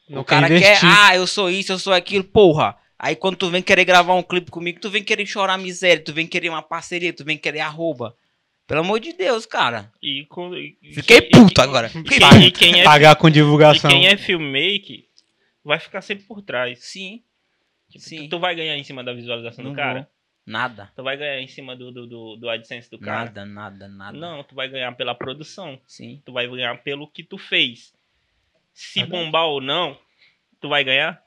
não 0.10 0.22
o 0.22 0.26
cara 0.26 0.48
quer 0.48 0.62
quer, 0.62 0.80
ah, 0.84 1.16
eu 1.16 1.28
sou 1.28 1.50
isso, 1.50 1.74
eu 1.74 1.80
sou 1.80 1.92
aquilo, 1.92 2.24
porra. 2.24 2.78
Aí 2.98 3.16
quando 3.16 3.36
tu 3.36 3.50
vem 3.50 3.62
querer 3.62 3.84
gravar 3.84 4.14
um 4.14 4.24
clipe 4.24 4.50
comigo, 4.50 4.80
tu 4.80 4.90
vem 4.90 5.04
querer 5.04 5.26
chorar 5.26 5.58
miséria, 5.58 6.02
tu 6.02 6.14
vem 6.14 6.26
querer 6.26 6.48
uma 6.48 6.62
parceria, 6.62 7.12
tu 7.12 7.26
vem 7.26 7.38
querer 7.38 7.60
arroba. 7.60 8.16
Pelo 8.72 8.82
amor 8.82 9.00
de 9.00 9.14
Deus, 9.14 9.46
cara. 9.46 9.92
E, 10.02 10.26
com- 10.26 10.56
e- 10.56 10.78
Fiquei 10.94 11.18
e- 11.18 11.30
puto 11.30 11.60
e- 11.60 11.64
agora. 11.64 11.88
E 11.88 11.90
Fiquei 11.90 12.20
quem, 12.20 12.30
puto. 12.30 12.42
e 12.44 12.52
quem 12.52 12.82
é, 12.82 12.84
Pagar 12.84 13.16
com 13.18 13.28
e 13.28 13.32
divulgação. 13.32 13.90
quem 13.92 14.08
é 14.08 14.16
filmmake 14.16 15.08
vai 15.64 15.80
ficar 15.80 16.02
sempre 16.02 16.26
por 16.26 16.42
trás. 16.42 16.80
Sim, 16.80 17.22
Tipo, 17.90 18.06
Sim. 18.06 18.24
Tu, 18.24 18.30
tu 18.30 18.40
vai 18.40 18.56
ganhar 18.56 18.78
em 18.78 18.84
cima 18.86 19.04
da 19.04 19.12
visualização 19.14 19.66
Não 19.66 19.72
do 19.72 19.76
cara? 19.76 20.00
vou. 20.04 20.08
nada. 20.46 20.90
Tu 20.96 21.04
vai 21.04 21.18
ganhar 21.18 21.42
em 21.42 21.48
cima 21.48 21.76
do, 21.76 21.92
do, 21.92 22.08
do, 22.08 22.36
do 22.38 22.50
AdSense 22.50 22.90
do 22.90 22.98
cara? 22.98 23.26
Nada, 23.26 23.46
nada, 23.46 23.88
nada. 23.90 24.18
Não, 24.18 24.42
tu 24.46 24.56
vai 24.56 24.70
ganhar 24.70 24.94
pela 24.94 25.14
produção. 25.14 25.78
Sim. 25.86 26.22
Tu 26.26 26.32
vai 26.32 26.48
ganhar 26.48 26.82
pelo 26.84 27.06
que 27.06 27.22
tu 27.22 27.38
fez. 27.38 27.94
Se 28.74 29.02
Verdade. 29.02 29.26
bombar 29.26 29.46
ou 29.48 29.60
não, 29.60 29.98
tu 30.62 30.70
vai 30.70 30.86
ganhar? 30.86 31.22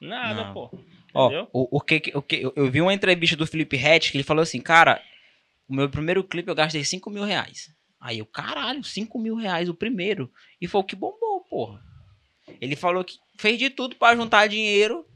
Nada, 0.00 0.44
Não. 0.46 0.52
pô. 0.54 0.70
Ó, 1.14 1.26
Entendeu? 1.26 1.48
o, 1.52 1.76
o 1.76 1.80
que, 1.80 2.00
que- 2.00 2.16
o 2.16 2.22
que 2.22 2.36
eu, 2.42 2.52
eu 2.56 2.70
vi 2.70 2.80
uma 2.80 2.92
entrevista 2.94 3.36
do 3.36 3.46
Felipe 3.46 3.76
Hatch 3.76 4.10
que 4.10 4.16
ele 4.16 4.24
falou 4.24 4.42
assim, 4.42 4.60
cara, 4.60 5.00
o 5.70 5.74
meu 5.74 5.88
primeiro 5.88 6.24
clipe 6.24 6.48
eu 6.48 6.54
gastei 6.54 6.84
5 6.84 7.08
mil 7.10 7.22
reais. 7.22 7.72
Aí 8.00 8.18
eu, 8.18 8.26
caralho, 8.26 8.82
5 8.82 9.16
mil 9.20 9.36
reais 9.36 9.68
o 9.68 9.74
primeiro. 9.74 10.28
E 10.60 10.66
foi 10.66 10.80
o 10.80 10.84
que 10.84 10.96
bombou, 10.96 11.42
porra. 11.48 11.80
Ele 12.60 12.74
falou 12.74 13.04
que 13.04 13.18
fez 13.38 13.56
de 13.56 13.70
tudo 13.70 13.94
pra 13.94 14.16
juntar 14.16 14.48
dinheiro. 14.48 15.06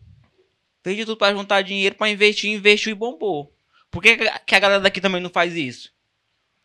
Fez 0.85 0.97
de 0.97 1.05
tudo 1.05 1.17
pra 1.17 1.35
juntar 1.35 1.63
dinheiro 1.63 1.97
pra 1.97 2.09
investir, 2.09 2.53
investiu 2.53 2.93
e 2.93 2.95
bombou. 2.95 3.53
Por 3.91 4.01
que, 4.01 4.17
que 4.17 4.55
a 4.55 4.61
galera 4.61 4.81
daqui 4.81 5.01
também 5.01 5.21
não 5.21 5.31
faz 5.31 5.57
isso? 5.57 5.93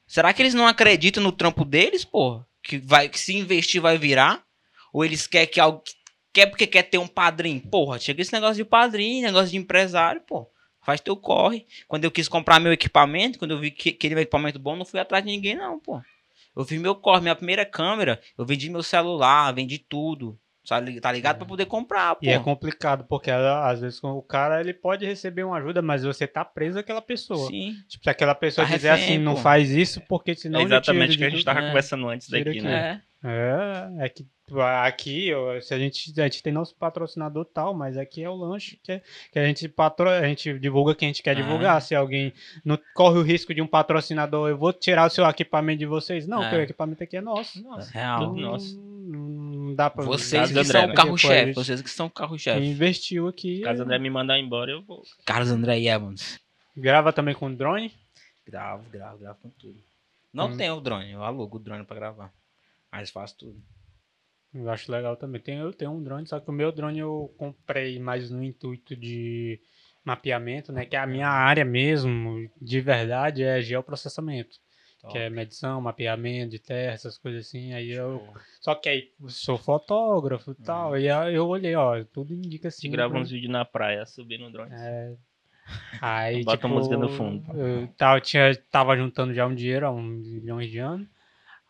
Será 0.05 0.31
que 0.33 0.41
eles 0.41 0.53
não 0.53 0.67
acreditam 0.67 1.23
no 1.23 1.31
trampo 1.31 1.65
deles, 1.65 2.05
porra? 2.05 2.45
Que, 2.61 2.77
vai, 2.77 3.09
que 3.09 3.19
se 3.19 3.35
investir 3.35 3.81
vai 3.81 3.97
virar? 3.97 4.43
Ou 4.93 5.03
eles 5.03 5.25
querem 5.25 5.47
que 5.47 5.59
algo. 5.59 5.81
Quer 6.31 6.45
porque 6.45 6.67
quer 6.67 6.83
ter 6.83 6.99
um 6.99 7.07
padrinho? 7.07 7.61
Porra, 7.61 7.97
chega 7.97 8.21
esse 8.21 8.33
negócio 8.33 8.63
de 8.63 8.65
padrinho, 8.65 9.25
negócio 9.25 9.49
de 9.49 9.57
empresário, 9.57 10.21
pô. 10.21 10.47
Faz 10.81 10.99
teu 11.01 11.15
corre. 11.15 11.65
Quando 11.87 12.03
eu 12.05 12.11
quis 12.11 12.27
comprar 12.27 12.59
meu 12.59 12.71
equipamento, 12.73 13.37
quando 13.39 13.51
eu 13.51 13.59
vi 13.59 13.71
que 13.71 13.91
queria 13.91 14.17
um 14.17 14.21
equipamento 14.21 14.57
bom, 14.59 14.75
não 14.75 14.85
fui 14.85 14.99
atrás 14.99 15.23
de 15.23 15.29
ninguém, 15.31 15.55
não, 15.55 15.79
pô. 15.79 16.01
Eu 16.55 16.65
fiz 16.65 16.79
meu 16.81 16.95
corre, 16.95 17.21
minha 17.21 17.35
primeira 17.35 17.65
câmera, 17.65 18.19
eu 18.37 18.45
vendi 18.45 18.69
meu 18.69 18.81
celular, 18.83 19.51
vendi 19.53 19.77
tudo. 19.77 20.37
Tá 21.01 21.11
ligado? 21.11 21.37
Pra 21.37 21.47
poder 21.47 21.65
comprar, 21.65 22.13
pô. 22.15 22.21
E 22.25 22.29
é 22.29 22.37
complicado, 22.37 23.03
porque 23.09 23.31
ah, 23.31 23.67
às 23.69 23.79
vezes 23.79 23.99
o 24.03 24.21
cara 24.21 24.59
ele 24.59 24.73
pode 24.73 25.03
receber 25.03 25.43
uma 25.43 25.57
ajuda, 25.57 25.81
mas 25.81 26.03
você 26.03 26.27
tá 26.27 26.45
preso 26.45 26.77
àquela 26.77 27.01
pessoa. 27.01 27.47
Sim. 27.47 27.73
Tipo, 27.87 28.03
se 28.03 28.09
aquela 28.09 28.35
pessoa 28.35 28.67
Tá 28.67 28.75
dizer 28.75 28.91
refém, 28.91 29.15
assim, 29.15 29.17
não 29.17 29.33
pô. 29.33 29.41
faz 29.41 29.71
isso, 29.71 29.99
porque 30.01 30.35
senão 30.35 30.59
é 30.59 30.63
exatamente 30.63 31.15
o 31.15 31.17
que 31.17 31.23
a 31.23 31.29
gente 31.29 31.39
tudo. 31.39 31.45
tava 31.45 31.61
É. 31.61 31.67
conversando 31.69 32.07
antes 32.07 32.29
daqui, 32.29 32.49
aqui. 32.49 32.61
né? 32.61 33.01
É. 33.23 33.99
É, 34.01 34.05
é 34.05 34.09
que 34.09 34.25
aqui, 34.85 35.33
ó, 35.33 35.59
se 35.61 35.73
a 35.73 35.79
gente, 35.79 36.19
a 36.19 36.23
gente 36.23 36.41
tem 36.43 36.51
nosso 36.53 36.75
patrocinador 36.75 37.45
tal, 37.45 37.73
mas 37.73 37.97
aqui 37.97 38.23
é 38.23 38.29
o 38.29 38.35
lanche 38.35 38.79
que, 38.83 38.93
é- 38.93 39.01
que 39.31 39.39
a 39.39 39.45
gente 39.45 39.67
patro, 39.67 40.09
a 40.09 40.27
gente 40.27 40.57
divulga 40.59 40.95
quem 40.95 41.07
a 41.07 41.09
gente 41.11 41.21
quer 41.23 41.31
Ah. 41.31 41.33
divulgar. 41.41 41.81
Se 41.81 41.93
alguém 41.95 42.33
não 42.65 42.79
corre 42.93 43.19
o 43.19 43.21
risco 43.23 43.53
de 43.53 43.61
um 43.61 43.67
patrocinador, 43.67 44.49
eu 44.49 44.57
vou 44.57 44.71
tirar 44.73 45.05
o 45.07 45.09
seu 45.09 45.25
equipamento 45.25 45.79
de 45.79 45.85
vocês. 45.85 46.25
Não, 46.27 46.39
É. 46.41 46.45
porque 46.49 46.55
o 46.57 46.63
equipamento 46.63 47.03
aqui 47.03 47.17
é 47.17 47.21
nosso. 47.21 47.61
Real. 47.91 48.19
Tudo 48.29 48.41
nosso. 48.41 48.77
Não, 48.79 49.19
não 49.19 49.75
dá 49.75 49.89
pra 49.89 50.03
Vocês 50.05 50.51
que 50.51 50.59
André, 50.59 50.63
são 50.71 50.85
o 50.85 50.93
carro-chefe. 50.93 51.53
Vocês 51.53 51.81
que 51.81 51.89
são 51.89 52.05
o 52.05 52.09
Quem 52.09 52.15
carro-chefe. 52.15 52.65
investiu 52.65 53.27
aqui. 53.27 53.61
Caso 53.61 53.81
o 53.81 53.83
André 53.85 53.97
me 53.99 54.09
mandar 54.09 54.37
embora, 54.39 54.71
eu 54.71 54.81
vou. 54.83 55.03
Carlos 55.25 55.49
André 55.51 55.79
Evans. 55.83 56.39
Grava 56.77 57.11
também 57.11 57.33
com 57.33 57.53
drone. 57.53 57.91
Gravo, 58.47 58.83
gravo, 58.89 59.17
gravo 59.17 59.37
com 59.41 59.49
tudo. 59.49 59.77
Não 60.33 60.49
Hum. 60.49 60.57
tenho 60.57 60.75
o 60.75 60.81
drone, 60.81 61.11
eu 61.11 61.23
alugo 61.23 61.57
o 61.57 61.59
drone 61.59 61.83
pra 61.83 61.95
gravar. 61.95 62.31
Mas 62.91 63.09
faço 63.09 63.35
tudo. 63.37 63.55
Eu 64.53 64.69
acho 64.69 64.91
legal 64.91 65.15
também. 65.15 65.41
Tem, 65.41 65.57
eu 65.57 65.73
tenho 65.73 65.91
um 65.91 66.01
drone, 66.03 66.27
só 66.27 66.39
que 66.39 66.49
o 66.49 66.53
meu 66.53 66.71
drone 66.71 66.99
eu 66.99 67.33
comprei 67.37 67.99
mais 67.99 68.29
no 68.29 68.43
intuito 68.43 68.95
de 68.95 69.59
mapeamento, 70.03 70.71
né? 70.71 70.85
Que 70.85 70.95
é 70.95 70.99
a 70.99 71.07
minha 71.07 71.27
área 71.29 71.63
mesmo, 71.63 72.49
de 72.59 72.81
verdade, 72.81 73.43
é 73.43 73.61
geoprocessamento. 73.61 74.57
Top. 75.01 75.13
Que 75.13 75.19
é 75.19 75.29
medição, 75.29 75.79
mapeamento 75.79 76.51
de 76.51 76.59
terra, 76.59 76.93
essas 76.93 77.17
coisas 77.17 77.45
assim. 77.47 77.73
Aí 77.73 77.91
eu. 77.91 78.33
Só 78.59 78.75
que 78.75 78.89
aí 78.89 79.03
sou 79.27 79.57
fotógrafo 79.57 80.51
e 80.51 80.55
tal. 80.55 80.97
E 80.97 81.09
aí 81.09 81.35
eu 81.35 81.47
olhei, 81.47 81.75
ó, 81.75 82.03
tudo 82.03 82.33
indica 82.33 82.63
Te 82.63 82.67
assim. 82.67 82.91
grava 82.91 83.11
pra- 83.11 83.21
uns 83.21 83.29
vídeos 83.29 83.51
na 83.51 83.63
praia, 83.63 84.05
subindo 84.05 84.41
no 84.45 84.51
drone. 84.51 84.71
É, 84.73 85.13
Aí, 86.01 86.43
Bota 86.43 86.57
tipo, 86.57 86.67
a 86.67 86.69
música 86.69 86.97
no 86.97 87.09
fundo. 87.09 87.43
Eu 87.57 87.87
tava, 87.97 88.21
tinha, 88.21 88.55
tava 88.71 88.95
juntando 88.97 89.33
já 89.33 89.45
um 89.45 89.53
dinheiro 89.53 89.85
há 89.85 89.91
uns 89.91 90.27
milhões 90.27 90.69
de 90.69 90.79
anos. 90.79 91.07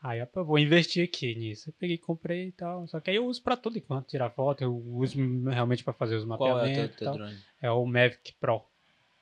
Aí, 0.01 0.19
eu 0.19 0.45
vou 0.45 0.57
investir 0.57 1.03
aqui 1.03 1.35
nisso. 1.35 1.69
Eu 1.69 1.73
peguei, 1.77 1.97
comprei 1.97 2.47
e 2.47 2.51
tal. 2.53 2.87
Só 2.87 2.99
que 3.01 3.09
aí 3.09 3.17
eu 3.17 3.25
uso 3.25 3.41
pra 3.43 3.57
tudo 3.57 3.77
enquanto 3.77 4.07
tirar 4.07 4.29
foto. 4.29 4.61
Eu 4.63 4.73
uso 4.75 5.17
realmente 5.49 5.83
pra 5.83 5.91
fazer 5.93 6.15
os 6.15 6.23
Qual 6.25 6.47
é 6.47 6.53
o 6.53 6.55
mapeamentos. 6.55 6.95
teu, 6.95 7.07
teu 7.11 7.13
drone? 7.17 7.37
É 7.61 7.69
o 7.69 7.85
Mavic 7.85 8.33
Pro. 8.39 8.61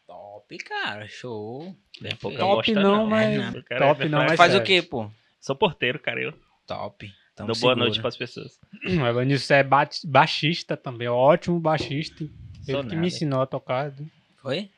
Top, 0.06 0.58
cara. 0.60 1.08
Show. 1.08 1.76
Daqui 2.02 2.14
a 2.14 2.18
pouco 2.18 2.38
Perfeito. 2.38 2.40
não 2.40 2.56
Top 2.56 2.74
não, 2.74 2.98
não. 2.98 3.08
mas. 3.08 3.34
É, 3.34 3.38
não. 3.38 3.60
O 3.60 3.64
cara 3.64 3.88
Top 3.88 4.02
é 4.02 4.06
não, 4.06 4.18
fraco. 4.20 4.30
mas 4.30 4.38
Faz 4.38 4.52
o 4.54 4.58
sério. 4.58 4.66
quê, 4.68 4.82
pô? 4.88 5.10
Sou 5.42 5.56
porteiro, 5.56 6.00
cara. 6.00 6.22
Eu 6.22 6.34
Top. 6.66 7.12
Tamo 7.36 7.48
dou 7.48 7.56
boa 7.60 7.74
seguro. 7.74 7.80
noite 7.80 8.00
pras 8.02 8.18
pessoas. 8.18 8.60
O 8.88 9.06
Evanilson 9.06 9.54
é 9.56 9.64
ba- 9.64 9.90
baixista 10.06 10.78
também. 10.78 11.08
Ótimo 11.08 11.60
baixista. 11.60 12.18
Sou 12.64 12.76
Ele 12.76 12.78
que 12.84 12.84
nada. 12.90 12.96
me 12.96 13.08
ensinou 13.08 13.42
a 13.42 13.46
tocar. 13.46 13.92
Foi? 14.38 14.70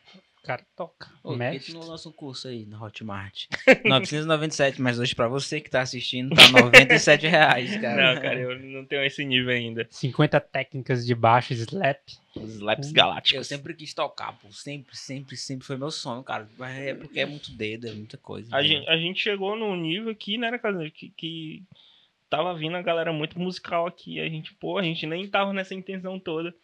Cara 0.49 0.65
toca. 0.75 1.11
Ô, 1.23 1.37
por 1.37 1.51
que 1.51 1.59
tu 1.59 1.73
não 1.75 1.81
lança 1.81 2.09
um 2.09 2.11
curso 2.11 2.47
aí 2.47 2.65
na 2.65 2.83
Hotmart? 2.83 3.45
997, 3.85 4.81
mas 4.81 4.97
hoje 4.97 5.13
pra 5.13 5.27
você 5.27 5.61
que 5.61 5.69
tá 5.69 5.81
assistindo 5.81 6.35
tá 6.35 6.49
97 6.49 7.27
reais, 7.27 7.77
cara. 7.77 8.15
Não, 8.15 8.19
cara, 8.19 8.39
eu 8.39 8.59
não 8.59 8.83
tenho 8.83 9.03
esse 9.03 9.23
nível 9.23 9.51
ainda. 9.51 9.87
50 9.91 10.39
técnicas 10.39 11.05
de 11.05 11.13
baixo 11.13 11.53
slap. 11.53 11.99
Os 12.35 12.55
Slaps. 12.55 12.91
Galácticos. 12.91 13.37
Eu 13.37 13.43
sempre 13.43 13.75
quis 13.75 13.93
tocar, 13.93 14.39
pô. 14.39 14.51
Sempre, 14.51 14.97
sempre, 14.97 15.37
sempre 15.37 15.67
foi 15.67 15.77
meu 15.77 15.91
sonho, 15.91 16.23
cara. 16.23 16.49
Mas 16.57 16.79
é 16.79 16.95
porque 16.95 17.19
é 17.19 17.27
muito 17.27 17.51
dedo, 17.51 17.87
é 17.87 17.91
muita 17.91 18.17
coisa. 18.17 18.47
A 18.51 18.59
entendeu? 18.59 18.79
gente, 18.79 18.89
a 18.89 18.97
gente 18.97 19.21
chegou 19.21 19.55
num 19.55 19.75
nível 19.75 20.09
aqui, 20.09 20.39
né, 20.39 20.57
cara, 20.57 20.89
que, 20.89 21.09
que 21.11 21.63
tava 22.27 22.55
vindo 22.55 22.75
a 22.75 22.81
galera 22.81 23.13
muito 23.13 23.39
musical 23.39 23.85
aqui. 23.85 24.19
A 24.19 24.27
gente, 24.27 24.51
pô, 24.55 24.79
a 24.79 24.83
gente 24.83 25.05
nem 25.05 25.27
tava 25.27 25.53
nessa 25.53 25.75
intenção 25.75 26.19
toda. 26.19 26.55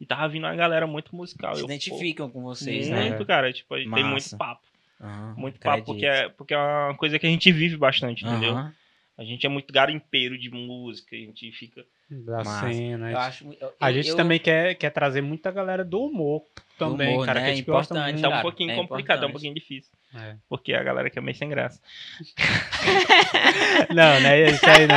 E 0.00 0.04
tava 0.06 0.28
vindo 0.28 0.44
uma 0.44 0.54
galera 0.54 0.86
muito 0.86 1.14
musical. 1.16 1.54
Se 1.54 1.62
Eu, 1.62 1.66
pô, 1.66 1.72
identificam 1.72 2.30
com 2.30 2.42
vocês, 2.42 2.88
muito, 2.88 3.18
né? 3.18 3.24
cara. 3.24 3.52
Tipo, 3.52 3.74
a 3.74 3.78
gente 3.78 3.92
tem 3.92 4.02
muito 4.04 4.14
Massa. 4.14 4.36
papo. 4.36 4.66
Aham, 5.00 5.34
Muito 5.36 5.60
papo, 5.60 5.68
acredito. 5.68 5.86
porque 5.86 6.06
é, 6.06 6.28
porque 6.30 6.54
é 6.54 6.58
uma 6.58 6.94
coisa 6.94 7.18
que 7.18 7.26
a 7.26 7.30
gente 7.30 7.52
vive 7.52 7.76
bastante, 7.76 8.24
entendeu? 8.24 8.52
Aham. 8.52 8.74
A 9.18 9.24
gente 9.24 9.44
é 9.46 9.48
muito 9.48 9.72
garimpeiro 9.72 10.38
de 10.38 10.50
música, 10.50 11.16
a 11.16 11.18
gente 11.18 11.50
fica. 11.52 11.84
Da 12.08 12.36
Massa. 12.44 12.68
cena. 12.72 13.10
Eu 13.10 13.18
acho, 13.18 13.44
eu- 13.60 13.72
A 13.80 13.90
eu- 13.90 13.94
gente 13.94 14.08
eu- 14.10 14.16
também 14.16 14.38
quer, 14.38 14.74
quer 14.76 14.90
trazer 14.90 15.20
muita 15.20 15.50
galera 15.50 15.84
do 15.84 16.00
humor 16.04 16.42
também, 16.78 17.14
humor, 17.14 17.26
cara. 17.26 17.40
né? 17.40 17.46
Que 17.46 17.52
a 17.52 17.54
gente 17.56 17.66
gosta 17.66 17.94
Importante, 17.94 18.12
muito. 18.14 18.30
Tá 18.30 18.38
um 18.38 18.42
pouquinho 18.42 18.70
é 18.70 18.74
complicado, 18.76 19.20
tá 19.20 19.26
um 19.26 19.30
pouquinho 19.32 19.54
difícil. 19.54 19.90
É. 20.14 20.34
Porque 20.48 20.72
a 20.72 20.82
galera 20.84 21.10
que 21.10 21.18
é 21.18 21.22
meio 21.22 21.36
sem 21.36 21.48
graça. 21.48 21.80
Não, 23.94 24.20
não 24.20 24.30
é 24.30 24.50
isso 24.50 24.64
aí, 24.66 24.86
né? 24.86 24.94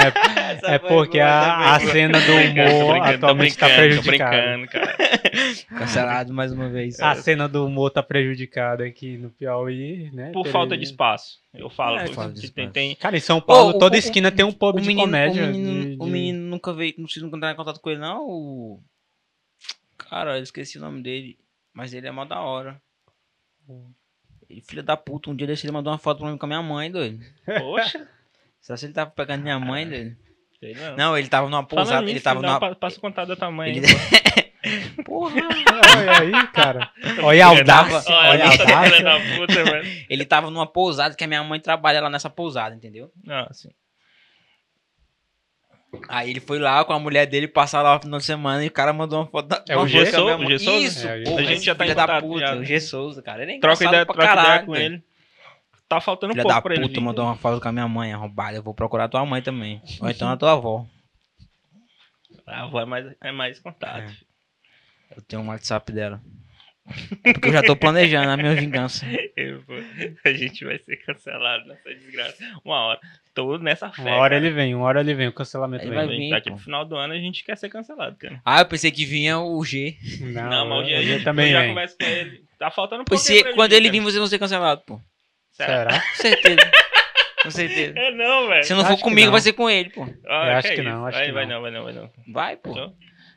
Essa 0.51 0.71
É 0.71 0.79
porque 0.79 1.17
boa, 1.17 1.29
a, 1.29 1.75
a 1.75 1.79
cena 1.79 2.19
do 2.21 2.33
humor 2.33 2.97
atualmente 3.01 3.57
tá 3.57 3.67
prejudicada. 3.67 4.57
Cancelado 5.77 6.33
mais 6.33 6.51
uma 6.51 6.69
vez. 6.69 6.99
A 6.99 7.15
cena 7.15 7.47
do 7.47 7.65
humor 7.65 7.91
tá 7.91 8.01
prejudicada 8.01 8.85
aqui 8.85 9.17
no 9.17 9.29
Piauí, 9.29 10.09
né? 10.13 10.31
Por 10.31 10.43
Pelo- 10.43 10.53
falta 10.53 10.77
de 10.77 10.83
espaço. 10.83 11.39
Eu 11.53 11.69
falo. 11.69 11.97
É, 11.97 12.07
falta 12.07 12.33
de 12.33 12.41
tem, 12.51 12.65
espaço. 12.65 12.69
tem, 12.73 12.95
Cara, 12.95 13.17
em 13.17 13.21
São 13.21 13.41
Paulo, 13.41 13.73
Ô, 13.73 13.75
o- 13.75 13.79
toda 13.79 13.95
o- 13.95 13.99
esquina 13.99 14.31
tem 14.31 14.45
um 14.45 14.51
pub 14.51 14.77
o 14.77 14.81
de 14.81 14.87
menino, 14.87 15.05
comédia. 15.05 15.43
o 15.43 15.47
menino, 15.47 15.81
de- 15.89 15.95
o 15.99 16.05
de- 16.05 16.11
menino 16.11 16.48
nunca 16.49 16.73
veio, 16.73 16.93
não 16.97 17.05
precisa 17.05 17.25
entrar 17.25 17.51
em 17.51 17.55
contato 17.55 17.79
com 17.79 17.89
ele, 17.89 17.99
não. 17.99 18.25
O... 18.27 18.83
Cara, 19.97 20.37
eu 20.37 20.43
esqueci 20.43 20.77
o 20.77 20.81
nome 20.81 21.01
dele. 21.01 21.37
Mas 21.73 21.93
ele 21.93 22.07
é 22.07 22.11
mó 22.11 22.25
da 22.25 22.41
hora. 22.41 22.81
Ele, 24.49 24.61
filho 24.61 24.81
da 24.83 24.97
puta, 24.97 25.29
um 25.29 25.35
dia 25.35 25.45
desse 25.47 25.65
ele 25.65 25.71
mandou 25.73 25.91
uma 25.93 25.99
foto 25.99 26.19
pra 26.19 26.31
mim 26.31 26.37
com 26.37 26.45
a 26.45 26.49
minha 26.49 26.61
mãe, 26.61 26.91
doido. 26.91 27.23
Poxa. 27.45 28.07
Será 28.59 28.77
que 28.77 28.85
ele 28.85 28.93
tava 28.93 29.11
pegando 29.11 29.43
minha 29.43 29.59
mãe, 29.59 29.85
Ah. 29.85 29.89
doido? 29.89 30.17
sei 30.59 30.73
não. 30.73 30.95
Não, 30.97 31.17
ele 31.17 31.29
tava 31.29 31.47
numa 31.49 31.63
pousada. 31.63 32.01
nisso, 32.01 32.13
Ele 32.13 32.19
tava 32.21 32.41
numa. 32.41 32.59
pa- 32.59 32.75
Passa 32.75 32.97
o 32.97 33.01
contato 33.01 33.27
da 33.29 33.35
tua 33.35 33.51
mãe. 33.51 33.77
Ele-. 33.77 33.87
Porra! 35.05 35.35
Olha 35.97 36.19
aí, 36.19 36.47
cara. 36.47 36.91
Olha 37.23 37.45
a 37.45 37.47
audácia. 37.49 38.13
Olha, 38.13 38.29
Olha 38.31 38.43
a 38.45 38.49
audácia. 38.51 39.03
da 39.03 39.19
puta, 39.37 39.65
mano. 39.65 39.89
Ele 40.09 40.25
tava 40.25 40.49
numa 40.51 40.67
pousada 40.67 41.15
que 41.15 41.23
a 41.23 41.27
minha 41.27 41.43
mãe 41.43 41.59
trabalha 41.61 42.01
lá 42.01 42.09
nessa 42.09 42.29
pousada, 42.29 42.75
entendeu? 42.75 43.09
Não, 43.23 43.47
assim. 43.49 43.69
Aí 46.07 46.29
ele 46.29 46.39
foi 46.39 46.59
lá 46.59 46.85
com 46.85 46.93
a 46.93 46.99
mulher 46.99 47.25
dele 47.25 47.47
passar 47.47 47.81
lá 47.81 47.95
no 47.95 48.01
final 48.01 48.19
de 48.19 48.25
semana 48.25 48.63
e 48.63 48.67
o 48.67 48.71
cara 48.71 48.93
mandou 48.93 49.19
uma 49.21 49.27
foto 49.27 49.47
da. 49.47 49.63
É 49.67 49.75
o 49.75 49.87
G 49.87 50.05
Souza? 50.05 50.37
O 50.37 50.45
G 50.45 50.59
Souza? 50.59 50.77
Isso, 50.79 51.07
É, 51.07 51.23
porra. 51.23 51.39
A 51.41 51.43
gente 51.43 51.65
já 51.65 51.75
tá 51.75 51.87
em 51.87 51.95
da 51.95 52.21
puta, 52.21 52.39
já. 52.39 52.55
O 52.55 52.63
G 52.63 52.79
Souza, 52.79 53.21
cara. 53.21 53.41
Ele 53.43 53.53
é 53.53 53.59
Troca 53.59 53.83
ideia, 53.83 54.05
pra 54.05 54.13
troca 54.13 54.27
caralho, 54.27 54.49
ideia 54.49 54.65
com 54.65 54.75
ele. 54.75 55.03
Tá 55.87 55.99
faltando 55.99 56.33
Filha 56.33 56.43
pouco 56.43 56.55
da 56.55 56.61
pra 56.61 56.73
ele. 56.75 56.83
puta 56.83 56.99
vir. 56.99 57.03
mandou 57.03 57.25
uma 57.25 57.35
foto 57.35 57.59
com 57.59 57.67
a 57.67 57.71
minha 57.71 57.87
mãe 57.87 58.13
arrombada. 58.13 58.55
Eu 58.57 58.61
vou 58.61 58.75
procurar 58.75 59.07
tua 59.09 59.25
mãe 59.25 59.41
também. 59.41 59.81
Ou 59.99 60.09
então 60.09 60.29
a 60.29 60.37
tua 60.37 60.51
avó. 60.51 60.85
A 62.45 62.63
avó 62.63 62.81
é 62.81 62.85
mais, 62.85 63.15
é 63.21 63.31
mais 63.31 63.59
contato. 63.59 64.01
É. 64.01 65.15
Eu 65.17 65.21
tenho 65.23 65.41
um 65.41 65.47
WhatsApp 65.47 65.91
dela. 65.91 66.21
Porque 67.23 67.49
eu 67.49 67.53
já 67.53 67.63
tô 67.63 67.75
planejando 67.75 68.29
a 68.29 68.37
minha 68.37 68.55
vingança. 68.55 69.05
Eu 69.35 69.63
A 70.25 70.31
gente 70.33 70.65
vai 70.65 70.77
ser 70.79 70.97
cancelado 70.97 71.65
nessa 71.67 71.93
desgraça. 71.95 72.35
Uma 72.65 72.75
hora. 72.87 72.99
Tô 73.33 73.57
nessa 73.57 73.89
fé. 73.89 74.01
Uma 74.01 74.15
hora 74.17 74.35
cara. 74.35 74.45
ele 74.47 74.49
vem, 74.53 74.75
uma 74.75 74.85
hora 74.85 74.99
ele 74.99 75.13
vem, 75.13 75.27
o 75.27 75.33
cancelamento 75.33 75.83
Ele 75.85 75.91
vem. 75.91 75.97
vai 75.97 76.07
vir, 76.17 76.29
Daqui 76.29 76.49
pô. 76.49 76.55
pro 76.55 76.63
final 76.65 76.83
do 76.85 76.95
ano 76.97 77.13
a 77.13 77.17
gente 77.19 77.43
quer 77.43 77.57
ser 77.57 77.69
cancelado, 77.69 78.15
cara. 78.17 78.41
Ah, 78.43 78.59
eu 78.61 78.65
pensei 78.65 78.91
que 78.91 79.05
vinha 79.05 79.39
o 79.39 79.63
G. 79.63 79.95
Não, 80.21 80.49
Não, 80.49 80.69
mas 80.69 80.79
o 80.79 80.83
dia, 80.87 80.99
hoje 80.99 81.09
eu 81.11 81.23
também 81.23 81.51
já 81.51 81.59
vem. 81.61 81.69
converso 81.69 81.97
com 81.97 82.05
ele. 82.05 82.43
Tá 82.57 82.69
faltando 82.69 83.01
um 83.03 83.05
pra 83.05 83.17
quando 83.55 83.73
ele 83.73 83.89
vir, 83.89 84.01
vocês 84.01 84.17
vão 84.17 84.27
ser 84.27 84.39
cancelados, 84.39 84.83
pô. 84.85 84.99
Será? 85.51 85.89
Será? 85.89 85.99
Com 86.01 86.15
certeza. 86.21 86.71
Com 87.43 87.51
certeza. 87.51 87.93
É 87.97 88.11
não, 88.11 88.47
velho. 88.49 88.63
Se 88.65 88.73
não 88.73 88.81
Acho 88.81 88.89
for 88.89 88.97
que 88.97 89.03
comigo, 89.03 89.25
não. 89.27 89.31
vai 89.31 89.41
ser 89.41 89.53
com 89.53 89.69
ele, 89.69 89.89
pô. 89.91 90.03
Ah, 90.27 90.47
Eu 90.51 90.57
acho 90.57 90.67
é 90.67 90.71
que 90.75 90.81
isso. 90.81 90.89
não, 90.89 91.05
acho 91.05 91.17
vai, 91.17 91.25
que 91.27 91.31
vai 91.31 91.45
não. 91.45 91.53
não, 91.55 91.61
vai 91.61 91.71
não, 91.71 91.83
vai 91.85 91.93
não. 91.93 92.11
Vai, 92.33 92.57
pô. 92.57 92.71
Então, 92.71 92.93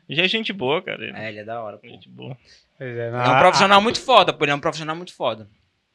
Já 0.09 0.23
é 0.23 0.27
gente 0.27 0.51
boa, 0.51 0.81
cara. 0.81 1.01
ele. 1.01 1.15
É, 1.17 1.29
ele 1.29 1.39
é 1.39 1.43
da 1.45 1.61
hora, 1.63 1.77
pô. 1.77 1.87
Gente 1.87 2.09
boa. 2.09 2.37
É, 2.85 3.07
Ele 3.07 3.15
é 3.15 3.29
um 3.29 3.37
profissional 3.39 3.81
muito 3.81 4.01
foda, 4.01 4.33
pô. 4.33 4.43
Ele 4.45 4.51
é 4.51 4.55
um 4.55 4.59
profissional 4.59 4.95
muito 4.95 5.13
foda. 5.15 5.47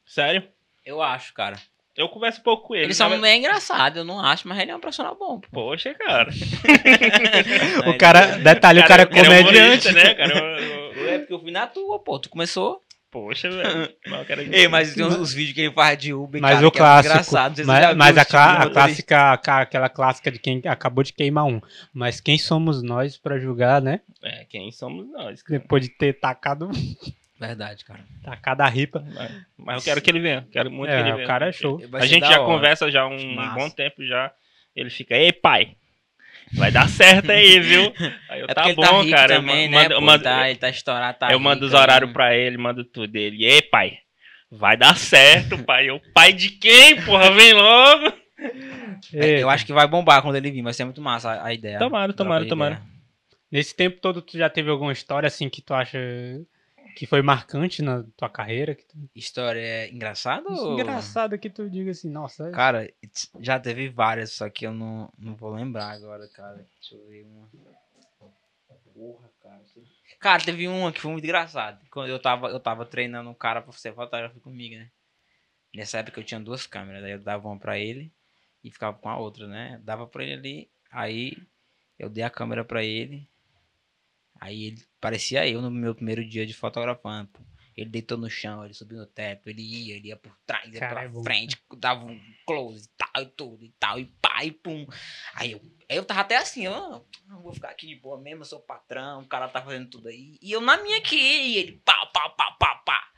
Sério? 0.06 0.42
Eu 0.84 1.02
acho, 1.02 1.34
cara. 1.34 1.56
Eu 1.96 2.08
converso 2.08 2.42
pouco 2.42 2.68
com 2.68 2.74
ele. 2.76 2.84
Ele 2.86 2.94
só 2.94 3.08
na 3.08 3.16
não 3.16 3.24
é 3.26 3.36
engraçado, 3.36 3.98
eu 3.98 4.04
não 4.04 4.20
acho, 4.20 4.46
mas 4.46 4.56
ele 4.60 4.70
é 4.70 4.76
um 4.76 4.80
profissional 4.80 5.16
bom, 5.18 5.40
pô. 5.40 5.48
Poxa, 5.52 5.92
cara. 5.94 6.30
O 7.86 7.98
cara, 7.98 8.38
detalhe, 8.38 8.80
o 8.80 8.86
cara 8.86 9.02
é 9.02 9.06
comediante. 9.06 9.40
humorista, 9.88 9.92
né, 9.92 10.14
cara? 10.14 10.32
Eu- 10.38 10.92
eu- 10.92 11.08
É 11.08 11.18
porque 11.18 11.32
eu 11.32 11.40
fui 11.40 11.50
na 11.50 11.66
tua, 11.66 11.98
pô. 11.98 12.18
Tu 12.18 12.28
começou. 12.28 12.82
Poxa, 13.20 13.50
velho. 13.50 13.92
Cara- 14.26 14.42
Ei, 14.42 14.68
mas 14.68 14.94
tem 14.94 15.04
uns, 15.04 15.16
os 15.16 15.32
vídeos 15.32 15.54
que 15.54 15.60
ele 15.62 15.72
faz 15.74 15.98
de 15.98 16.12
Uber, 16.14 16.40
Mas 16.40 16.54
cara, 16.56 16.66
o 16.68 16.70
que 16.70 16.78
é 16.78 16.80
clássico. 16.80 17.12
engraçado. 17.12 17.56
Se 17.56 17.64
você 17.64 17.80
já 17.80 17.94
mas 17.94 18.14
mas 18.14 18.34
a, 18.34 18.44
a 18.44 18.52
motorista. 18.52 18.72
clássica, 18.74 19.36
ca- 19.38 19.60
aquela 19.62 19.88
clássica 19.88 20.30
de 20.30 20.38
quem 20.38 20.62
acabou 20.66 21.02
de 21.02 21.12
queimar 21.12 21.44
um. 21.46 21.60
Mas 21.92 22.20
quem 22.20 22.38
somos 22.38 22.82
nós 22.82 23.16
pra 23.16 23.38
julgar, 23.38 23.82
né? 23.82 24.00
É, 24.22 24.44
quem 24.48 24.70
somos 24.70 25.06
nós, 25.10 25.42
cara. 25.42 25.58
Depois 25.60 25.82
de 25.82 25.88
ter 25.90 26.12
tacado, 26.20 26.70
Verdade, 27.40 27.84
cara. 27.84 28.00
tacado 28.24 28.62
a 28.62 28.68
ripa. 28.68 29.04
Mas, 29.14 29.32
mas 29.56 29.76
eu 29.78 29.82
quero 29.84 30.00
que 30.02 30.10
ele 30.10 30.20
venha. 30.20 30.46
Quero 30.50 30.70
muito 30.70 30.90
que 30.90 30.96
ele 30.96 31.08
É, 31.08 31.12
venha. 31.12 31.24
o 31.24 31.26
cara 31.26 31.48
é 31.48 31.52
show. 31.52 31.80
A 31.94 32.06
gente 32.06 32.26
já 32.26 32.40
hora. 32.40 32.44
conversa 32.52 32.90
já 32.90 33.02
há 33.02 33.08
um 33.08 33.34
Massa. 33.34 33.54
bom 33.54 33.70
tempo 33.70 34.04
já. 34.04 34.32
Ele 34.74 34.90
fica, 34.90 35.14
ei, 35.16 35.32
pai. 35.32 35.76
Vai 36.54 36.70
dar 36.70 36.88
certo 36.88 37.30
aí, 37.30 37.60
viu? 37.60 37.92
Aí 38.28 38.40
eu, 38.40 38.46
É 38.48 38.54
tá 38.54 38.62
porque 38.62 38.74
bom, 38.74 38.82
ele 38.82 38.90
tá 38.90 39.00
rico 39.02 39.10
cara. 39.16 39.36
também, 39.36 39.64
eu 39.66 39.70
né? 39.70 39.82
mando, 39.82 39.94
eu 39.94 40.00
mando, 40.00 40.24
tá, 40.24 40.48
ele 40.50 40.58
tá 40.58 40.68
estourado, 40.68 41.18
tá 41.18 41.32
eu 41.32 41.38
mando 41.40 41.66
os 41.66 41.74
horários 41.74 42.08
né? 42.08 42.12
pra 42.14 42.34
ele, 42.36 42.56
mando 42.56 42.84
tudo 42.84 43.06
dele. 43.08 43.44
Ei, 43.44 43.62
pai. 43.62 43.98
Vai 44.50 44.76
dar 44.76 44.96
certo, 44.96 45.58
pai. 45.64 45.90
Eu, 45.90 46.00
pai 46.14 46.32
de 46.32 46.50
quem, 46.50 47.02
porra? 47.02 47.30
Vem 47.30 47.52
logo. 47.52 48.12
É, 49.14 49.42
Eu 49.42 49.48
acho 49.50 49.64
que 49.64 49.72
vai 49.72 49.86
bombar 49.86 50.22
quando 50.22 50.36
ele 50.36 50.50
vir, 50.50 50.62
vai 50.62 50.72
ser 50.72 50.84
muito 50.84 51.00
massa 51.00 51.42
a, 51.42 51.52
ideia. 51.52 51.78
Tomara, 51.78 52.12
tomara, 52.12 52.46
tomara. 52.46 52.82
Nesse 53.50 53.74
tempo 53.74 54.00
todo, 54.00 54.20
tu 54.20 54.36
já 54.36 54.50
teve 54.50 54.70
alguma 54.70 54.92
história 54.92 55.26
assim 55.26 55.48
que 55.48 55.62
tu 55.62 55.72
acha 55.72 55.98
que 56.98 57.06
foi 57.06 57.22
marcante 57.22 57.80
na 57.80 58.02
tua 58.16 58.28
carreira? 58.28 58.74
Que 58.74 58.84
tu... 58.84 58.96
História 59.14 59.60
é 59.60 59.88
engraçada 59.88 60.48
ou... 60.50 60.72
Engraçado 60.74 61.38
que 61.38 61.48
tu 61.48 61.70
diga 61.70 61.92
assim, 61.92 62.10
nossa. 62.10 62.50
Cara, 62.50 62.84
it's- 63.00 63.30
já 63.38 63.60
teve 63.60 63.88
várias, 63.88 64.32
só 64.32 64.50
que 64.50 64.66
eu 64.66 64.74
não, 64.74 65.08
não 65.16 65.36
vou 65.36 65.50
lembrar 65.54 65.92
agora, 65.92 66.26
cara. 66.28 66.66
Deixa 66.80 66.96
eu 66.96 67.06
ver 67.06 67.24
uma. 67.24 67.48
Porra, 68.92 69.30
cara. 69.40 69.62
Cara, 70.18 70.44
teve 70.44 70.66
uma 70.66 70.90
que 70.92 71.00
foi 71.00 71.12
muito 71.12 71.22
engraçada. 71.24 71.80
Quando 71.88 72.08
eu 72.08 72.18
tava, 72.18 72.48
eu 72.48 72.58
tava 72.58 72.84
treinando 72.84 73.30
um 73.30 73.34
cara 73.34 73.62
pra 73.62 73.72
ser 73.72 73.94
fotógrafo 73.94 74.40
comigo, 74.40 74.74
né? 74.74 74.90
Nessa 75.72 75.98
época 75.98 76.18
eu 76.18 76.24
tinha 76.24 76.40
duas 76.40 76.66
câmeras, 76.66 77.04
aí 77.04 77.12
eu 77.12 77.20
dava 77.20 77.46
uma 77.46 77.58
pra 77.58 77.78
ele 77.78 78.10
e 78.64 78.72
ficava 78.72 78.98
com 78.98 79.08
a 79.08 79.16
outra, 79.16 79.46
né? 79.46 79.80
Dava 79.84 80.04
pra 80.04 80.24
ele 80.24 80.32
ali, 80.32 80.70
aí 80.90 81.36
eu 81.96 82.08
dei 82.10 82.24
a 82.24 82.30
câmera 82.30 82.64
pra 82.64 82.82
ele. 82.82 83.28
Aí 84.40 84.64
ele 84.64 84.84
parecia 85.00 85.46
eu 85.48 85.60
no 85.60 85.70
meu 85.70 85.94
primeiro 85.94 86.26
dia 86.26 86.46
de 86.46 86.54
fotografando. 86.54 87.28
pô. 87.28 87.40
Ele 87.76 87.90
deitou 87.90 88.18
no 88.18 88.28
chão, 88.28 88.64
ele 88.64 88.74
subiu 88.74 88.98
no 88.98 89.06
teto, 89.06 89.48
ele 89.48 89.62
ia, 89.62 89.94
ele 89.94 90.08
ia 90.08 90.16
por 90.16 90.36
trás, 90.44 90.72
ia 90.74 90.80
pra 90.80 91.04
é 91.04 91.22
frente, 91.22 91.56
dava 91.76 92.04
um 92.04 92.20
close 92.44 92.86
e 92.86 92.90
tal, 92.96 93.22
e 93.22 93.26
tudo 93.26 93.64
e 93.64 93.70
tal, 93.78 94.00
e 94.00 94.06
pá, 94.20 94.44
e 94.44 94.50
pum. 94.50 94.84
Aí 95.32 95.52
eu, 95.52 95.60
eu 95.88 96.04
tava 96.04 96.22
até 96.22 96.36
assim, 96.38 96.66
ó, 96.66 97.00
não 97.28 97.40
vou 97.40 97.54
ficar 97.54 97.68
aqui 97.68 97.86
de 97.86 97.94
boa 97.94 98.20
mesmo, 98.20 98.40
eu 98.40 98.46
sou 98.46 98.58
patrão, 98.58 99.20
o 99.20 99.28
cara 99.28 99.48
tá 99.48 99.62
fazendo 99.62 99.88
tudo 99.88 100.08
aí. 100.08 100.36
E 100.42 100.50
eu 100.50 100.60
na 100.60 100.76
minha 100.82 100.98
aqui, 100.98 101.16
e 101.16 101.56
ele 101.56 101.80
pá, 101.84 101.94
pá, 102.06 102.28
pá, 102.30 102.50
pá, 102.58 102.74
pá. 102.84 103.12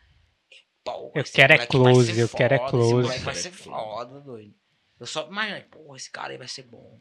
Pô, 0.85 1.11
Eu 1.15 1.23
esse 1.23 1.33
quero 1.33 1.55
é 1.55 1.67
close, 1.67 2.21
eu 2.21 2.29
quero 2.29 2.55
é 2.55 2.59
foda, 2.59 2.71
close. 2.71 2.93
Esse 2.93 3.03
moleque 3.03 3.25
vai 3.25 3.35
ser 3.35 3.53
foda, 3.53 4.21
doido. 4.21 4.55
Eu 4.99 5.07
só 5.07 5.27
imaginei, 5.27 5.63
pô, 5.63 5.97
esse 5.97 6.11
cara 6.11 6.33
aí 6.33 6.39
vai 6.39 6.49
ser 6.49 6.65
bom. 6.65 7.01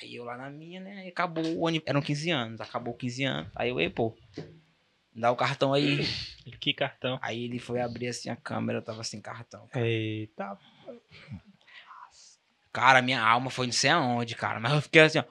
Aí 0.00 0.14
eu 0.14 0.24
lá 0.24 0.36
na 0.36 0.48
minha, 0.48 0.80
né? 0.80 1.00
Aí 1.00 1.08
acabou 1.08 1.44
o 1.44 1.66
ano. 1.66 1.82
Eram 1.84 2.00
15 2.00 2.30
anos, 2.30 2.60
acabou 2.60 2.94
15 2.94 3.24
anos. 3.24 3.50
Aí 3.54 3.70
eu, 3.70 3.80
ei, 3.80 3.90
pô. 3.90 4.16
dá 5.14 5.30
o 5.30 5.36
cartão 5.36 5.72
aí. 5.72 5.98
Que 6.60 6.72
cartão. 6.72 7.18
Aí 7.20 7.44
ele 7.44 7.58
foi 7.58 7.78
abrir 7.80 8.08
assim 8.08 8.30
a 8.30 8.36
câmera, 8.36 8.80
tava 8.80 9.04
sem 9.04 9.20
cartão. 9.20 9.68
Eita. 9.74 10.58
Cara, 12.72 13.02
minha 13.02 13.20
alma 13.20 13.50
foi 13.50 13.66
não 13.66 13.72
sei 13.72 13.90
aonde, 13.90 14.34
cara. 14.34 14.58
Mas 14.58 14.72
eu 14.72 14.80
fiquei 14.80 15.02
assim, 15.02 15.18
ó. 15.18 15.24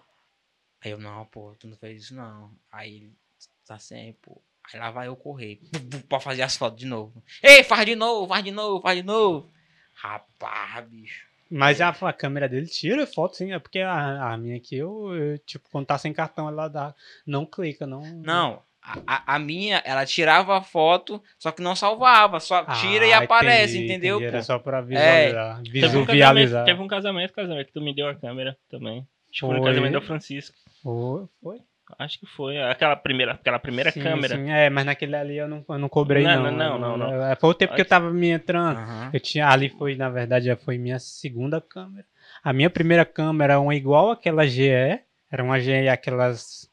Aí 0.79 0.91
eu, 0.91 0.99
não, 0.99 1.25
pô, 1.25 1.55
tu 1.59 1.67
não 1.67 1.75
fez 1.75 2.03
isso 2.03 2.15
não. 2.15 2.55
Aí 2.71 2.97
ele, 2.97 3.17
tá 3.65 3.79
sem, 3.79 4.13
pô. 4.13 4.41
Aí 4.71 4.79
lá 4.79 4.91
vai 4.91 5.07
eu 5.07 5.15
correr. 5.15 5.59
Pra 6.07 6.19
fazer 6.19 6.43
as 6.43 6.55
fotos 6.55 6.79
de 6.79 6.85
novo. 6.85 7.23
Ei, 7.41 7.63
faz 7.63 7.85
de 7.85 7.95
novo, 7.95 8.27
faz 8.27 8.43
de 8.43 8.51
novo, 8.51 8.81
faz 8.81 8.97
de 8.97 9.03
novo. 9.03 9.51
Rapaz, 9.93 10.87
bicho. 10.87 11.26
Mas 11.49 11.79
a, 11.81 11.89
a 11.89 12.13
câmera 12.13 12.47
dele 12.49 12.67
tira 12.67 13.05
foto, 13.07 13.35
sim. 13.37 13.51
É 13.53 13.59
porque 13.59 13.79
a, 13.79 14.33
a 14.33 14.37
minha 14.37 14.57
aqui, 14.57 14.75
eu, 14.77 15.13
eu, 15.15 15.37
tipo, 15.39 15.67
quando 15.71 15.85
tá 15.87 15.97
sem 15.97 16.11
cartão, 16.13 16.47
ela 16.47 16.67
dá. 16.67 16.93
Não 17.25 17.45
clica, 17.45 17.85
não. 17.87 18.01
Não, 18.23 18.61
a, 19.05 19.35
a- 19.35 19.39
minha, 19.39 19.81
ela 19.85 20.05
tirava 20.05 20.57
a 20.57 20.61
foto, 20.61 21.21
só 21.37 21.51
que 21.51 21.61
não 21.61 21.75
salvava. 21.75 22.39
Só 22.39 22.63
Ah, 22.67 22.73
tira 22.73 23.05
e 23.05 23.13
aparece, 23.13 23.77
entendi, 23.77 23.91
entendeu? 23.93 24.15
entendi. 24.17 24.33
Era 24.33 24.43
só 24.43 24.57
pra 24.59 24.81
visualizar. 24.81 25.61
Teve 25.63 25.85
um, 25.85 26.05
casamento, 26.05 26.11
Visualizar. 26.11 26.65
teve 26.65 26.81
um 26.81 26.87
casamento, 26.87 27.33
casamento, 27.33 27.67
que 27.67 27.73
tu 27.73 27.81
me 27.81 27.93
deu 27.95 28.07
a 28.07 28.15
câmera 28.15 28.57
também. 28.69 29.07
Tipo, 29.31 29.47
no 29.53 29.59
Foi. 29.59 29.65
casamento 29.69 29.93
do 29.99 30.01
Francisco. 30.05 30.55
Foi, 30.81 31.25
foi. 31.43 31.57
Acho 31.97 32.19
que 32.19 32.25
foi. 32.25 32.61
Aquela 32.61 32.95
primeira, 32.95 33.33
aquela 33.33 33.59
primeira 33.59 33.91
Sim, 33.91 34.01
câmera. 34.01 34.35
sim. 34.35 34.49
É, 34.51 34.69
mas 34.69 34.85
naquele 34.85 35.15
ali 35.15 35.37
eu 35.37 35.47
não, 35.47 35.63
eu 35.67 35.77
não 35.79 35.87
cobrei, 35.89 36.23
Não, 36.23 36.43
não. 36.43 36.51
não, 36.51 36.77
não, 36.79 36.97
não, 36.97 37.23
É, 37.25 37.35
Foi 37.35 37.49
o 37.49 37.53
tempo 37.53 37.73
que 37.75 37.81
eu 37.81 37.85
tava 37.85 38.11
me 38.11 38.27
entrando. 38.29 38.77
Aham. 38.77 39.09
Eu 39.13 39.19
tinha, 39.19 39.47
ali 39.47 39.69
foi, 39.69 39.95
na 39.95 40.09
verdade, 40.09 40.45
já 40.47 40.57
foi 40.57 40.77
minha 40.77 40.99
segunda 40.99 41.61
câmera. 41.61 42.05
A 42.43 42.51
minha 42.51 42.69
primeira 42.69 43.05
câmera 43.05 43.53
era 43.53 43.59
uma 43.61 43.73
igual 43.75 44.11
àquela 44.11 44.45
GE. 44.45 44.69
Era 45.31 45.43
uma 45.43 45.59
GE, 45.59 45.87
aquelas 45.87 46.69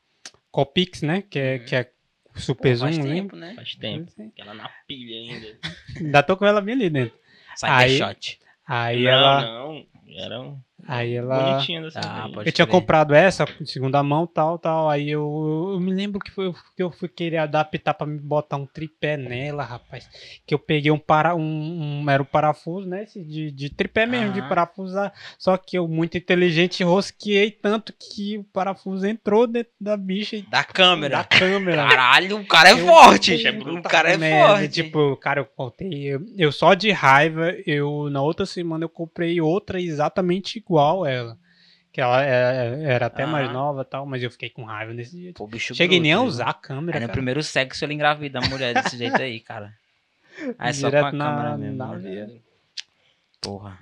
Copix, 0.51 1.03
né? 1.03 1.23
Que 1.29 1.39
é, 1.39 1.55
Uhum. 1.59 1.65
que 1.65 1.77
é 1.77 1.91
super 2.37 2.71
Pô, 2.71 2.77
zoom, 2.77 2.87
faz 2.87 2.99
né? 2.99 3.15
tempo, 3.15 3.37
né? 3.37 3.53
Faz 3.55 3.75
tempo. 3.77 4.13
Aquela 4.33 4.55
na 4.55 4.69
pilha 4.87 5.17
ainda. 5.35 5.59
Ainda 6.01 6.23
tô 6.23 6.37
com 6.37 6.45
ela 6.47 6.61
bem 6.61 6.75
ali 6.75 6.91
dentro. 6.91 7.17
Sai 7.57 7.71
Aí- 7.85 7.99
shot. 7.99 8.39
Aí 8.67 9.03
não, 9.05 9.11
ela. 9.11 9.43
não. 9.43 9.87
Era 10.17 10.41
um 10.41 10.59
Aí 10.87 11.15
ela. 11.15 11.53
bonitinha 11.53 11.83
dessa 11.83 12.01
Ah, 12.05 12.29
Eu 12.45 12.53
tinha 12.53 12.67
comprado 12.67 13.15
essa, 13.15 13.47
segunda 13.65 14.03
mão, 14.03 14.27
tal, 14.27 14.59
tal. 14.59 14.89
Aí 14.91 15.11
eu, 15.11 15.71
eu 15.75 15.81
me 15.81 15.93
lembro 15.93 16.21
que, 16.21 16.31
foi, 16.31 16.53
que 16.77 16.83
eu 16.83 16.91
fui 16.91 17.09
querer 17.09 17.39
adaptar 17.39 17.95
pra 17.95 18.07
me 18.07 18.19
botar 18.19 18.57
um 18.57 18.67
tripé 18.67 19.17
nela, 19.17 19.63
rapaz. 19.65 20.09
Que 20.47 20.55
eu 20.55 20.59
peguei 20.59 20.91
um 20.91 20.99
para 20.99 21.35
um, 21.35 21.41
um- 22.03 22.11
era 22.11 22.23
um 22.23 22.27
parafuso, 22.27 22.87
né? 22.89 23.05
esse 23.05 23.23
De, 23.25 23.51
de 23.51 23.71
tripé 23.71 24.05
mesmo, 24.07 24.33
de 24.33 24.41
Aham. 24.41 24.49
parafusar. 24.49 25.13
Só 25.39 25.57
que 25.57 25.79
eu, 25.79 25.89
muito 25.89 26.19
inteligente, 26.19 26.85
rosqueei 26.85 27.51
tanto 27.51 27.93
que 27.99 28.39
o 28.39 28.45
parafuso 28.45 29.07
entrou 29.07 29.47
dentro 29.47 29.73
da 29.81 29.97
bicha 29.97 30.37
e 30.37 30.43
Da 30.43 30.63
câmera. 30.65 31.19
da 31.19 31.25
câmera. 31.25 31.89
Caralho, 31.89 32.39
o 32.41 32.47
cara 32.47 32.69
é 32.69 32.73
Eu- 32.73 32.79
forte. 32.87 33.35
O 33.35 33.83
cara 33.83 34.13
é 34.13 34.17
merda, 34.17 34.55
forte. 34.59 34.69
Tipo, 34.69 35.17
cara, 35.17 35.41
eu 35.41 35.45
contei. 35.47 36.05
Eu, 36.13 36.21
eu 36.37 36.53
só 36.53 36.75
de 36.75 36.91
raiva, 36.91 37.53
eu 37.67 38.11
na 38.11 38.21
outra 38.23 38.45
semana 38.45 38.85
eu 38.85 38.89
comprei 38.89 39.41
outra 39.41 39.81
exatamente 39.81 40.59
igual 40.59 40.74
ela. 41.07 41.37
Que 41.93 42.01
ela 42.01 42.25
é- 42.25 42.83
era 42.85 43.07
até 43.07 43.25
mais 43.25 43.45
Aham. 43.47 43.53
nova 43.53 43.83
e 43.83 43.85
tal, 43.85 44.05
mas 44.05 44.21
eu 44.23 44.31
fiquei 44.31 44.51
com 44.51 44.65
raiva 44.65 44.93
nesse 44.93 45.17
dia. 45.17 45.33
Pô, 45.33 45.47
bicho 45.47 45.75
Cheguei 45.75 45.99
bruto, 45.99 46.03
nem 46.03 46.13
a 46.13 46.21
usar 46.23 46.49
a 46.51 46.55
câmera. 46.55 46.99
Aí 46.99 47.01
no 47.03 47.07
cara. 47.07 47.13
primeiro 47.13 47.43
sexo 47.43 47.85
ele 47.85 47.95
engravida 47.95 48.41
a 48.41 48.49
mulher 48.49 48.75
desse 48.75 48.97
jeito 48.99 49.21
aí, 49.23 49.39
cara. 49.39 49.73
Aí 50.59 50.75
só 50.75 50.87
com 50.87 50.91
Direto 50.91 51.07
a 51.07 51.13
na- 51.13 51.25
câmera 51.37 51.57
mesmo. 51.57 51.77
na 51.77 51.87
né? 51.95 51.99
via. 51.99 52.31
Porra. 53.41 53.79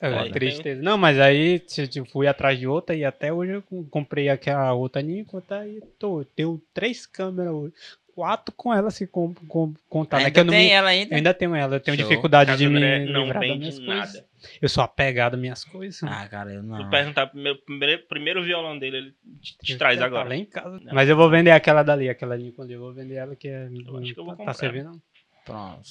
É, 0.00 0.12
Foda. 0.12 0.30
tristeza. 0.30 0.82
Não, 0.82 0.98
mas 0.98 1.18
aí 1.18 1.58
tipo, 1.58 1.98
eu 1.98 2.04
fui 2.06 2.26
atrás 2.28 2.58
de 2.58 2.66
outra 2.68 2.94
e 2.94 3.04
até 3.04 3.32
hoje 3.32 3.52
eu 3.52 3.62
com- 3.62 3.82
comprei 3.84 4.28
aquela 4.28 4.72
outra 4.74 5.00
Nikon, 5.00 5.42
aí 5.50 5.80
tô, 5.98 6.24
tenho 6.36 6.62
três 6.74 7.06
câmeras 7.06 7.52
hoje. 7.52 7.72
Quatro 8.14 8.54
com 8.54 8.72
ela 8.72 8.90
se 8.90 9.06
com, 9.06 9.34
com, 9.48 9.74
contar. 9.90 10.18
né? 10.18 10.24
Ainda 10.26 10.30
Que 10.34 10.40
eu, 10.40 10.44
não 10.44 10.52
tem 10.52 10.66
me- 10.66 10.70
ela 10.72 10.94
eu 10.94 11.00
ainda? 11.00 11.16
ainda 11.16 11.34
tenho 11.34 11.54
ela, 11.54 11.76
eu 11.76 11.80
tenho 11.80 11.96
Show. 11.98 12.06
dificuldade 12.08 12.50
Casa 12.50 12.58
de 12.58 12.68
me 12.68 12.80
não 13.06 13.24
livrar 13.24 13.40
das 13.40 13.40
vende 13.40 13.58
minhas 13.58 13.78
nada. 13.80 14.00
coisas. 14.02 14.24
Eu 14.60 14.68
sou 14.68 14.82
apegado 14.82 15.34
às 15.34 15.40
minhas 15.40 15.64
coisas. 15.64 16.02
Ah, 16.02 16.26
cara, 16.28 16.52
eu 16.52 16.62
não. 16.62 16.78
Tu 16.78 16.90
perguntar 16.90 17.26
primeiro, 17.28 17.58
primeiro, 17.64 18.02
primeiro 18.06 18.44
violão 18.44 18.78
dele, 18.78 18.96
ele 18.96 19.14
te, 19.40 19.56
te 19.58 19.76
traz 19.76 19.98
Tá 19.98 20.06
agora. 20.06 20.28
lá 20.28 20.36
em 20.36 20.44
casa. 20.44 20.80
Não. 20.82 20.94
Mas 20.94 21.08
eu 21.08 21.16
vou 21.16 21.30
vender 21.30 21.50
aquela 21.50 21.82
dali, 21.82 22.08
aquela 22.08 22.34
ali. 22.34 22.54
Eu 22.68 22.80
vou 22.80 22.92
vender 22.92 23.14
ela 23.14 23.36
que 23.36 23.48
é. 23.48 23.68
Eu 23.68 23.96
acho 23.98 24.14
que 24.14 24.20
eu 24.20 24.24
vou 24.24 24.32
tá, 24.32 24.38
comprar. 24.38 24.54
tá 24.54 24.54
servindo. 24.54 25.00
Pronto. 25.44 25.88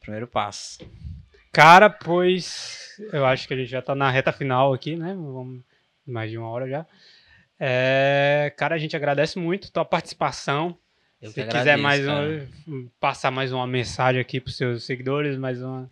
Primeiro 0.00 0.26
passo. 0.26 0.78
Cara, 1.52 1.90
pois 1.90 2.96
eu 3.12 3.26
acho 3.26 3.46
que 3.48 3.54
a 3.54 3.56
gente 3.56 3.70
já 3.70 3.82
tá 3.82 3.94
na 3.94 4.10
reta 4.10 4.32
final 4.32 4.72
aqui, 4.72 4.96
né? 4.96 5.14
Vamos 5.14 5.62
mais 6.06 6.30
de 6.30 6.38
uma 6.38 6.48
hora 6.48 6.68
já. 6.68 6.86
É, 7.58 8.52
cara, 8.56 8.74
a 8.74 8.78
gente 8.78 8.96
agradece 8.96 9.38
muito 9.38 9.70
tua 9.70 9.84
participação. 9.84 10.78
Eu 11.20 11.28
Se 11.28 11.34
quiser 11.44 11.74
agradeço, 11.74 11.82
mais 11.82 12.08
um, 12.66 12.88
passar 12.98 13.30
mais 13.30 13.52
uma 13.52 13.66
mensagem 13.66 14.18
aqui 14.20 14.40
pros 14.40 14.56
seus 14.56 14.84
seguidores, 14.84 15.36
mais 15.36 15.60
uma. 15.62 15.90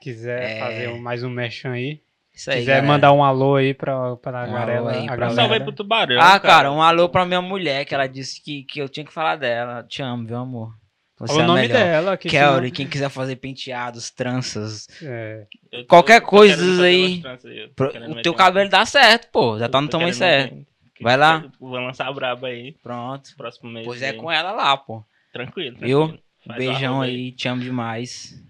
Quiser 0.00 0.42
É. 0.42 0.58
fazer 0.60 1.00
mais 1.00 1.22
um 1.22 1.30
merchan 1.30 1.72
aí. 1.72 2.00
Isso 2.34 2.50
aí, 2.50 2.60
quiser 2.60 2.76
galera. 2.76 2.86
mandar 2.86 3.12
um 3.12 3.22
alô 3.22 3.56
aí 3.56 3.74
pra, 3.74 4.16
pra 4.16 4.44
Um 4.48 4.52
galera. 4.52 4.78
alô 4.78 4.88
aí 4.88 5.02
a 5.02 5.06
pra 5.06 5.16
galera. 5.16 5.34
salve 5.34 5.54
aí 5.54 5.60
pro 5.60 5.72
Tubarão. 5.72 6.20
Ah, 6.20 6.40
cara, 6.40 6.72
um 6.72 6.80
alô 6.80 7.08
pra 7.08 7.26
minha 7.26 7.42
mulher, 7.42 7.84
que 7.84 7.94
ela 7.94 8.06
disse 8.06 8.40
que, 8.42 8.62
que 8.62 8.80
eu 8.80 8.88
tinha 8.88 9.04
que 9.04 9.12
falar 9.12 9.36
dela. 9.36 9.82
Te 9.82 10.00
amo, 10.02 10.26
viu, 10.26 10.36
amor? 10.38 10.72
Você 11.18 11.34
Fala 11.34 11.38
é 11.38 11.42
o 11.42 11.44
a 11.44 11.46
nome 11.48 11.60
melhor. 11.60 11.74
dela. 11.76 12.16
Que 12.16 12.30
Kelly, 12.30 12.70
quem 12.70 12.86
quiser 12.86 13.10
fazer 13.10 13.36
penteados, 13.36 14.10
tranças. 14.10 14.86
é, 15.02 15.44
tô- 15.70 15.84
qualquer 15.84 16.22
coisa 16.22 16.82
aí, 16.82 17.22
aí, 17.44 17.68
Pro- 17.76 17.88
o 17.88 18.22
teu 18.22 18.32
um- 18.32 18.36
cabelo 18.36 18.70
dá 18.70 18.86
certo, 18.86 19.28
pô. 19.30 19.58
Já 19.58 19.68
tá 19.68 19.78
no 19.82 19.88
tamanho 19.88 20.14
certo. 20.14 20.54
meter- 20.54 20.66
Vai 21.02 21.16
lá. 21.18 21.44
Vou 21.60 21.70
lançar 21.78 22.06
a 22.08 22.12
braba 22.12 22.46
aí, 22.48 22.72
Pronto. 22.82 23.34
próximo 23.36 23.70
mês. 23.70 23.84
Pois 23.86 24.00
é 24.00 24.10
aí. 24.10 24.16
com 24.16 24.30
ela 24.32 24.52
lá, 24.52 24.74
pô. 24.78 25.04
Tranquilo, 25.32 25.76
Viu? 25.78 25.98
tranquilo. 26.08 26.22
Faz 26.46 26.56
o 26.56 26.58
Beijão 26.58 26.92
arroba 26.94 27.04
aí, 27.06 27.32
te 27.32 27.48
amo 27.48 27.60
demais. 27.62 28.42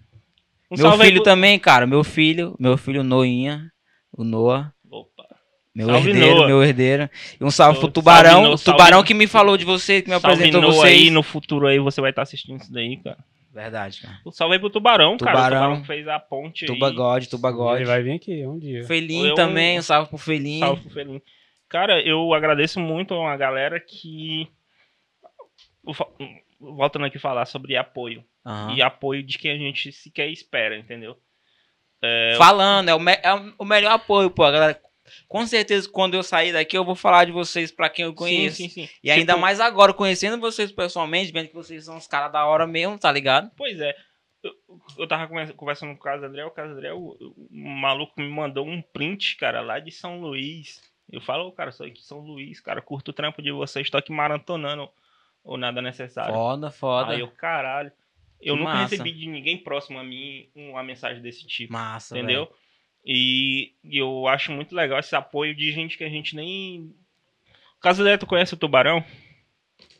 Um 0.71 0.77
meu 0.77 0.89
salve 0.89 1.03
filho 1.05 1.15
pro- 1.17 1.23
também, 1.25 1.59
cara. 1.59 1.85
Meu 1.85 2.03
filho, 2.03 2.55
meu 2.59 2.77
filho 2.77 3.03
Noinha, 3.03 3.69
o 4.13 4.23
Noah. 4.23 4.73
Opa. 4.89 5.25
Meu 5.75 5.87
Salve, 5.87 6.09
herdeiro, 6.09 6.35
Noah. 6.35 6.47
meu 6.47 6.63
herdeiro. 6.63 7.09
E 7.39 7.43
um 7.43 7.51
salve 7.51 7.73
pro 7.79 7.81
Salve, 7.87 7.93
Tubarão. 7.93 8.41
Noah, 8.43 8.55
o 8.55 8.57
Tubarão 8.57 8.91
salve. 8.99 9.07
que 9.07 9.13
me 9.13 9.27
falou 9.27 9.57
de 9.57 9.65
você, 9.65 10.01
que 10.01 10.09
me 10.09 10.19
Salve 10.19 10.27
apresentou 10.35 10.61
Noah 10.61 10.73
vocês. 10.75 11.01
aí, 11.01 11.09
no 11.11 11.21
futuro 11.23 11.67
aí 11.67 11.77
você 11.79 11.99
vai 12.01 12.09
estar 12.11 12.21
assistindo 12.23 12.61
isso 12.61 12.71
daí, 12.71 12.97
cara. 12.97 13.17
Verdade, 13.53 14.01
cara. 14.01 14.17
Um 14.25 14.31
salve 14.31 14.53
aí 14.55 14.59
pro 14.59 14.69
Tubarão, 14.69 15.17
cara. 15.17 15.31
O 15.31 15.35
Tubarão. 15.35 15.57
Tubarão 15.59 15.81
que 15.81 15.87
fez 15.87 16.07
a 16.07 16.19
ponte 16.19 16.63
aí. 16.65 16.67
Tubagode, 16.71 17.25
ele 17.25 17.31
Tubagode. 17.31 17.83
vai 17.83 18.01
vir 18.01 18.13
aqui 18.13 18.45
um 18.47 18.57
dia. 18.57 18.83
Felinho 18.85 19.27
Eu- 19.27 19.35
também, 19.35 19.77
um 19.79 19.81
salve 19.81 20.07
pro 20.09 20.17
Felinho. 20.17 20.59
Salve 20.65 20.81
pro 20.83 20.91
Felinho. 20.91 21.21
Cara, 21.67 22.01
eu 22.01 22.33
agradeço 22.33 22.79
muito 22.79 23.13
a 23.13 23.19
uma 23.19 23.35
galera 23.37 23.77
que. 23.79 24.47
Vo- 25.83 26.11
Voltando 26.59 27.05
aqui 27.05 27.17
a 27.17 27.19
falar 27.21 27.45
sobre 27.45 27.75
apoio. 27.75 28.23
Aham. 28.45 28.75
E 28.75 28.81
apoio 28.81 29.21
de 29.23 29.37
quem 29.37 29.51
a 29.51 29.57
gente 29.57 29.91
sequer 29.91 30.27
espera, 30.29 30.77
entendeu? 30.77 31.17
Falando, 32.37 32.89
é 32.89 32.95
o, 32.95 32.99
me- 32.99 33.19
é 33.21 33.33
o 33.57 33.65
melhor 33.65 33.91
apoio, 33.93 34.31
pô. 34.31 34.43
Galera, 34.43 34.81
com 35.27 35.45
certeza, 35.45 35.87
quando 35.89 36.15
eu 36.15 36.23
sair 36.23 36.51
daqui, 36.51 36.75
eu 36.77 36.83
vou 36.85 36.95
falar 36.95 37.25
de 37.25 37.31
vocês 37.31 37.71
pra 37.71 37.89
quem 37.89 38.05
eu 38.05 38.13
conheço. 38.13 38.57
Sim, 38.57 38.69
sim, 38.69 38.87
sim. 38.87 38.93
E 39.03 39.11
ainda 39.11 39.33
Tipo, 39.33 39.41
mais 39.41 39.59
agora, 39.59 39.93
conhecendo 39.93 40.39
vocês 40.39 40.71
pessoalmente, 40.71 41.31
vendo 41.31 41.49
que 41.49 41.53
vocês 41.53 41.85
são 41.85 41.97
os 41.97 42.07
caras 42.07 42.31
da 42.31 42.45
hora 42.45 42.65
mesmo, 42.65 42.97
tá 42.97 43.11
ligado? 43.11 43.51
Pois 43.55 43.79
é. 43.79 43.95
Eu, 44.43 44.51
eu 44.97 45.07
tava 45.07 45.27
conversa- 45.27 45.53
conversando 45.53 45.89
com 45.93 45.99
o 45.99 46.03
Carlos 46.03 46.23
André, 46.23 46.43
o 46.43 46.49
Carlos 46.49 46.75
André, 46.75 46.91
o, 46.93 47.15
o 47.19 47.47
maluco 47.51 48.19
me 48.19 48.27
mandou 48.27 48.65
um 48.65 48.81
print, 48.81 49.35
cara, 49.37 49.61
lá 49.61 49.77
de 49.77 49.91
São 49.91 50.19
Luís. 50.19 50.81
Eu 51.11 51.21
falo, 51.21 51.47
"Ô, 51.49 51.51
cara, 51.51 51.71
sou 51.71 51.85
aqui 51.85 51.95
de 51.99 52.03
São 52.05 52.19
Luís, 52.21 52.59
cara, 52.59 52.81
curto 52.81 53.09
o 53.09 53.13
trampo 53.13 53.39
de 53.41 53.51
vocês, 53.51 53.87
tô 53.91 53.97
aqui 53.97 54.11
maratonando 54.11 54.89
ou 55.43 55.57
nada 55.57 55.79
necessário. 55.81 56.33
Foda, 56.33 56.71
foda. 56.71 57.11
Aí 57.11 57.19
eu, 57.19 57.27
caralho. 57.27 57.91
Eu 58.41 58.55
nunca 58.55 58.73
massa. 58.73 58.89
recebi 58.95 59.11
de 59.13 59.27
ninguém 59.27 59.57
próximo 59.57 59.99
a 59.99 60.03
mim 60.03 60.47
uma 60.55 60.83
mensagem 60.83 61.21
desse 61.21 61.45
tipo, 61.45 61.71
Massa, 61.73 62.17
entendeu? 62.17 62.49
E, 63.05 63.73
e 63.83 63.97
eu 63.97 64.27
acho 64.27 64.51
muito 64.51 64.75
legal 64.75 64.99
esse 64.99 65.15
apoio 65.15 65.55
de 65.55 65.71
gente 65.71 65.97
que 65.97 66.03
a 66.03 66.09
gente 66.09 66.35
nem. 66.35 66.93
Caso 67.81 68.03
tu 68.17 68.25
conhece 68.27 68.53
o 68.53 68.57
Tubarão? 68.57 69.03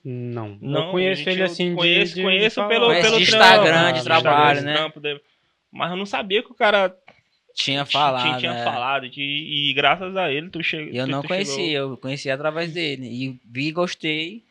Não, 0.03 0.57
Não, 0.61 0.85
eu 0.87 0.91
conheço 0.91 1.23
gente, 1.23 1.29
ele 1.29 1.43
assim 1.43 1.69
de- 1.69 1.75
conheço, 1.75 2.15
de, 2.15 2.21
conheço 2.23 2.55
falar. 2.55 2.67
pelo, 2.69 2.85
Conhece 2.87 3.03
pelo 3.07 3.17
de 3.17 3.23
Instagram, 3.23 3.93
de 3.93 3.99
do 3.99 4.03
trabalho, 4.05 4.61
né? 4.61 4.91
dele. 4.99 5.21
Mas 5.71 5.91
eu 5.91 5.97
não 5.97 6.05
sabia 6.05 6.41
que 6.43 6.51
o 6.51 6.55
cara 6.55 6.95
Tinha 7.55 7.85
ti- 7.85 7.93
falado. 7.93 8.23
tinha, 8.23 8.37
tinha 8.37 8.53
né? 8.53 8.63
falado. 8.63 9.09
de- 9.09 9.21
e 9.21 9.73
graças 9.73 10.15
a 10.17 10.31
ele 10.31 10.49
tu 10.49 10.61
chegou. 10.63 10.93
Eu 10.93 11.05
não 11.07 11.21
conhecia, 11.23 11.77
eu 11.77 11.97
conheci 11.97 12.29
através 12.31 12.73
dele. 12.73 13.05
E 13.07 13.39
vi 13.45 13.67
e 13.67 13.71
gostei. 13.71 14.43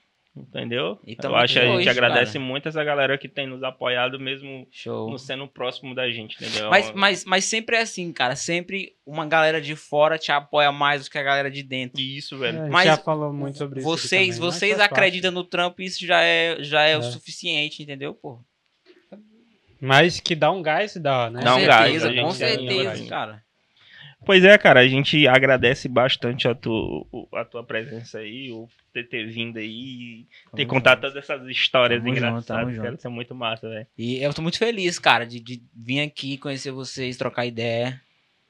Entendeu? 0.49 0.99
E 1.07 1.17
eu 1.23 1.37
acho 1.37 1.55
que 1.55 1.59
a 1.59 1.65
gente 1.67 1.77
hoje, 1.77 1.89
agradece 1.89 2.33
cara. 2.35 2.45
muito 2.45 2.69
essa 2.69 2.83
galera 2.85 3.17
que 3.19 3.29
tem 3.29 3.47
nos 3.47 3.63
apoiado, 3.63 4.19
mesmo 4.19 4.67
Show. 4.71 5.11
não 5.11 5.19
sendo 5.19 5.47
próximo 5.47 5.95
da 5.95 6.11
gente, 6.11 6.37
entendeu? 6.43 6.71
Mas, 6.71 6.93
mas, 6.93 7.25
mas 7.25 7.45
sempre 7.45 7.77
é 7.77 7.81
assim, 7.83 8.13
cara. 8.13 8.35
Sempre 8.37 8.95
uma 9.07 9.27
galera 9.27 9.61
de 9.61 9.75
fora 9.77 10.19
te 10.19 10.31
apoia 10.33 10.71
mais 10.73 11.05
do 11.05 11.11
que 11.11 11.19
a 11.19 11.23
galera 11.23 11.51
de 11.51 11.63
dentro. 11.63 12.01
Isso, 12.01 12.35
É, 12.37 12.39
velho. 12.39 12.59
a 12.59 12.63
gente 12.65 12.73
Mas 12.73 12.85
já 12.87 12.97
falou 12.97 13.33
muito 13.33 13.59
sobre 13.59 13.81
isso. 13.81 13.89
Vocês, 13.89 14.11
também, 14.11 14.29
mas 14.29 14.39
vocês 14.39 14.81
acreditam 14.81 15.31
no 15.31 15.45
trampo, 15.45 15.83
isso 15.83 16.05
já 16.07 16.21
é, 16.23 16.57
já 16.63 16.83
é, 16.83 16.97
o 16.97 17.01
É. 17.01 17.03
suficiente, 17.03 17.83
entendeu, 17.83 18.15
pô? 18.15 18.39
Mas 19.81 20.21
que 20.21 20.35
dá 20.35 20.51
um 20.51 20.63
gás, 20.63 20.95
dá, 20.97 21.31
né? 21.31 21.41
Dá 21.43 21.57
um 21.57 21.65
gás, 21.65 22.03
certeza, 22.03 22.23
com 22.23 22.31
certeza, 22.33 23.07
cara. 23.09 23.43
Pois 24.25 24.45
é, 24.45 24.57
cara, 24.59 24.81
a 24.81 24.87
gente 24.89 25.27
agradece 25.27 25.89
bastante 25.89 26.47
a, 26.47 26.55
tu, 26.55 27.07
a 27.35 27.45
tua 27.45 27.65
presença 27.65 28.19
aí, 28.19 28.51
o 28.53 28.69
ter, 28.93 29.05
ter 29.05 29.27
vindo 29.27 29.59
aí 29.59 29.67
e 29.67 30.27
ter 30.55 30.67
Tamo 30.67 30.69
contado 30.69 31.03
junto. 31.03 31.13
todas 31.13 31.25
essas 31.25 31.49
histórias 31.49 32.01
Tamo 32.01 32.15
junto, 32.15 32.19
engraçadas, 32.19 32.47
tamo 32.47 32.77
cara. 32.77 32.91
junto. 32.91 32.99
Isso 32.99 33.07
é 33.07 33.11
muito 33.11 33.35
massa, 33.35 33.69
velho. 33.69 33.87
E 33.97 34.23
eu 34.23 34.35
tô 34.35 34.43
muito 34.43 34.59
feliz, 34.59 34.99
cara, 34.99 35.25
de, 35.25 35.41
de 35.41 35.63
vir 35.75 36.01
aqui 36.01 36.37
conhecer 36.37 36.71
vocês, 36.71 37.17
trocar 37.17 37.47
ideia. 37.47 38.01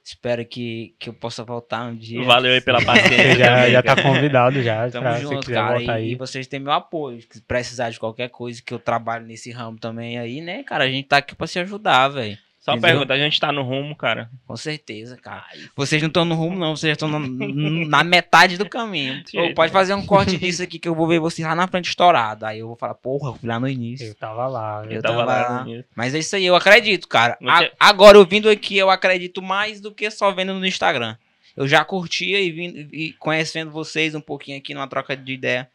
Espero 0.02 0.44
que, 0.44 0.94
que 0.98 1.08
eu 1.08 1.12
possa 1.12 1.44
voltar 1.44 1.84
um 1.86 1.94
dia. 1.94 2.22
Valeu 2.24 2.52
aí 2.52 2.60
pela 2.60 2.82
paciência. 2.84 3.36
já, 3.36 3.70
já 3.70 3.82
tá 3.82 4.02
convidado 4.02 4.62
já. 4.62 4.90
Tamo 4.90 5.04
pra, 5.04 5.20
junto, 5.20 5.52
cara. 5.52 5.80
E, 5.80 5.90
aí. 5.90 6.12
e 6.12 6.14
vocês 6.16 6.46
têm 6.46 6.58
meu 6.58 6.72
apoio. 6.72 7.20
Se 7.30 7.40
precisar 7.42 7.90
de 7.90 8.00
qualquer 8.00 8.28
coisa 8.28 8.60
que 8.60 8.74
eu 8.74 8.78
trabalho 8.78 9.24
nesse 9.26 9.52
ramo 9.52 9.78
também 9.78 10.18
aí, 10.18 10.40
né, 10.40 10.64
cara? 10.64 10.84
A 10.84 10.88
gente 10.88 11.06
tá 11.06 11.18
aqui 11.18 11.34
pra 11.34 11.46
se 11.46 11.58
ajudar, 11.60 12.08
velho. 12.08 12.36
Só 12.60 12.72
Entendeu? 12.72 12.90
pergunta, 12.90 13.14
a 13.14 13.18
gente 13.18 13.40
tá 13.40 13.50
no 13.50 13.62
rumo, 13.62 13.96
cara. 13.96 14.30
Com 14.46 14.54
certeza, 14.54 15.16
cara. 15.16 15.46
Vocês 15.74 16.02
não 16.02 16.08
estão 16.08 16.26
no 16.26 16.34
rumo, 16.34 16.58
não. 16.58 16.76
Vocês 16.76 16.90
já 16.90 16.92
estão 16.92 17.08
na, 17.08 17.18
na 17.18 18.04
metade 18.04 18.58
do 18.58 18.68
caminho. 18.68 19.14
Ô, 19.34 19.40
jeito, 19.40 19.54
pode 19.54 19.72
fazer 19.72 19.94
um 19.94 20.04
corte 20.04 20.36
disso 20.36 20.62
aqui 20.62 20.78
que 20.78 20.86
eu 20.86 20.94
vou 20.94 21.06
ver 21.08 21.18
vocês 21.20 21.46
lá 21.48 21.54
na 21.54 21.66
frente 21.66 21.88
estourado. 21.88 22.44
Aí 22.44 22.58
eu 22.58 22.66
vou 22.66 22.76
falar, 22.76 22.94
porra, 22.94 23.30
eu 23.30 23.34
fui 23.36 23.48
lá 23.48 23.58
no 23.58 23.66
início. 23.66 24.06
Eu 24.06 24.14
tava 24.14 24.46
lá. 24.46 24.84
Eu 24.84 24.92
Eu 24.92 25.02
tava 25.02 25.24
tava 25.24 25.32
lá. 25.32 25.48
lá. 25.64 25.66
Mas 25.96 26.14
é 26.14 26.18
isso 26.18 26.36
aí, 26.36 26.44
eu 26.44 26.54
acredito, 26.54 27.08
cara. 27.08 27.38
A- 27.48 27.70
agora, 27.80 28.18
eu 28.18 28.26
vindo 28.26 28.48
aqui, 28.50 28.76
eu 28.76 28.90
acredito 28.90 29.40
mais 29.40 29.80
do 29.80 29.90
que 29.90 30.10
só 30.10 30.30
vendo 30.30 30.52
no 30.52 30.66
Instagram. 30.66 31.16
Eu 31.56 31.66
já 31.66 31.82
curtia 31.82 32.38
e, 32.40 32.50
vindo, 32.52 32.94
e 32.94 33.14
conhecendo 33.14 33.70
vocês 33.70 34.14
um 34.14 34.20
pouquinho 34.20 34.58
aqui 34.58 34.74
numa 34.74 34.86
troca 34.86 35.16
de 35.16 35.32
ideia. 35.32 35.66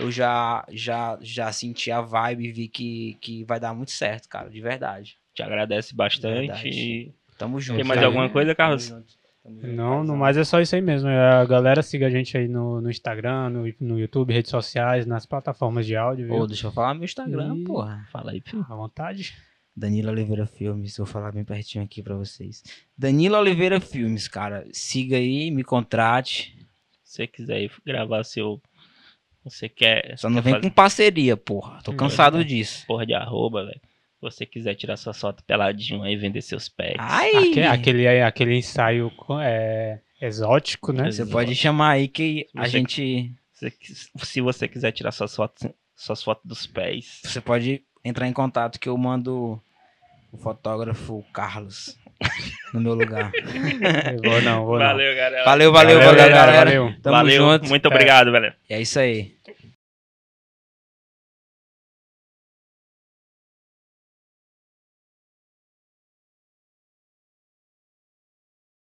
Eu 0.00 0.10
já, 0.10 0.64
já, 0.70 1.18
já 1.20 1.52
senti 1.52 1.90
a 1.90 2.00
vibe 2.00 2.46
e 2.46 2.52
vi 2.52 2.68
que, 2.68 3.18
que 3.20 3.44
vai 3.44 3.60
dar 3.60 3.74
muito 3.74 3.90
certo, 3.90 4.26
cara, 4.30 4.48
de 4.48 4.58
verdade. 4.60 5.18
Te 5.34 5.42
agradece 5.42 5.94
bastante. 5.94 6.46
Verdade. 6.46 6.68
e- 6.68 7.14
Tamo 7.38 7.60
junto. 7.60 7.76
Tem 7.76 7.84
mais 7.84 7.96
cara. 7.98 8.06
alguma 8.06 8.28
coisa, 8.28 8.54
Carlos? 8.54 8.88
Tamo 8.88 9.00
junto. 9.00 9.14
Tamo 9.42 9.60
junto, 9.60 9.72
Não, 9.74 10.04
no 10.04 10.16
mais 10.16 10.36
é 10.36 10.44
só 10.44 10.60
isso 10.60 10.74
aí 10.76 10.80
mesmo. 10.82 11.08
É, 11.08 11.32
A 11.40 11.44
galera 11.44 11.82
siga 11.82 12.06
a 12.06 12.10
gente 12.10 12.36
aí 12.36 12.46
no, 12.46 12.80
no 12.80 12.90
Instagram, 12.90 13.50
no, 13.50 13.74
no 13.80 13.98
YouTube, 13.98 14.32
redes 14.32 14.50
sociais, 14.50 15.06
nas 15.06 15.26
plataformas 15.26 15.84
de 15.86 15.96
áudio, 15.96 16.26
viu? 16.26 16.36
Ô, 16.36 16.46
deixa 16.46 16.66
eu 16.68 16.72
falar 16.72 16.94
meu 16.94 17.04
Instagram, 17.04 17.56
Ih. 17.56 17.64
porra. 17.64 18.06
Fala 18.12 18.30
aí, 18.32 18.40
filho. 18.40 18.64
À 18.68 18.74
vontade. 18.76 19.34
Danilo 19.74 20.10
Oliveira 20.10 20.46
Filmes, 20.46 20.98
vou 20.98 21.06
falar 21.06 21.32
bem 21.32 21.44
pertinho 21.44 21.82
aqui 21.82 22.02
pra 22.02 22.14
vocês. 22.14 22.62
Danilo 22.96 23.36
Oliveira 23.38 23.80
Filmes, 23.80 24.28
cara. 24.28 24.66
Siga 24.70 25.16
aí, 25.16 25.50
me 25.50 25.64
contrate. 25.64 26.54
Se 27.02 27.16
você 27.16 27.26
quiser 27.26 27.62
ir 27.62 27.72
gravar 27.84 28.22
seu. 28.22 28.60
Você 29.42 29.68
quer. 29.68 30.16
Só 30.18 30.28
não 30.28 30.36
quer 30.36 30.42
vem 30.42 30.52
fazer 30.54 30.68
com 30.68 30.70
parceria, 30.74 31.36
porra. 31.36 31.80
Tô 31.82 31.92
cansado 31.94 32.40
é. 32.40 32.44
disso. 32.44 32.86
porra 32.86 33.04
de 33.06 33.14
arroba, 33.14 33.64
velho. 33.64 33.80
Se 34.22 34.36
você 34.36 34.46
quiser 34.46 34.74
tirar 34.76 34.96
sua 34.96 35.12
foto 35.12 35.42
peladinho 35.42 36.04
aí 36.04 36.12
e 36.12 36.16
vender 36.16 36.42
seus 36.42 36.68
pets. 36.68 36.96
Ai! 37.00 37.30
Aque- 37.50 37.60
Aquele, 37.62 38.06
aí- 38.06 38.22
aquele 38.22 38.56
ensaio 38.56 39.10
é, 39.42 39.98
exótico, 40.20 40.92
né? 40.92 41.10
Você 41.10 41.26
pode 41.26 41.54
chamar 41.56 41.90
aí 41.90 42.06
que 42.06 42.46
a 42.54 42.62
Você- 42.64 42.70
gente. 42.70 43.32
Se, 43.52 43.68
você- 44.14 44.24
se 44.24 44.40
você 44.40 44.68
quiser 44.68 44.92
tirar 44.92 45.10
suas 45.10 45.34
fotos, 45.34 45.68
suas 45.96 46.22
fotos 46.22 46.44
dos 46.44 46.66
pés. 46.68 47.20
Você 47.24 47.40
pode 47.40 47.82
entrar 48.04 48.28
em 48.28 48.32
contato 48.32 48.78
que 48.78 48.88
eu 48.88 48.96
mando 48.96 49.60
o 50.32 50.36
fotógrafo 50.38 51.24
Carlos 51.32 51.96
no 52.72 52.80
meu 52.80 52.94
lugar. 52.94 53.32
Vou 54.24 54.40
não, 54.42 54.64
vou 54.64 54.78
não. 54.78 54.86
Valeu, 54.86 55.16
galera. 55.16 55.44
Valeu, 55.44 55.72
valeu, 55.72 55.98
valeu, 55.98 56.16
galera, 56.16 56.34
galera. 56.34 56.58
valeu. 56.58 56.94
Tamo 57.02 57.16
Valeu. 57.16 57.36
junto. 57.36 57.68
Muito 57.68 57.86
obrigado, 57.86 58.30
velho. 58.30 58.52
É 58.70 58.80
isso 58.80 59.00
aí. 59.00 59.34